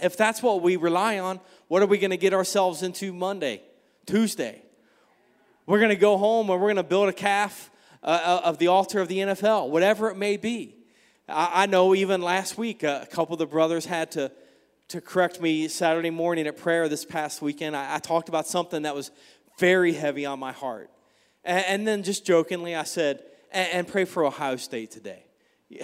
If 0.00 0.16
that's 0.16 0.42
what 0.42 0.62
we 0.62 0.76
rely 0.76 1.18
on, 1.18 1.40
what 1.68 1.82
are 1.82 1.86
we 1.86 1.98
going 1.98 2.10
to 2.10 2.16
get 2.16 2.32
ourselves 2.32 2.82
into 2.82 3.12
Monday, 3.12 3.62
Tuesday? 4.06 4.62
We're 5.66 5.78
going 5.78 5.90
to 5.90 5.96
go 5.96 6.16
home 6.16 6.50
and 6.50 6.60
we're 6.60 6.68
going 6.68 6.76
to 6.76 6.82
build 6.82 7.08
a 7.08 7.12
calf 7.12 7.70
uh, 8.04 8.20
uh, 8.22 8.40
of 8.44 8.58
the 8.58 8.66
altar 8.66 9.00
of 9.00 9.08
the 9.08 9.16
NFL, 9.16 9.70
whatever 9.70 10.10
it 10.10 10.16
may 10.18 10.36
be. 10.36 10.76
I, 11.26 11.62
I 11.62 11.66
know 11.66 11.94
even 11.94 12.20
last 12.20 12.58
week, 12.58 12.84
uh, 12.84 13.00
a 13.02 13.06
couple 13.06 13.32
of 13.32 13.38
the 13.38 13.46
brothers 13.46 13.86
had 13.86 14.10
to, 14.12 14.30
to 14.88 15.00
correct 15.00 15.40
me 15.40 15.68
Saturday 15.68 16.10
morning 16.10 16.46
at 16.46 16.58
prayer 16.58 16.86
this 16.86 17.02
past 17.02 17.40
weekend. 17.40 17.74
I, 17.74 17.94
I 17.94 17.98
talked 18.00 18.28
about 18.28 18.46
something 18.46 18.82
that 18.82 18.94
was 18.94 19.10
very 19.58 19.94
heavy 19.94 20.26
on 20.26 20.38
my 20.38 20.52
heart. 20.52 20.90
And, 21.44 21.64
and 21.66 21.88
then 21.88 22.02
just 22.02 22.26
jokingly, 22.26 22.74
I 22.74 22.82
said, 22.82 23.22
and, 23.50 23.68
and 23.72 23.88
pray 23.88 24.04
for 24.04 24.22
Ohio 24.26 24.56
State 24.56 24.90
today. 24.90 25.24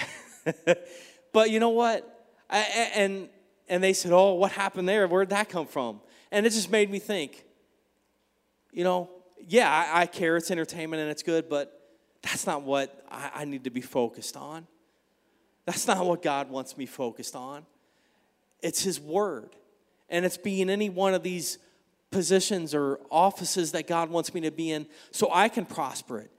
but 1.33 1.50
you 1.50 1.59
know 1.59 1.70
what? 1.70 2.28
I, 2.50 2.59
and, 2.96 3.30
and 3.66 3.83
they 3.83 3.94
said, 3.94 4.12
oh, 4.12 4.35
what 4.35 4.52
happened 4.52 4.87
there? 4.87 5.09
Where'd 5.09 5.30
that 5.30 5.48
come 5.48 5.66
from? 5.66 6.02
And 6.30 6.44
it 6.44 6.50
just 6.50 6.70
made 6.70 6.90
me 6.90 6.98
think, 6.98 7.46
you 8.72 8.85
know, 8.85 9.09
yeah, 9.48 9.70
I, 9.70 10.02
I 10.02 10.06
care. 10.06 10.37
It's 10.37 10.50
entertainment 10.50 11.00
and 11.00 11.11
it's 11.11 11.22
good, 11.22 11.48
but 11.48 11.79
that's 12.22 12.46
not 12.46 12.62
what 12.62 13.04
I, 13.11 13.30
I 13.35 13.44
need 13.44 13.64
to 13.64 13.70
be 13.70 13.80
focused 13.80 14.37
on. 14.37 14.66
That's 15.66 15.87
not 15.87 16.04
what 16.04 16.22
God 16.22 16.50
wants 16.50 16.76
me 16.76 16.87
focused 16.87 17.37
on. 17.37 17.64
It's 18.62 18.83
His 18.83 19.00
Word. 19.00 19.56
And 20.09 20.24
it's 20.24 20.37
being 20.37 20.68
any 20.68 20.90
one 20.90 21.14
of 21.14 21.22
these 21.22 21.59
positions 22.11 22.74
or 22.74 22.98
offices 23.11 23.72
that 23.72 23.87
God 23.87 24.11
wants 24.11 24.35
me 24.35 24.40
to 24.42 24.50
be 24.50 24.72
in 24.72 24.87
so 25.12 25.28
I 25.33 25.48
can 25.48 25.64
prosper 25.64 26.18
it. 26.18 26.30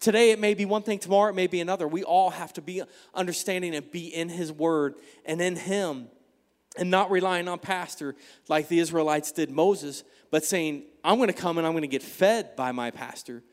Today 0.00 0.32
it 0.32 0.40
may 0.40 0.54
be 0.54 0.64
one 0.64 0.82
thing, 0.82 0.98
tomorrow 0.98 1.30
it 1.30 1.36
may 1.36 1.46
be 1.46 1.60
another. 1.60 1.86
We 1.86 2.02
all 2.02 2.30
have 2.30 2.52
to 2.54 2.60
be 2.60 2.82
understanding 3.14 3.74
and 3.74 3.88
be 3.90 4.08
in 4.08 4.28
His 4.28 4.50
Word 4.50 4.96
and 5.24 5.40
in 5.40 5.54
Him 5.54 6.08
and 6.76 6.90
not 6.90 7.10
relying 7.10 7.46
on 7.48 7.58
pastor 7.58 8.16
like 8.48 8.68
the 8.68 8.80
Israelites 8.80 9.30
did 9.30 9.50
Moses, 9.50 10.02
but 10.30 10.44
saying, 10.44 10.84
I'm 11.04 11.18
going 11.18 11.28
to 11.28 11.34
come 11.34 11.58
and 11.58 11.66
I'm 11.66 11.72
going 11.72 11.82
to 11.82 11.88
get 11.88 12.02
fed 12.02 12.56
by 12.56 12.72
my 12.72 12.90
pastor. 12.90 13.44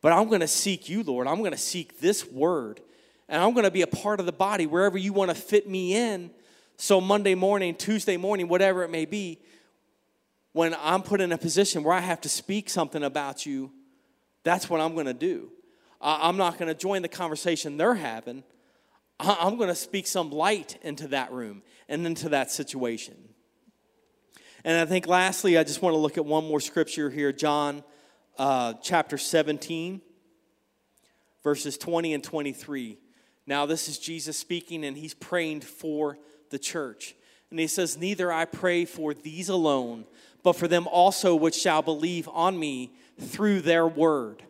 But 0.00 0.12
I'm 0.12 0.28
going 0.28 0.40
to 0.40 0.48
seek 0.48 0.88
you, 0.88 1.02
Lord. 1.02 1.26
I'm 1.26 1.38
going 1.38 1.52
to 1.52 1.58
seek 1.58 2.00
this 2.00 2.26
word. 2.26 2.80
And 3.28 3.42
I'm 3.42 3.52
going 3.52 3.64
to 3.64 3.70
be 3.70 3.82
a 3.82 3.86
part 3.86 4.20
of 4.20 4.26
the 4.26 4.32
body 4.32 4.66
wherever 4.66 4.96
you 4.96 5.12
want 5.12 5.30
to 5.30 5.34
fit 5.34 5.68
me 5.68 5.94
in. 5.94 6.30
So, 6.76 7.00
Monday 7.00 7.34
morning, 7.34 7.74
Tuesday 7.74 8.16
morning, 8.16 8.48
whatever 8.48 8.84
it 8.84 8.90
may 8.90 9.04
be, 9.04 9.40
when 10.52 10.76
I'm 10.80 11.02
put 11.02 11.20
in 11.20 11.32
a 11.32 11.38
position 11.38 11.82
where 11.82 11.94
I 11.94 12.00
have 12.00 12.20
to 12.22 12.28
speak 12.28 12.70
something 12.70 13.02
about 13.02 13.44
you, 13.44 13.72
that's 14.44 14.70
what 14.70 14.80
I'm 14.80 14.94
going 14.94 15.06
to 15.06 15.14
do. 15.14 15.50
I'm 16.00 16.36
not 16.36 16.58
going 16.58 16.68
to 16.68 16.74
join 16.74 17.02
the 17.02 17.08
conversation 17.08 17.76
they're 17.76 17.94
having. 17.94 18.44
I'm 19.18 19.56
going 19.56 19.68
to 19.68 19.74
speak 19.74 20.06
some 20.06 20.30
light 20.30 20.78
into 20.82 21.08
that 21.08 21.32
room 21.32 21.62
and 21.88 22.06
into 22.06 22.28
that 22.28 22.52
situation. 22.52 23.16
And 24.64 24.78
I 24.78 24.86
think 24.86 25.08
lastly, 25.08 25.58
I 25.58 25.64
just 25.64 25.82
want 25.82 25.94
to 25.94 25.98
look 25.98 26.16
at 26.16 26.24
one 26.24 26.44
more 26.46 26.60
scripture 26.60 27.10
here, 27.10 27.32
John 27.32 27.82
uh, 28.38 28.74
chapter 28.82 29.18
17, 29.18 30.00
verses 31.42 31.76
20 31.76 32.14
and 32.14 32.24
23. 32.24 32.98
Now, 33.46 33.66
this 33.66 33.88
is 33.88 33.98
Jesus 33.98 34.36
speaking, 34.36 34.84
and 34.84 34.96
he's 34.96 35.14
praying 35.14 35.62
for 35.62 36.18
the 36.50 36.58
church. 36.58 37.14
And 37.50 37.58
he 37.58 37.66
says, 37.66 37.96
Neither 37.96 38.32
I 38.32 38.44
pray 38.44 38.84
for 38.84 39.14
these 39.14 39.48
alone, 39.48 40.04
but 40.42 40.54
for 40.54 40.68
them 40.68 40.86
also 40.86 41.34
which 41.34 41.56
shall 41.56 41.82
believe 41.82 42.28
on 42.28 42.58
me 42.58 42.92
through 43.18 43.62
their 43.62 43.86
word, 43.86 44.42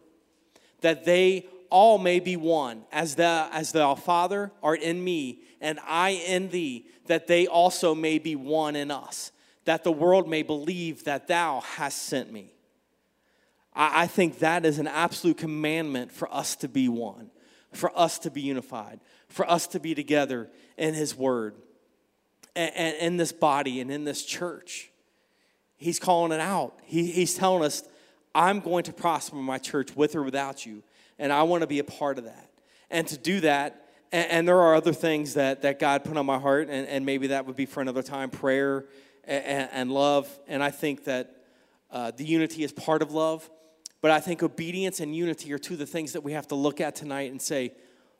that 0.81 1.05
they 1.05 1.47
all 1.71 1.99
may 1.99 2.19
be 2.19 2.37
one, 2.37 2.85
as 2.91 3.15
thou, 3.15 3.49
as 3.53 3.73
thou, 3.73 3.95
Father, 3.95 4.51
art 4.63 4.81
in 4.81 5.03
me, 5.03 5.41
and 5.61 5.79
I 5.87 6.11
in 6.11 6.49
thee, 6.49 6.87
that 7.07 7.27
they 7.27 7.47
also 7.47 7.95
may 7.95 8.19
be 8.19 8.37
one 8.37 8.75
in 8.75 8.91
us, 8.91 9.33
that 9.65 9.85
the 9.85 9.93
world 9.93 10.29
may 10.29 10.43
believe 10.43 11.05
that 11.05 11.29
thou 11.29 11.61
hast 11.61 12.05
sent 12.05 12.33
me. 12.33 12.53
I, 13.75 14.03
I 14.03 14.07
think 14.07 14.41
that 14.41 14.65
is 14.65 14.79
an 14.79 14.87
absolute 14.87 15.39
commandment 15.39 16.13
for 16.13 16.33
us 16.33 16.57
to 16.57 16.69
be 16.69 16.89
one, 16.89 17.31
for 17.73 17.97
us 17.99 18.19
to 18.21 18.31
be 18.31 18.41
unified, 18.41 19.01
for 19.29 19.49
us 19.51 19.67
to 19.69 19.81
be 19.81 19.95
together 19.95 20.51
in 20.77 20.95
his 20.95 21.15
word, 21.15 21.55
and, 22.57 22.97
in 22.97 23.17
this 23.17 23.33
body 23.33 23.81
and 23.81 23.91
in 23.91 24.05
this 24.05 24.25
church. 24.25 24.91
He's 25.77 25.99
calling 25.99 26.33
it 26.33 26.41
out. 26.41 26.79
He, 26.85 27.11
he's 27.11 27.35
telling 27.35 27.65
us, 27.65 27.85
I'm 28.35 28.61
going 28.61 28.85
to 28.85 28.93
prosper 28.93 29.37
my 29.37 29.59
church 29.59 29.95
with 29.95 30.17
or 30.17 30.23
without 30.23 30.67
you 30.67 30.83
and 31.19 31.33
I 31.33 31.43
want 31.43 31.63
to 31.63 31.67
be 31.67 31.79
a 31.79 31.85
part 31.85 32.19
of 32.19 32.25
that. 32.25 32.51
And 32.91 33.07
to 33.09 33.19
do 33.19 33.41
that, 33.41 33.87
and, 34.13 34.31
and, 34.31 34.49
there 34.49 34.59
are 34.59 34.75
other 34.75 34.93
things 34.93 35.35
that, 35.35 35.63
that 35.63 35.79
God 35.79 36.05
put 36.05 36.17
on 36.17 36.25
my 36.25 36.39
heart, 36.39 36.69
and, 36.71 36.87
and 36.87 37.05
maybe 37.05 37.29
that 37.29 37.47
would 37.47 37.57
be 37.57 37.67
for 37.67 37.81
another 37.81 38.03
time 38.03 38.31
prayer 38.31 38.87
and, 39.25 39.69
and 39.71 39.93
love. 39.93 40.29
And 40.47 40.63
I 40.63 40.71
think 40.71 41.05
that 41.05 41.35
uh, 41.91 42.13
the 42.13 42.25
unity 42.25 42.65
is 42.65 42.73
part 42.73 43.03
of 43.03 43.13
love. 43.13 43.49
But 44.01 44.11
I 44.11 44.21
think 44.21 44.43
obedience 44.43 45.01
and 45.01 45.15
unity 45.15 45.53
are 45.53 45.59
two 45.59 45.75
of 45.75 45.81
the 45.81 45.87
things 45.87 46.13
that 46.13 46.23
we 46.23 46.33
have 46.33 46.47
to 46.49 46.55
look 46.55 46.81
at 46.81 46.95
tonight 46.95 47.31
and 47.31 47.43
say, 47.43 47.73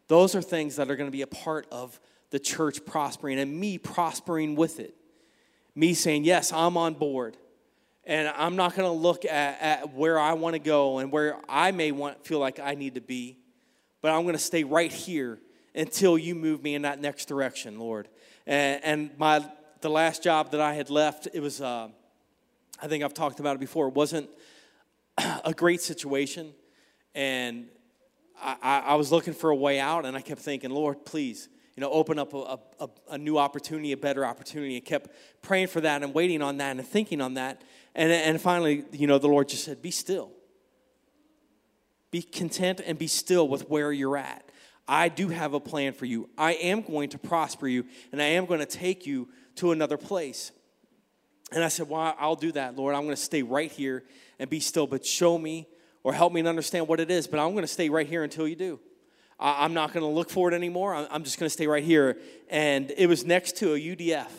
those 0.09 0.35
are 0.35 0.43
things 0.43 0.77
that 0.77 0.91
are 0.91 0.97
going 0.97 1.07
to 1.07 1.13
be 1.13 1.23
a 1.23 1.27
part 1.27 1.67
of 1.71 2.01
the 2.31 2.39
church 2.39 2.85
prospering 2.85 3.39
and 3.39 3.59
me 3.59 3.79
prospering 3.79 4.57
with 4.57 4.81
it. 4.81 4.95
Me 5.75 5.95
saying, 5.95 6.25
Yes, 6.25 6.53
I'm 6.53 6.77
on 6.77 6.95
board 6.95 7.37
and 8.05 8.27
I'm 8.29 8.57
not 8.57 8.75
going 8.75 8.89
to 8.89 8.99
look 8.99 9.25
at, 9.27 9.61
at 9.61 9.95
where 9.95 10.19
I 10.19 10.33
want 10.33 10.55
to 10.55 10.59
go 10.59 10.99
and 10.99 11.13
where 11.13 11.37
I 11.49 11.71
may 11.71 11.93
want 11.93 12.27
feel 12.27 12.39
like 12.39 12.59
I 12.59 12.75
need 12.75 12.95
to 12.95 13.03
be, 13.03 13.39
but 14.01 14.11
I'm 14.11 14.23
going 14.23 14.35
to 14.35 14.41
stay 14.41 14.65
right 14.65 14.91
here 14.91 15.39
until 15.75 16.17
you 16.17 16.35
move 16.35 16.63
me 16.63 16.75
in 16.75 16.83
that 16.83 17.01
next 17.01 17.27
direction, 17.27 17.79
Lord. 17.79 18.09
And, 18.47 18.83
and 18.83 19.11
my 19.19 19.45
the 19.83 19.91
last 19.91 20.23
job 20.23 20.51
that 20.53 20.61
I 20.61 20.75
had 20.75 20.91
left, 20.91 21.29
it 21.33 21.41
was 21.41 21.61
uh, 21.61 21.89
I 22.81 22.89
think 22.89 23.05
I've 23.05 23.15
talked 23.15 23.41
about 23.41 23.57
it 23.57 23.61
before. 23.61 23.89
It 23.89 23.95
wasn't 23.95 24.31
a 25.45 25.53
great 25.55 25.81
situation, 25.81 26.53
and 27.15 27.67
I, 28.41 28.83
I 28.87 28.95
was 28.95 29.11
looking 29.11 29.35
for 29.35 29.51
a 29.51 29.57
way 29.57 29.81
out, 29.81 30.05
and 30.05 30.17
I 30.17 30.21
kept 30.21 30.41
thinking, 30.41 30.71
Lord, 30.71 31.05
please 31.05 31.49
you 31.79 31.81
know, 31.81 31.93
open 31.93 32.19
up 32.19 32.35
a, 32.35 32.59
a, 32.81 32.89
a, 33.11 33.19
new 33.19 33.39
opportunity, 33.39 33.93
a 33.93 33.97
better 33.97 34.27
opportunity, 34.27 34.75
and 34.75 34.85
kept 34.85 35.13
praying 35.43 35.69
for 35.69 35.81
that 35.81 36.03
and 36.03 36.13
waiting 36.13 36.43
on 36.43 36.57
that 36.57 36.77
and 36.77 36.85
thinking 36.85 37.21
on 37.21 37.35
that. 37.35 37.63
And, 37.95 38.11
and 38.11 38.41
finally, 38.41 38.85
you 38.91 39.07
know, 39.07 39.19
the 39.19 39.29
Lord 39.29 39.49
just 39.49 39.63
said, 39.63 39.81
Be 39.81 39.93
still. 39.93 40.33
Be 42.11 42.21
content 42.21 42.81
and 42.85 42.99
be 42.99 43.07
still 43.07 43.47
with 43.47 43.71
where 43.71 43.93
you're 43.93 44.17
at. 44.17 44.51
I 44.89 45.09
do 45.09 45.29
have 45.29 45.55
a 45.55 45.61
plan 45.61 45.93
for 45.93 46.05
you. 46.05 46.29
I 46.37 46.55
am 46.55 46.83
going 46.83 47.11
to 47.11 47.19
prosper 47.19 47.69
you, 47.69 47.85
and 48.11 48.21
I 48.21 48.25
am 48.25 48.47
going 48.47 48.59
to 48.59 48.67
take 48.67 49.07
you 49.07 49.29
to 49.55 49.71
another 49.71 49.97
place. 49.97 50.51
And 51.53 51.63
I 51.63 51.69
said, 51.69 51.89
Well, 51.89 52.17
I'll 52.19 52.35
do 52.35 52.51
that, 52.51 52.75
Lord. 52.75 52.97
I'm 52.97 53.05
going 53.05 53.15
to 53.15 53.23
stay 53.23 53.45
right 53.45 53.71
here 53.71 54.03
and 54.39 54.49
be 54.49 54.61
still, 54.61 54.87
but 54.87 55.05
show 55.05 55.39
me 55.39 55.69
or 56.03 56.13
help 56.13 56.33
me 56.33 56.43
to 56.43 56.49
understand 56.49 56.89
what 56.89 57.01
it 57.01 57.11
is. 57.11 57.27
But 57.27 57.41
I'm 57.41 57.53
going 57.53 57.63
to 57.63 57.69
stay 57.69 57.89
right 57.89 58.07
here 58.07 58.23
until 58.23 58.47
you 58.47 58.57
do. 58.57 58.81
I'm 59.41 59.73
not 59.73 59.93
going 59.93 60.03
to 60.03 60.11
look 60.11 60.31
for 60.31 60.51
it 60.51 60.55
anymore. 60.55 60.95
I'm 60.95 61.23
just 61.23 61.39
going 61.39 61.47
to 61.47 61.53
stay 61.53 61.69
right 61.69 61.85
here. 61.85 62.19
And 62.49 62.93
it 62.97 63.07
was 63.07 63.25
next 63.25 63.57
to 63.59 63.75
a 63.75 63.79
UDF. 63.79 64.31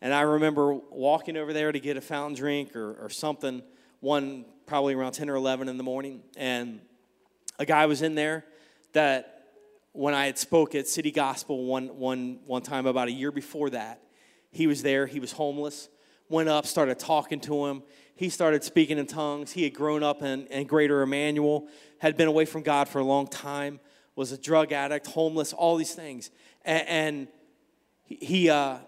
And 0.00 0.14
I 0.14 0.20
remember 0.20 0.74
walking 0.74 1.36
over 1.36 1.52
there 1.52 1.72
to 1.72 1.80
get 1.80 1.96
a 1.96 2.00
fountain 2.00 2.36
drink 2.36 2.76
or, 2.76 2.94
or 2.94 3.08
something, 3.08 3.62
one 4.00 4.44
probably 4.66 4.94
around 4.94 5.12
10 5.12 5.28
or 5.28 5.34
11 5.34 5.68
in 5.68 5.76
the 5.76 5.82
morning. 5.82 6.22
And 6.36 6.80
a 7.58 7.64
guy 7.64 7.86
was 7.86 8.02
in 8.02 8.14
there 8.14 8.44
that 8.92 9.46
when 9.92 10.14
I 10.14 10.26
had 10.26 10.38
spoke 10.38 10.74
at 10.74 10.86
City 10.86 11.10
Gospel 11.10 11.64
one, 11.64 11.86
one, 11.98 12.38
one 12.46 12.62
time 12.62 12.86
about 12.86 13.08
a 13.08 13.12
year 13.12 13.32
before 13.32 13.70
that, 13.70 14.00
he 14.50 14.66
was 14.66 14.82
there. 14.82 15.06
He 15.06 15.20
was 15.20 15.32
homeless. 15.32 15.88
Went 16.28 16.48
up, 16.48 16.66
started 16.66 16.98
talking 16.98 17.40
to 17.40 17.66
him. 17.66 17.82
He 18.16 18.28
started 18.28 18.64
speaking 18.64 18.98
in 18.98 19.06
tongues. 19.06 19.52
He 19.52 19.64
had 19.64 19.74
grown 19.74 20.02
up 20.02 20.22
in, 20.22 20.46
in 20.46 20.66
Greater 20.66 21.02
Emmanuel, 21.02 21.68
had 21.98 22.16
been 22.16 22.28
away 22.28 22.44
from 22.44 22.62
God 22.62 22.88
for 22.88 22.98
a 23.00 23.04
long 23.04 23.26
time 23.26 23.80
was 24.16 24.32
a 24.32 24.38
drug 24.38 24.72
addict, 24.72 25.06
homeless, 25.08 25.52
all 25.52 25.76
these 25.76 25.94
things. 25.94 26.30
And, 26.64 26.88
and 26.88 27.28
he 28.04 28.48
uh, 28.50 28.78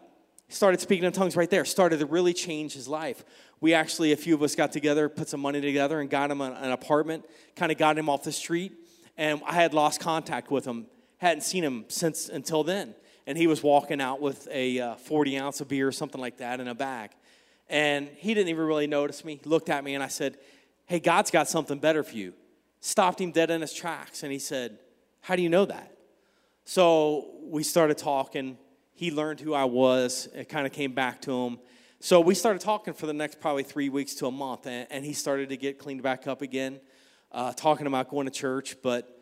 started 0.48 0.80
speaking 0.80 1.04
in 1.04 1.12
tongues 1.12 1.36
right 1.36 1.50
there, 1.50 1.64
started 1.64 2.00
to 2.00 2.06
really 2.06 2.32
change 2.32 2.74
his 2.74 2.86
life. 2.86 3.24
We 3.60 3.74
actually, 3.74 4.12
a 4.12 4.16
few 4.16 4.34
of 4.34 4.42
us 4.42 4.54
got 4.54 4.72
together, 4.72 5.08
put 5.08 5.28
some 5.28 5.40
money 5.40 5.60
together, 5.60 6.00
and 6.00 6.10
got 6.10 6.30
him 6.30 6.40
an, 6.40 6.52
an 6.52 6.72
apartment, 6.72 7.24
kind 7.56 7.72
of 7.72 7.78
got 7.78 7.98
him 7.98 8.08
off 8.08 8.22
the 8.22 8.32
street. 8.32 8.72
And 9.16 9.40
I 9.46 9.54
had 9.54 9.72
lost 9.72 10.00
contact 10.00 10.50
with 10.50 10.64
him, 10.64 10.86
hadn't 11.18 11.42
seen 11.42 11.64
him 11.64 11.86
since 11.88 12.28
until 12.28 12.62
then. 12.62 12.94
And 13.26 13.36
he 13.36 13.46
was 13.46 13.62
walking 13.62 14.00
out 14.00 14.20
with 14.20 14.46
a 14.52 14.78
uh, 14.78 14.94
40 14.96 15.38
ounce 15.38 15.60
of 15.60 15.68
beer 15.68 15.88
or 15.88 15.92
something 15.92 16.20
like 16.20 16.36
that 16.36 16.60
in 16.60 16.68
a 16.68 16.74
bag. 16.74 17.10
And 17.68 18.08
he 18.16 18.34
didn't 18.34 18.48
even 18.48 18.64
really 18.64 18.86
notice 18.86 19.24
me, 19.24 19.40
he 19.42 19.48
looked 19.48 19.68
at 19.68 19.82
me, 19.82 19.94
and 19.94 20.02
I 20.02 20.08
said, 20.08 20.38
Hey, 20.86 21.00
God's 21.00 21.30
got 21.30 21.48
something 21.48 21.78
better 21.78 22.02
for 22.04 22.14
you. 22.14 22.32
Stopped 22.80 23.20
him 23.20 23.32
dead 23.32 23.50
in 23.50 23.60
his 23.60 23.72
tracks, 23.72 24.22
and 24.22 24.30
he 24.30 24.38
said, 24.38 24.78
how 25.26 25.34
do 25.34 25.42
you 25.42 25.48
know 25.48 25.64
that? 25.64 25.90
So 26.64 27.30
we 27.42 27.64
started 27.64 27.98
talking. 27.98 28.58
He 28.94 29.10
learned 29.10 29.40
who 29.40 29.54
I 29.54 29.64
was. 29.64 30.28
It 30.32 30.48
kind 30.48 30.64
of 30.64 30.72
came 30.72 30.92
back 30.92 31.20
to 31.22 31.32
him. 31.32 31.58
So 31.98 32.20
we 32.20 32.36
started 32.36 32.60
talking 32.60 32.94
for 32.94 33.06
the 33.06 33.12
next 33.12 33.40
probably 33.40 33.64
three 33.64 33.88
weeks 33.88 34.14
to 34.16 34.28
a 34.28 34.30
month, 34.30 34.68
and, 34.68 34.86
and 34.88 35.04
he 35.04 35.14
started 35.14 35.48
to 35.48 35.56
get 35.56 35.80
cleaned 35.80 36.04
back 36.04 36.28
up 36.28 36.42
again, 36.42 36.78
uh, 37.32 37.52
talking 37.54 37.88
about 37.88 38.08
going 38.08 38.26
to 38.26 38.32
church. 38.32 38.76
But 38.84 39.20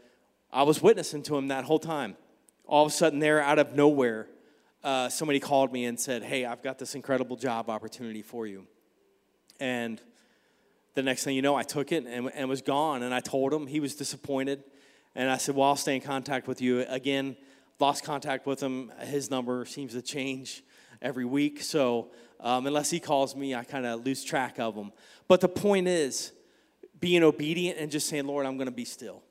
I 0.52 0.64
was 0.64 0.82
witnessing 0.82 1.22
to 1.22 1.38
him 1.38 1.48
that 1.48 1.64
whole 1.64 1.78
time. 1.78 2.18
All 2.66 2.84
of 2.84 2.92
a 2.92 2.94
sudden, 2.94 3.18
there, 3.18 3.40
out 3.40 3.58
of 3.58 3.74
nowhere, 3.74 4.26
uh, 4.84 5.08
somebody 5.08 5.40
called 5.40 5.72
me 5.72 5.86
and 5.86 5.98
said, 5.98 6.22
Hey, 6.22 6.44
I've 6.44 6.62
got 6.62 6.78
this 6.78 6.94
incredible 6.94 7.36
job 7.36 7.70
opportunity 7.70 8.22
for 8.22 8.46
you. 8.46 8.66
And 9.58 10.00
the 10.94 11.02
next 11.02 11.24
thing 11.24 11.34
you 11.34 11.42
know, 11.42 11.56
I 11.56 11.62
took 11.62 11.90
it 11.90 12.06
and, 12.06 12.30
and 12.34 12.48
was 12.48 12.62
gone. 12.62 13.02
And 13.02 13.12
I 13.14 13.20
told 13.20 13.52
him 13.52 13.66
he 13.66 13.80
was 13.80 13.94
disappointed. 13.96 14.62
And 15.14 15.30
I 15.30 15.38
said, 15.38 15.54
Well, 15.54 15.68
I'll 15.68 15.76
stay 15.76 15.96
in 15.96 16.02
contact 16.02 16.46
with 16.46 16.60
you. 16.60 16.84
Again, 16.88 17.36
lost 17.80 18.04
contact 18.04 18.46
with 18.46 18.60
him. 18.62 18.92
His 19.00 19.30
number 19.30 19.64
seems 19.64 19.92
to 19.94 20.02
change 20.02 20.62
every 21.00 21.24
week. 21.24 21.62
So 21.62 22.10
um, 22.40 22.66
unless 22.66 22.90
he 22.90 23.00
calls 23.00 23.34
me, 23.34 23.54
I 23.54 23.64
kind 23.64 23.86
of 23.86 24.04
lose 24.04 24.22
track 24.22 24.58
of 24.58 24.74
him. 24.74 24.92
But 25.28 25.40
the 25.40 25.48
point 25.48 25.88
is 25.88 26.32
being 27.00 27.22
obedient 27.22 27.78
and 27.78 27.90
just 27.90 28.08
saying, 28.08 28.26
Lord, 28.26 28.44
I'm 28.44 28.56
going 28.56 28.66
to 28.66 28.72
be 28.72 28.84
still. 28.84 29.22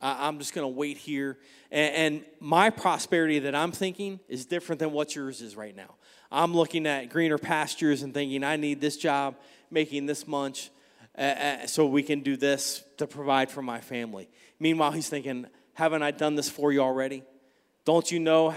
I, 0.00 0.28
am 0.28 0.38
just 0.38 0.54
going 0.54 0.64
to 0.64 0.76
wait 0.76 0.96
here. 0.96 1.38
And, 1.70 1.94
and 1.94 2.24
my 2.40 2.70
prosperity 2.70 3.38
that 3.40 3.54
I'm 3.54 3.72
thinking 3.72 4.20
is 4.28 4.46
different 4.46 4.78
than 4.78 4.92
what 4.92 5.14
yours 5.14 5.40
is 5.40 5.56
right 5.56 5.74
now. 5.74 5.94
I'm 6.30 6.54
looking 6.54 6.86
at 6.86 7.10
greener 7.10 7.38
pastures 7.38 8.02
and 8.02 8.12
thinking, 8.12 8.44
I 8.44 8.56
need 8.56 8.80
this 8.80 8.96
job, 8.96 9.36
making 9.70 10.06
this 10.06 10.26
much, 10.26 10.70
uh, 11.16 11.66
so 11.66 11.86
we 11.86 12.02
can 12.02 12.20
do 12.20 12.36
this 12.36 12.84
to 12.98 13.06
provide 13.06 13.50
for 13.50 13.62
my 13.62 13.80
family. 13.80 14.28
Meanwhile, 14.60 14.92
he's 14.92 15.08
thinking, 15.08 15.46
Haven't 15.74 16.02
I 16.02 16.10
done 16.10 16.34
this 16.34 16.50
for 16.50 16.72
you 16.72 16.80
already? 16.80 17.22
Don't 17.84 18.10
you 18.12 18.18
know 18.18 18.54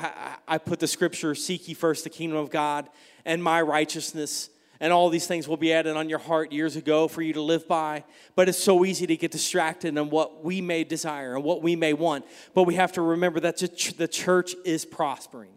I 0.48 0.58
put 0.58 0.80
the 0.80 0.88
scripture, 0.88 1.36
seek 1.36 1.68
ye 1.68 1.74
first 1.74 2.04
the 2.04 2.10
kingdom 2.10 2.38
of 2.38 2.50
God 2.50 2.89
and 3.26 3.42
my 3.42 3.62
righteousness, 3.62 4.50
and 4.82 4.92
all 4.92 5.10
these 5.10 5.28
things 5.28 5.48
will 5.48 5.58
be 5.58 5.72
added 5.72 5.96
on 5.96 6.10
your 6.10 6.20
heart 6.20 6.52
years 6.52 6.76
ago 6.76 7.08
for 7.08 7.22
you 7.22 7.34
to 7.34 7.42
live 7.42 7.68
by. 7.68 8.04
But 8.36 8.50
it's 8.50 8.62
so 8.62 8.84
easy 8.84 9.06
to 9.06 9.16
get 9.16 9.32
distracted 9.32 9.96
in 9.96 10.10
what 10.10 10.44
we 10.44 10.60
may 10.60 10.84
desire 10.84 11.36
and 11.36 11.44
what 11.44 11.62
we 11.62 11.76
may 11.76 11.94
want. 11.94 12.26
But 12.56 12.64
we 12.64 12.74
have 12.76 12.92
to 12.94 13.02
remember 13.02 13.40
that 13.42 13.58
the 13.58 14.08
church 14.08 14.56
is 14.66 14.84
prospering, 14.84 15.52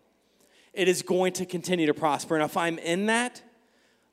it 0.75 0.89
is 0.89 1.03
going 1.03 1.33
to 1.35 1.47
continue 1.47 1.87
to 1.87 1.95
prosper. 1.95 2.37
And 2.37 2.45
if 2.45 2.57
I'm 2.57 2.79
in 2.79 3.07
that, 3.07 3.43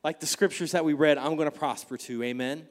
like 0.01 0.21
the 0.21 0.25
scriptures 0.25 0.71
that 0.71 0.85
we 0.85 0.93
read, 0.93 1.17
I'm 1.17 1.35
going 1.35 1.51
to 1.51 1.57
prosper 1.57 1.97
too. 1.97 2.23
Amen. 2.23 2.65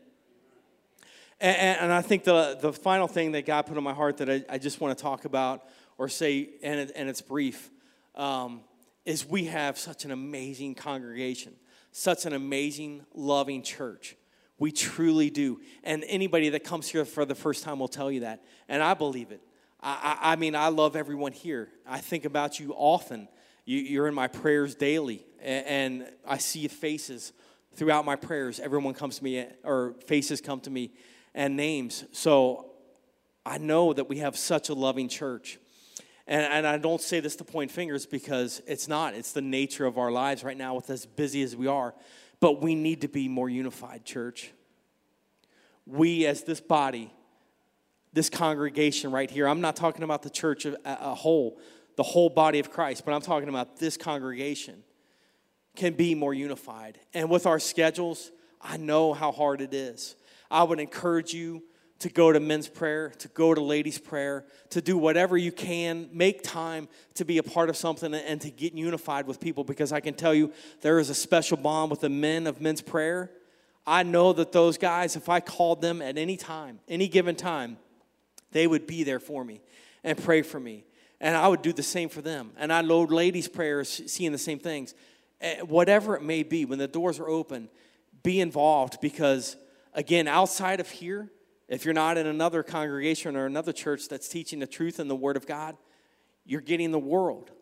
And, 1.43 1.79
and, 1.81 1.93
I 1.93 2.03
think 2.03 2.25
the, 2.25 2.59
the 2.61 2.73
final 2.73 3.07
thing 3.07 3.33
that 3.33 3.47
God 3.47 3.63
put 3.63 3.79
on 3.79 3.85
my 3.85 3.95
heart 3.95 4.19
that 4.19 4.29
I, 4.29 4.45
I 4.49 4.59
just 4.59 4.79
want 4.79 4.97
to 4.97 5.03
talk 5.03 5.25
about 5.25 5.65
or 5.97 6.09
say, 6.09 6.51
and, 6.63 6.81
it, 6.81 6.93
and 6.95 7.09
it's 7.09 7.23
brief, 7.23 7.71
um, 8.15 8.61
is 9.07 9.27
we 9.27 9.45
have 9.45 9.79
such 9.79 10.05
an 10.05 10.11
amazing 10.11 10.75
congregation, 10.75 11.55
such 11.93 12.27
an 12.27 12.33
amazing, 12.33 13.05
loving 13.15 13.63
church. 13.63 14.17
We 14.59 14.73
truly 14.73 15.31
do. 15.31 15.61
And 15.83 16.05
anybody 16.07 16.51
that 16.51 16.65
comes 16.65 16.89
here 16.89 17.05
for 17.05 17.25
the 17.25 17.35
first 17.35 17.65
time 17.65 17.79
will 17.79 17.89
tell 17.89 18.11
you 18.11 18.21
that. 18.21 18.45
And 18.69 18.83
I 18.83 18.95
believe 18.95 19.33
it. 19.33 19.41
I, 19.83 20.19
I, 20.21 20.37
mean, 20.37 20.55
I 20.55 20.69
love 20.69 20.97
everyone 20.97 21.33
here. 21.33 21.69
I 21.87 21.99
think 21.99 22.27
about 22.27 22.61
you 22.61 22.75
often. 22.77 23.29
You, 23.65 24.03
are 24.03 24.09
in 24.09 24.15
my 24.15 24.29
prayers 24.29 24.75
daily. 24.75 25.25
And 25.43 26.07
I 26.27 26.39
see 26.39 26.69
faces 26.69 27.33
throughout 27.75 28.05
my 28.05 28.17
prayers. 28.17 28.61
Everyone 28.61 28.93
comes 28.93 29.19
to 29.19 29.25
me, 29.25 29.47
or 29.65 29.95
faces 30.07 30.41
come 30.41 30.61
to 30.61 30.71
me 30.71 30.93
and 31.35 31.57
names. 31.57 32.05
So 32.13 32.73
I 33.47 33.59
know 33.59 33.93
that 33.93 34.09
we 34.09 34.19
have 34.19 34.37
such 34.37 34.69
a 34.69 34.75
loving 34.75 35.09
church. 35.09 35.59
And, 36.31 36.45
and 36.45 36.67
I 36.67 36.79
don't 36.79 37.01
say 37.01 37.19
this 37.19 37.35
to 37.37 37.45
point 37.45 37.73
fingers 37.73 38.07
because 38.07 38.63
it's 38.69 38.87
not. 38.87 39.15
It's 39.15 39.33
the 39.33 39.43
nature 39.43 39.85
of 39.85 39.99
our 39.99 40.13
lives 40.13 40.45
right 40.45 40.57
now 40.57 40.77
with 40.77 40.89
as 40.89 41.05
busy 41.05 41.43
as 41.43 41.57
we 41.57 41.67
are. 41.67 41.93
But 42.39 42.63
we 42.63 42.77
need 42.77 43.01
to 43.01 43.09
be 43.09 43.29
more 43.29 43.51
unified, 43.51 44.05
church. 44.05 44.53
We, 45.87 46.27
as 46.27 46.45
this 46.45 46.61
body, 46.61 47.13
this 48.13 48.31
congregation 48.31 49.11
right 49.11 49.29
here, 49.29 49.49
I'm 49.49 49.61
not 49.61 49.75
talking 49.75 50.05
about 50.05 50.23
the 50.23 50.31
church 50.31 50.67
a, 50.67 50.79
a 50.85 51.17
whole, 51.17 51.59
the 51.97 52.05
whole 52.05 52.31
body 52.31 52.61
of 52.61 52.71
Christ, 52.71 53.05
but 53.05 53.13
I'm 53.13 53.23
talking 53.23 53.49
about 53.49 53.79
this 53.79 53.97
congregation 53.97 54.85
can 55.75 55.95
be 55.95 56.15
more 56.15 56.33
unified. 56.33 57.01
And 57.13 57.29
with 57.29 57.45
our 57.45 57.59
schedules, 57.59 58.31
I 58.63 58.77
know 58.77 59.15
how 59.15 59.33
hard 59.33 59.61
it 59.61 59.75
is. 59.75 60.15
I 60.49 60.63
would 60.63 60.79
encourage 60.79 61.35
you 61.35 61.65
to 62.01 62.09
go 62.09 62.33
to 62.33 62.41
men's 62.41 62.67
prayer, 62.67 63.11
to 63.19 63.29
go 63.29 63.55
to 63.55 63.61
ladies' 63.61 63.99
prayer, 63.99 64.45
to 64.71 64.81
do 64.81 64.97
whatever 64.97 65.37
you 65.37 65.53
can, 65.53 66.09
make 66.13 66.43
time 66.43 66.89
to 67.15 67.25
be 67.25 67.39
a 67.39 67.43
part 67.43 67.69
of 67.69 67.77
something 67.77 68.15
and 68.15 68.41
to 68.41 68.51
get 68.51 68.73
unified 68.73 69.27
with 69.27 69.39
people 69.39 69.65
because 69.65 69.93
I 69.93 70.01
can 70.01 70.15
tell 70.15 70.35
you 70.35 70.53
there 70.81 70.99
is 70.99 71.11
a 71.11 71.15
special 71.15 71.59
bond 71.59 71.91
with 71.91 72.01
the 72.01 72.09
men 72.09 72.47
of 72.47 72.61
men's 72.61 72.81
prayer. 72.81 73.31
I 73.87 74.03
know 74.03 74.33
that 74.33 74.51
those 74.51 74.79
guys, 74.79 75.15
if 75.15 75.29
I 75.29 75.41
called 75.41 75.83
them 75.83 76.01
at 76.01 76.17
any 76.17 76.39
time, 76.39 76.81
any 76.89 77.07
given 77.07 77.37
time, 77.37 77.77
they 78.51 78.67
would 78.67 78.87
be 78.87 79.05
there 79.05 79.21
for 79.21 79.45
me 79.45 79.61
and 80.03 80.17
pray 80.17 80.41
for 80.41 80.59
me. 80.59 80.85
And 81.21 81.37
I 81.37 81.49
would 81.49 81.61
do 81.61 81.73
the 81.73 81.83
same 81.83 82.09
for 82.09 82.23
them. 82.23 82.53
And 82.57 82.73
I 82.73 82.81
know 82.81 83.03
ladies' 83.03 83.47
prayers, 83.47 84.03
seeing 84.07 84.33
the 84.33 84.39
same 84.39 84.59
things. 84.59 84.95
Eh, 85.43 85.61
whatever 85.61 86.17
it 86.17 86.23
may 86.23 86.43
be, 86.43 86.65
when 86.65 86.79
the 86.79 86.89
doors 86.89 87.21
are 87.21 87.29
open, 87.29 87.69
be 88.23 88.41
involved 88.41 89.03
because, 89.03 89.57
again, 89.93 90.29
outside 90.29 90.81
of 90.81 90.89
here, 90.89 91.31
if 91.71 91.85
you're 91.85 91.95
not 91.95 92.19
in 92.19 92.27
another 92.27 92.63
congregation 92.63 93.37
or 93.37 93.47
another 93.47 93.73
church 93.73 94.09
that's 94.09 94.29
teaching 94.29 94.59
the 94.59 94.67
truth 94.67 94.99
and 94.99 95.09
the 95.09 95.17
Word 95.17 95.37
of 95.37 95.47
God, 95.47 95.77
you're 96.45 96.61
getting 96.61 96.91
the 96.91 96.99
world. 96.99 97.53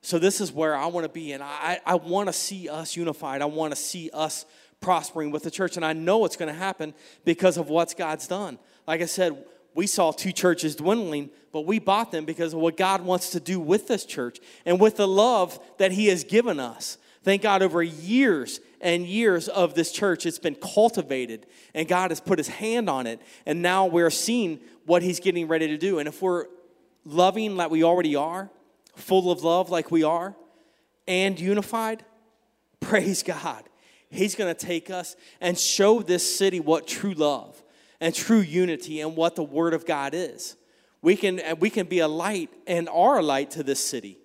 So, 0.00 0.18
this 0.18 0.40
is 0.40 0.50
where 0.50 0.74
I 0.74 0.86
want 0.86 1.04
to 1.04 1.12
be, 1.12 1.32
and 1.32 1.42
I, 1.42 1.78
I 1.84 1.96
want 1.96 2.28
to 2.28 2.32
see 2.32 2.68
us 2.68 2.96
unified. 2.96 3.42
I 3.42 3.46
want 3.46 3.72
to 3.72 3.76
see 3.76 4.10
us 4.12 4.46
prospering 4.80 5.30
with 5.30 5.42
the 5.42 5.50
church, 5.50 5.76
and 5.76 5.84
I 5.84 5.92
know 5.92 6.24
it's 6.24 6.36
going 6.36 6.52
to 6.52 6.58
happen 6.58 6.94
because 7.24 7.56
of 7.58 7.68
what 7.68 7.94
God's 7.96 8.26
done. 8.26 8.58
Like 8.86 9.02
I 9.02 9.06
said, 9.06 9.44
we 9.74 9.86
saw 9.86 10.12
two 10.12 10.32
churches 10.32 10.74
dwindling, 10.74 11.28
but 11.52 11.66
we 11.66 11.78
bought 11.78 12.12
them 12.12 12.24
because 12.24 12.54
of 12.54 12.60
what 12.60 12.78
God 12.78 13.02
wants 13.02 13.30
to 13.30 13.40
do 13.40 13.60
with 13.60 13.86
this 13.86 14.06
church 14.06 14.38
and 14.64 14.80
with 14.80 14.96
the 14.96 15.08
love 15.08 15.58
that 15.76 15.92
He 15.92 16.06
has 16.06 16.24
given 16.24 16.58
us. 16.58 16.96
Thank 17.26 17.42
God, 17.42 17.60
over 17.60 17.82
years 17.82 18.60
and 18.80 19.04
years 19.04 19.48
of 19.48 19.74
this 19.74 19.90
church, 19.90 20.26
it's 20.26 20.38
been 20.38 20.54
cultivated, 20.54 21.44
and 21.74 21.88
God 21.88 22.12
has 22.12 22.20
put 22.20 22.38
His 22.38 22.46
hand 22.46 22.88
on 22.88 23.08
it. 23.08 23.20
And 23.44 23.62
now 23.62 23.86
we're 23.86 24.10
seeing 24.10 24.60
what 24.84 25.02
He's 25.02 25.18
getting 25.18 25.48
ready 25.48 25.66
to 25.66 25.76
do. 25.76 25.98
And 25.98 26.06
if 26.06 26.22
we're 26.22 26.46
loving 27.04 27.56
like 27.56 27.68
we 27.68 27.82
already 27.82 28.14
are, 28.14 28.48
full 28.94 29.32
of 29.32 29.42
love 29.42 29.70
like 29.70 29.90
we 29.90 30.04
are, 30.04 30.36
and 31.08 31.40
unified, 31.40 32.04
praise 32.80 33.24
God. 33.24 33.64
He's 34.08 34.36
going 34.36 34.54
to 34.54 34.66
take 34.66 34.88
us 34.88 35.16
and 35.40 35.58
show 35.58 36.02
this 36.02 36.38
city 36.38 36.60
what 36.60 36.86
true 36.86 37.14
love 37.14 37.60
and 38.00 38.14
true 38.14 38.38
unity 38.38 39.00
and 39.00 39.16
what 39.16 39.34
the 39.34 39.42
Word 39.42 39.74
of 39.74 39.84
God 39.84 40.14
is. 40.14 40.54
We 41.02 41.16
can, 41.16 41.40
we 41.58 41.70
can 41.70 41.88
be 41.88 41.98
a 41.98 42.06
light 42.06 42.50
and 42.68 42.88
are 42.88 43.18
a 43.18 43.22
light 43.22 43.50
to 43.52 43.64
this 43.64 43.84
city 43.84 44.16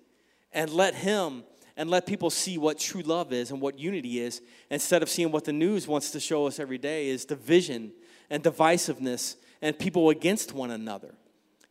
and 0.52 0.70
let 0.70 0.94
Him 0.94 1.42
and 1.76 1.90
let 1.90 2.06
people 2.06 2.30
see 2.30 2.58
what 2.58 2.78
true 2.78 3.02
love 3.02 3.32
is 3.32 3.50
and 3.50 3.60
what 3.60 3.78
unity 3.78 4.20
is 4.20 4.42
instead 4.70 5.02
of 5.02 5.08
seeing 5.08 5.32
what 5.32 5.44
the 5.44 5.52
news 5.52 5.88
wants 5.88 6.10
to 6.10 6.20
show 6.20 6.46
us 6.46 6.58
every 6.58 6.78
day 6.78 7.08
is 7.08 7.24
division 7.24 7.92
and 8.30 8.42
divisiveness 8.42 9.36
and 9.60 9.78
people 9.78 10.10
against 10.10 10.52
one 10.52 10.70
another. 10.70 11.14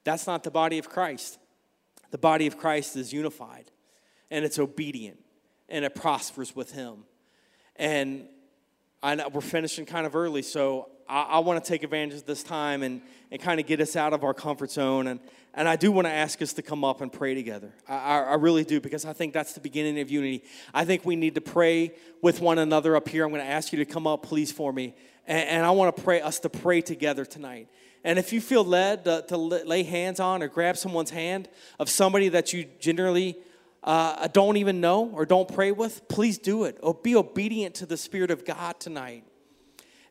That's 0.04 0.28
not 0.28 0.44
the 0.44 0.52
body 0.52 0.78
of 0.78 0.90
Christ. 0.90 1.38
The 2.12 2.18
body 2.18 2.48
of 2.48 2.58
Christ 2.58 2.96
is 2.96 3.14
unified 3.14 3.72
and 4.30 4.44
it's 4.44 4.60
obedient 4.60 5.20
and 5.70 5.86
it 5.86 5.96
prospers 5.96 6.56
with 6.56 6.72
Him. 6.72 7.04
And 7.76 8.28
I 9.04 9.16
know 9.16 9.30
we're 9.30 9.42
finishing 9.42 9.86
kind 9.86 10.06
of 10.06 10.16
early, 10.16 10.42
so 10.42 10.90
I, 11.12 11.24
I 11.24 11.40
want 11.40 11.64
to 11.64 11.68
take 11.68 11.84
advantage 11.84 12.20
of 12.20 12.26
this 12.26 12.42
time 12.42 12.84
and, 12.84 13.02
and 13.32 13.42
kind 13.42 13.60
of 13.60 13.68
get 13.68 13.82
us 13.82 13.98
out 13.98 14.14
of 14.14 14.24
our 14.24 14.34
comfort 14.34 14.72
zone. 14.72 15.08
And, 15.08 15.20
and 15.54 15.68
I 15.68 15.76
do 15.76 15.92
want 15.92 16.08
to 16.08 16.12
ask 16.12 16.42
us 16.42 16.54
to 16.54 16.62
come 16.62 16.86
up 16.86 17.02
and 17.02 17.12
pray 17.12 17.36
together. 17.36 17.74
I, 17.88 17.96
I, 17.96 18.20
I 18.20 18.34
really 18.36 18.64
do, 18.64 18.80
because 18.80 19.04
I 19.04 19.12
think 19.12 19.34
that's 19.34 19.52
the 19.52 19.60
beginning 19.60 20.00
of 20.00 20.10
unity. 20.10 20.46
I 20.74 20.86
think 20.86 21.06
we 21.06 21.18
need 21.18 21.36
to 21.36 21.42
pray 21.42 21.94
with 22.22 22.40
one 22.40 22.60
another 22.60 22.96
up 22.96 23.10
here. 23.10 23.26
I'm 23.26 23.32
going 23.32 23.44
to 23.44 23.50
ask 23.50 23.74
you 23.74 23.80
to 23.80 23.86
come 23.86 24.08
up, 24.08 24.24
please, 24.24 24.54
for 24.54 24.72
me. 24.72 24.96
And, 25.28 25.50
and 25.50 25.66
I 25.66 25.72
want 25.72 25.94
to 25.96 26.02
pray 26.02 26.22
us 26.22 26.40
to 26.40 26.50
pray 26.50 26.80
together 26.80 27.26
tonight. 27.26 27.68
And 28.06 28.18
if 28.18 28.32
you 28.32 28.40
feel 28.40 28.64
led 28.64 29.04
to, 29.04 29.26
to 29.28 29.38
lay 29.38 29.84
hands 29.84 30.22
on 30.22 30.42
or 30.42 30.48
grab 30.48 30.78
someone's 30.78 31.12
hand 31.12 31.50
of 31.78 31.90
somebody 31.90 32.30
that 32.30 32.54
you 32.54 32.66
generally 32.80 33.38
uh, 33.84 34.28
don't 34.30 34.56
even 34.56 34.80
know 34.80 35.12
or 35.14 35.26
don't 35.26 35.54
pray 35.54 35.74
with, 35.74 36.08
please 36.08 36.38
do 36.38 36.64
it. 36.64 36.78
Or 36.82 36.94
be 36.94 37.18
obedient 37.18 37.76
to 37.76 37.86
the 37.86 37.98
Spirit 37.98 38.32
of 38.32 38.46
God 38.46 38.80
tonight 38.80 39.26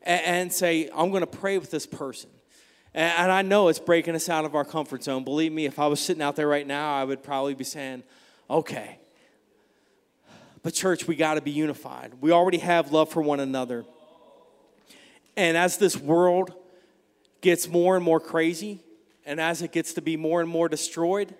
and, 0.03 0.21
and 0.25 0.53
say, 0.53 0.89
I'm 0.95 1.11
going 1.11 1.23
to 1.23 1.27
pray 1.27 1.59
with 1.59 1.71
this 1.71 1.87
person. 1.87 2.31
And, 2.95 3.13
and 3.19 3.33
I 3.33 3.43
know 3.43 3.69
it's 3.69 3.79
breaking 3.79 4.15
us 4.15 4.29
out 4.29 4.45
of 4.45 4.55
our 4.55 4.65
comfort 4.65 5.05
zone. 5.05 5.25
Believe 5.25 5.53
me, 5.53 5.67
if 5.67 5.79
I 5.79 5.87
was 5.87 6.01
sitting 6.01 6.23
out 6.23 6.37
there 6.37 6.49
right 6.49 6.67
now, 6.67 6.95
I 6.95 7.05
would 7.05 7.23
probably 7.23 7.55
be 7.55 7.65
saying, 7.65 8.03
okay. 8.49 8.99
But, 10.63 10.75
church, 10.75 11.07
we 11.07 11.17
got 11.17 11.35
to 11.35 11.41
be 11.41 11.51
unified. 11.51 12.15
We 12.21 12.33
already 12.33 12.59
have 12.59 12.93
love 12.93 13.11
for 13.11 13.23
one 13.23 13.41
another. 13.41 13.85
And 15.37 15.57
as 15.57 15.79
this 15.79 15.97
world 15.97 16.53
gets 17.41 17.69
more 17.69 17.97
and 17.97 18.05
more 18.05 18.21
crazy, 18.21 18.81
and 19.25 19.41
as 19.41 19.63
it 19.63 19.73
gets 19.73 19.95
to 19.95 20.03
be 20.03 20.17
more 20.17 20.41
and 20.41 20.51
more 20.51 20.69
destroyed, 20.69 21.35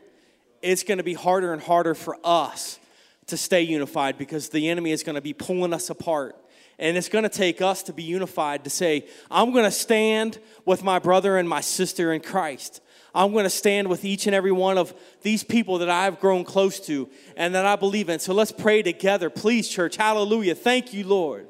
it's 0.63 0.83
going 0.83 0.99
to 0.99 1.05
be 1.05 1.15
harder 1.15 1.53
and 1.53 1.61
harder 1.61 1.95
for 1.95 2.17
us 2.25 2.79
to 3.27 3.37
stay 3.37 3.63
unified 3.63 4.19
because 4.19 4.49
the 4.49 4.69
enemy 4.69 4.93
is 4.93 5.03
going 5.03 5.15
to 5.15 5.21
be 5.21 5.33
pulling 5.33 5.73
us 5.73 5.91
apart 5.91 6.37
and 6.81 6.97
it's 6.97 7.11
going 7.11 7.25
to 7.25 7.29
take 7.29 7.61
us 7.61 7.83
to 7.85 7.93
be 7.93 8.03
unified 8.03 8.65
to 8.65 8.71
say, 8.71 9.07
I'm 9.31 9.53
going 9.53 9.67
to 9.67 9.71
stand 9.71 10.41
with 10.65 10.83
my 10.83 10.99
brother 10.99 11.37
and 11.37 11.47
my 11.47 11.61
sister 11.61 12.13
in 12.13 12.23
Christ. 12.23 12.81
I'm 13.15 13.33
going 13.33 13.45
to 13.45 13.51
stand 13.51 13.89
with 13.89 14.05
each 14.05 14.27
and 14.27 14.35
every 14.35 14.53
one 14.53 14.79
of 14.79 14.95
these 15.21 15.45
people 15.45 15.79
that 15.79 15.91
I've 15.91 16.21
grown 16.21 16.43
close 16.43 16.81
to 16.87 17.09
and 17.37 17.55
that 17.55 17.67
I 17.67 17.77
believe 17.77 18.09
in. 18.09 18.19
So 18.19 18.33
let's 18.33 18.51
pray 18.51 18.83
together. 18.83 19.29
Please, 19.29 19.69
church. 19.69 19.97
Hallelujah. 19.97 20.55
Thank 20.55 20.95
you, 20.95 21.07
Lord. 21.07 21.49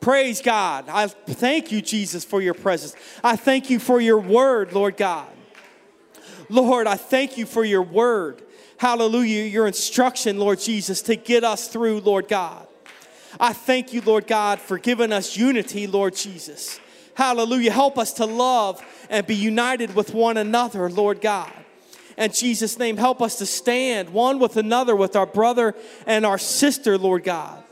Praise 0.00 0.40
God. 0.40 0.86
I 0.88 1.08
thank 1.08 1.70
you, 1.70 1.82
Jesus, 1.82 2.24
for 2.24 2.40
your 2.40 2.54
presence. 2.54 2.94
I 3.22 3.36
thank 3.36 3.68
you 3.68 3.78
for 3.78 4.00
your 4.00 4.18
word, 4.18 4.72
Lord 4.72 4.96
God. 4.96 5.28
Lord, 6.48 6.86
I 6.86 6.96
thank 6.96 7.36
you 7.36 7.44
for 7.44 7.64
your 7.64 7.82
word. 7.82 8.42
Hallelujah. 8.78 9.44
Your 9.44 9.66
instruction, 9.66 10.38
Lord 10.38 10.58
Jesus, 10.58 11.02
to 11.02 11.16
get 11.16 11.44
us 11.44 11.68
through, 11.68 12.00
Lord 12.00 12.28
God. 12.28 12.66
I 13.40 13.52
thank 13.52 13.92
you, 13.92 14.00
Lord 14.00 14.26
God, 14.26 14.60
for 14.60 14.78
giving 14.78 15.12
us 15.12 15.36
unity, 15.36 15.86
Lord 15.86 16.14
Jesus. 16.14 16.80
Hallelujah. 17.14 17.70
Help 17.70 17.98
us 17.98 18.14
to 18.14 18.26
love 18.26 18.84
and 19.08 19.26
be 19.26 19.34
united 19.34 19.94
with 19.94 20.14
one 20.14 20.36
another, 20.36 20.90
Lord 20.90 21.20
God. 21.20 21.52
In 22.16 22.30
Jesus' 22.32 22.78
name, 22.78 22.96
help 22.96 23.20
us 23.20 23.38
to 23.38 23.46
stand 23.46 24.10
one 24.10 24.38
with 24.38 24.56
another, 24.56 24.94
with 24.94 25.16
our 25.16 25.26
brother 25.26 25.74
and 26.06 26.24
our 26.24 26.38
sister, 26.38 26.96
Lord 26.96 27.24
God. 27.24 27.62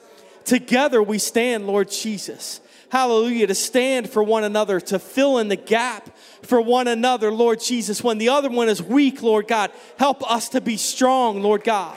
Together 0.44 1.02
we 1.02 1.18
stand, 1.18 1.66
Lord 1.66 1.90
Jesus. 1.90 2.60
Hallelujah. 2.88 3.46
To 3.46 3.54
stand 3.54 4.10
for 4.10 4.22
one 4.22 4.44
another, 4.44 4.80
to 4.80 4.98
fill 4.98 5.38
in 5.38 5.48
the 5.48 5.56
gap 5.56 6.14
for 6.42 6.60
one 6.60 6.88
another, 6.88 7.30
Lord 7.30 7.60
Jesus. 7.60 8.02
When 8.02 8.18
the 8.18 8.28
other 8.28 8.50
one 8.50 8.68
is 8.68 8.82
weak, 8.82 9.22
Lord 9.22 9.48
God, 9.48 9.70
help 9.98 10.28
us 10.30 10.50
to 10.50 10.60
be 10.60 10.76
strong, 10.76 11.40
Lord 11.42 11.64
God. 11.64 11.96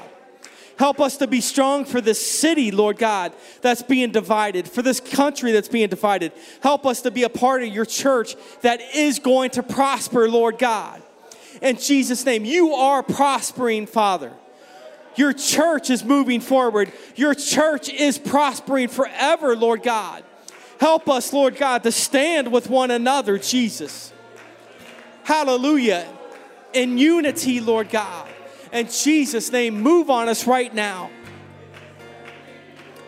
Help 0.77 0.99
us 0.99 1.17
to 1.17 1.27
be 1.27 1.39
strong 1.39 1.85
for 1.85 2.01
this 2.01 2.25
city, 2.25 2.69
Lord 2.69 2.97
God, 2.97 3.31
that's 3.61 3.81
being 3.81 4.11
divided, 4.11 4.67
for 4.67 4.81
this 4.81 4.99
country 4.99 5.51
that's 5.51 5.69
being 5.69 5.87
divided. 5.87 6.33
Help 6.61 6.85
us 6.85 7.01
to 7.03 7.11
be 7.11 7.23
a 7.23 7.29
part 7.29 7.63
of 7.63 7.69
your 7.69 7.85
church 7.85 8.35
that 8.61 8.81
is 8.93 9.19
going 9.19 9.51
to 9.51 9.63
prosper, 9.63 10.29
Lord 10.29 10.57
God. 10.57 11.01
In 11.61 11.77
Jesus' 11.77 12.25
name, 12.25 12.43
you 12.43 12.73
are 12.73 13.01
prospering, 13.01 13.87
Father. 13.87 14.33
Your 15.15 15.31
church 15.31 15.89
is 15.89 16.03
moving 16.03 16.41
forward. 16.41 16.91
Your 17.15 17.33
church 17.33 17.87
is 17.87 18.17
prospering 18.17 18.89
forever, 18.89 19.55
Lord 19.55 19.81
God. 19.81 20.25
Help 20.77 21.07
us, 21.07 21.31
Lord 21.31 21.55
God, 21.55 21.83
to 21.83 21.91
stand 21.91 22.51
with 22.51 22.69
one 22.69 22.91
another, 22.91 23.37
Jesus. 23.37 24.11
Hallelujah. 25.23 26.05
In 26.73 26.97
unity, 26.97 27.61
Lord 27.61 27.89
God. 27.89 28.27
In 28.71 28.87
Jesus' 28.89 29.51
name, 29.51 29.81
move 29.81 30.09
on 30.09 30.27
us 30.27 30.47
right 30.47 30.73
now. 30.73 31.09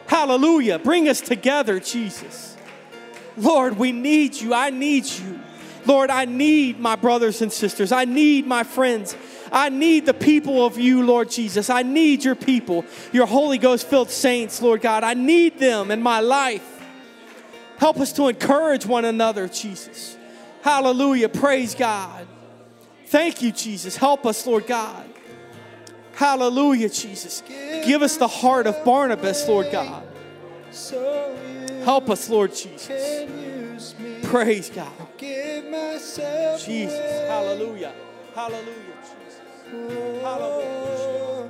Hallelujah. 0.08 0.80
Bring 0.80 1.10
us 1.10 1.20
together, 1.20 1.80
Jesus. 1.80 2.56
Lord, 3.36 3.78
we 3.78 3.92
need 3.92 4.36
you. 4.36 4.54
I 4.54 4.70
need 4.70 5.06
you. 5.06 5.40
Lord, 5.86 6.10
I 6.10 6.26
need 6.26 6.80
my 6.80 6.96
brothers 6.96 7.42
and 7.42 7.52
sisters. 7.52 7.92
I 7.92 8.06
need 8.06 8.46
my 8.46 8.64
friends. 8.64 9.16
I 9.52 9.70
need 9.70 10.06
the 10.06 10.14
people 10.14 10.66
of 10.66 10.78
you, 10.78 11.06
Lord 11.06 11.30
Jesus. 11.30 11.70
I 11.70 11.84
need 11.84 12.24
your 12.24 12.36
people, 12.36 12.84
your 13.14 13.26
Holy 13.26 13.58
Ghost 13.58 13.88
filled 13.88 14.10
saints, 14.10 14.62
Lord 14.62 14.82
God. 14.82 15.04
I 15.04 15.14
need 15.14 15.60
them 15.60 15.92
in 15.92 16.02
my 16.02 16.20
life. 16.20 16.66
Help 17.78 18.00
us 18.00 18.12
to 18.14 18.28
encourage 18.28 18.86
one 18.86 19.06
another, 19.06 19.48
Jesus. 19.48 20.18
Hallelujah. 20.62 21.30
Praise 21.30 21.76
God. 21.76 22.28
Thank 23.06 23.42
you, 23.42 23.52
Jesus. 23.52 23.96
Help 23.96 24.26
us, 24.26 24.46
Lord 24.46 24.68
God. 24.68 25.06
Hallelujah, 26.18 26.90
Jesus. 26.90 27.44
Give 27.86 28.02
us 28.02 28.18
the 28.18 28.28
heart 28.28 28.66
of 28.66 28.84
Barnabas, 28.84 29.48
Lord 29.48 29.72
God. 29.72 30.04
Help 31.84 32.10
us, 32.10 32.28
Lord 32.28 32.56
Jesus. 32.56 33.94
Praise 34.24 34.72
God. 34.72 34.92
Jesus. 35.20 37.28
Hallelujah. 37.28 37.94
Hallelujah, 38.34 38.98
Jesus. 39.04 40.24
Hallelujah. 40.24 41.50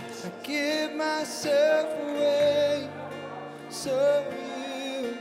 I 0.00 0.30
give 0.42 0.92
myself 0.96 1.86
away 2.08 2.88
so 3.70 4.24
you 5.00 5.16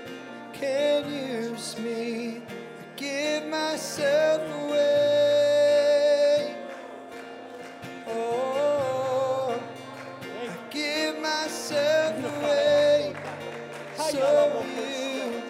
can 0.53 1.13
use 1.13 1.77
me. 1.77 2.37
I 2.39 2.99
give 2.99 3.45
myself 3.45 4.41
away. 4.63 5.44
I 8.17 9.59
give 10.71 11.19
myself 11.19 12.15
away 12.17 13.13
so 13.97 14.63
you 14.77 15.41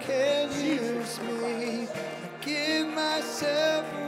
can 0.00 0.48
use 0.64 1.20
me. 1.20 1.86
I 1.86 2.44
give 2.44 2.88
myself 2.88 3.84
away. 3.92 3.99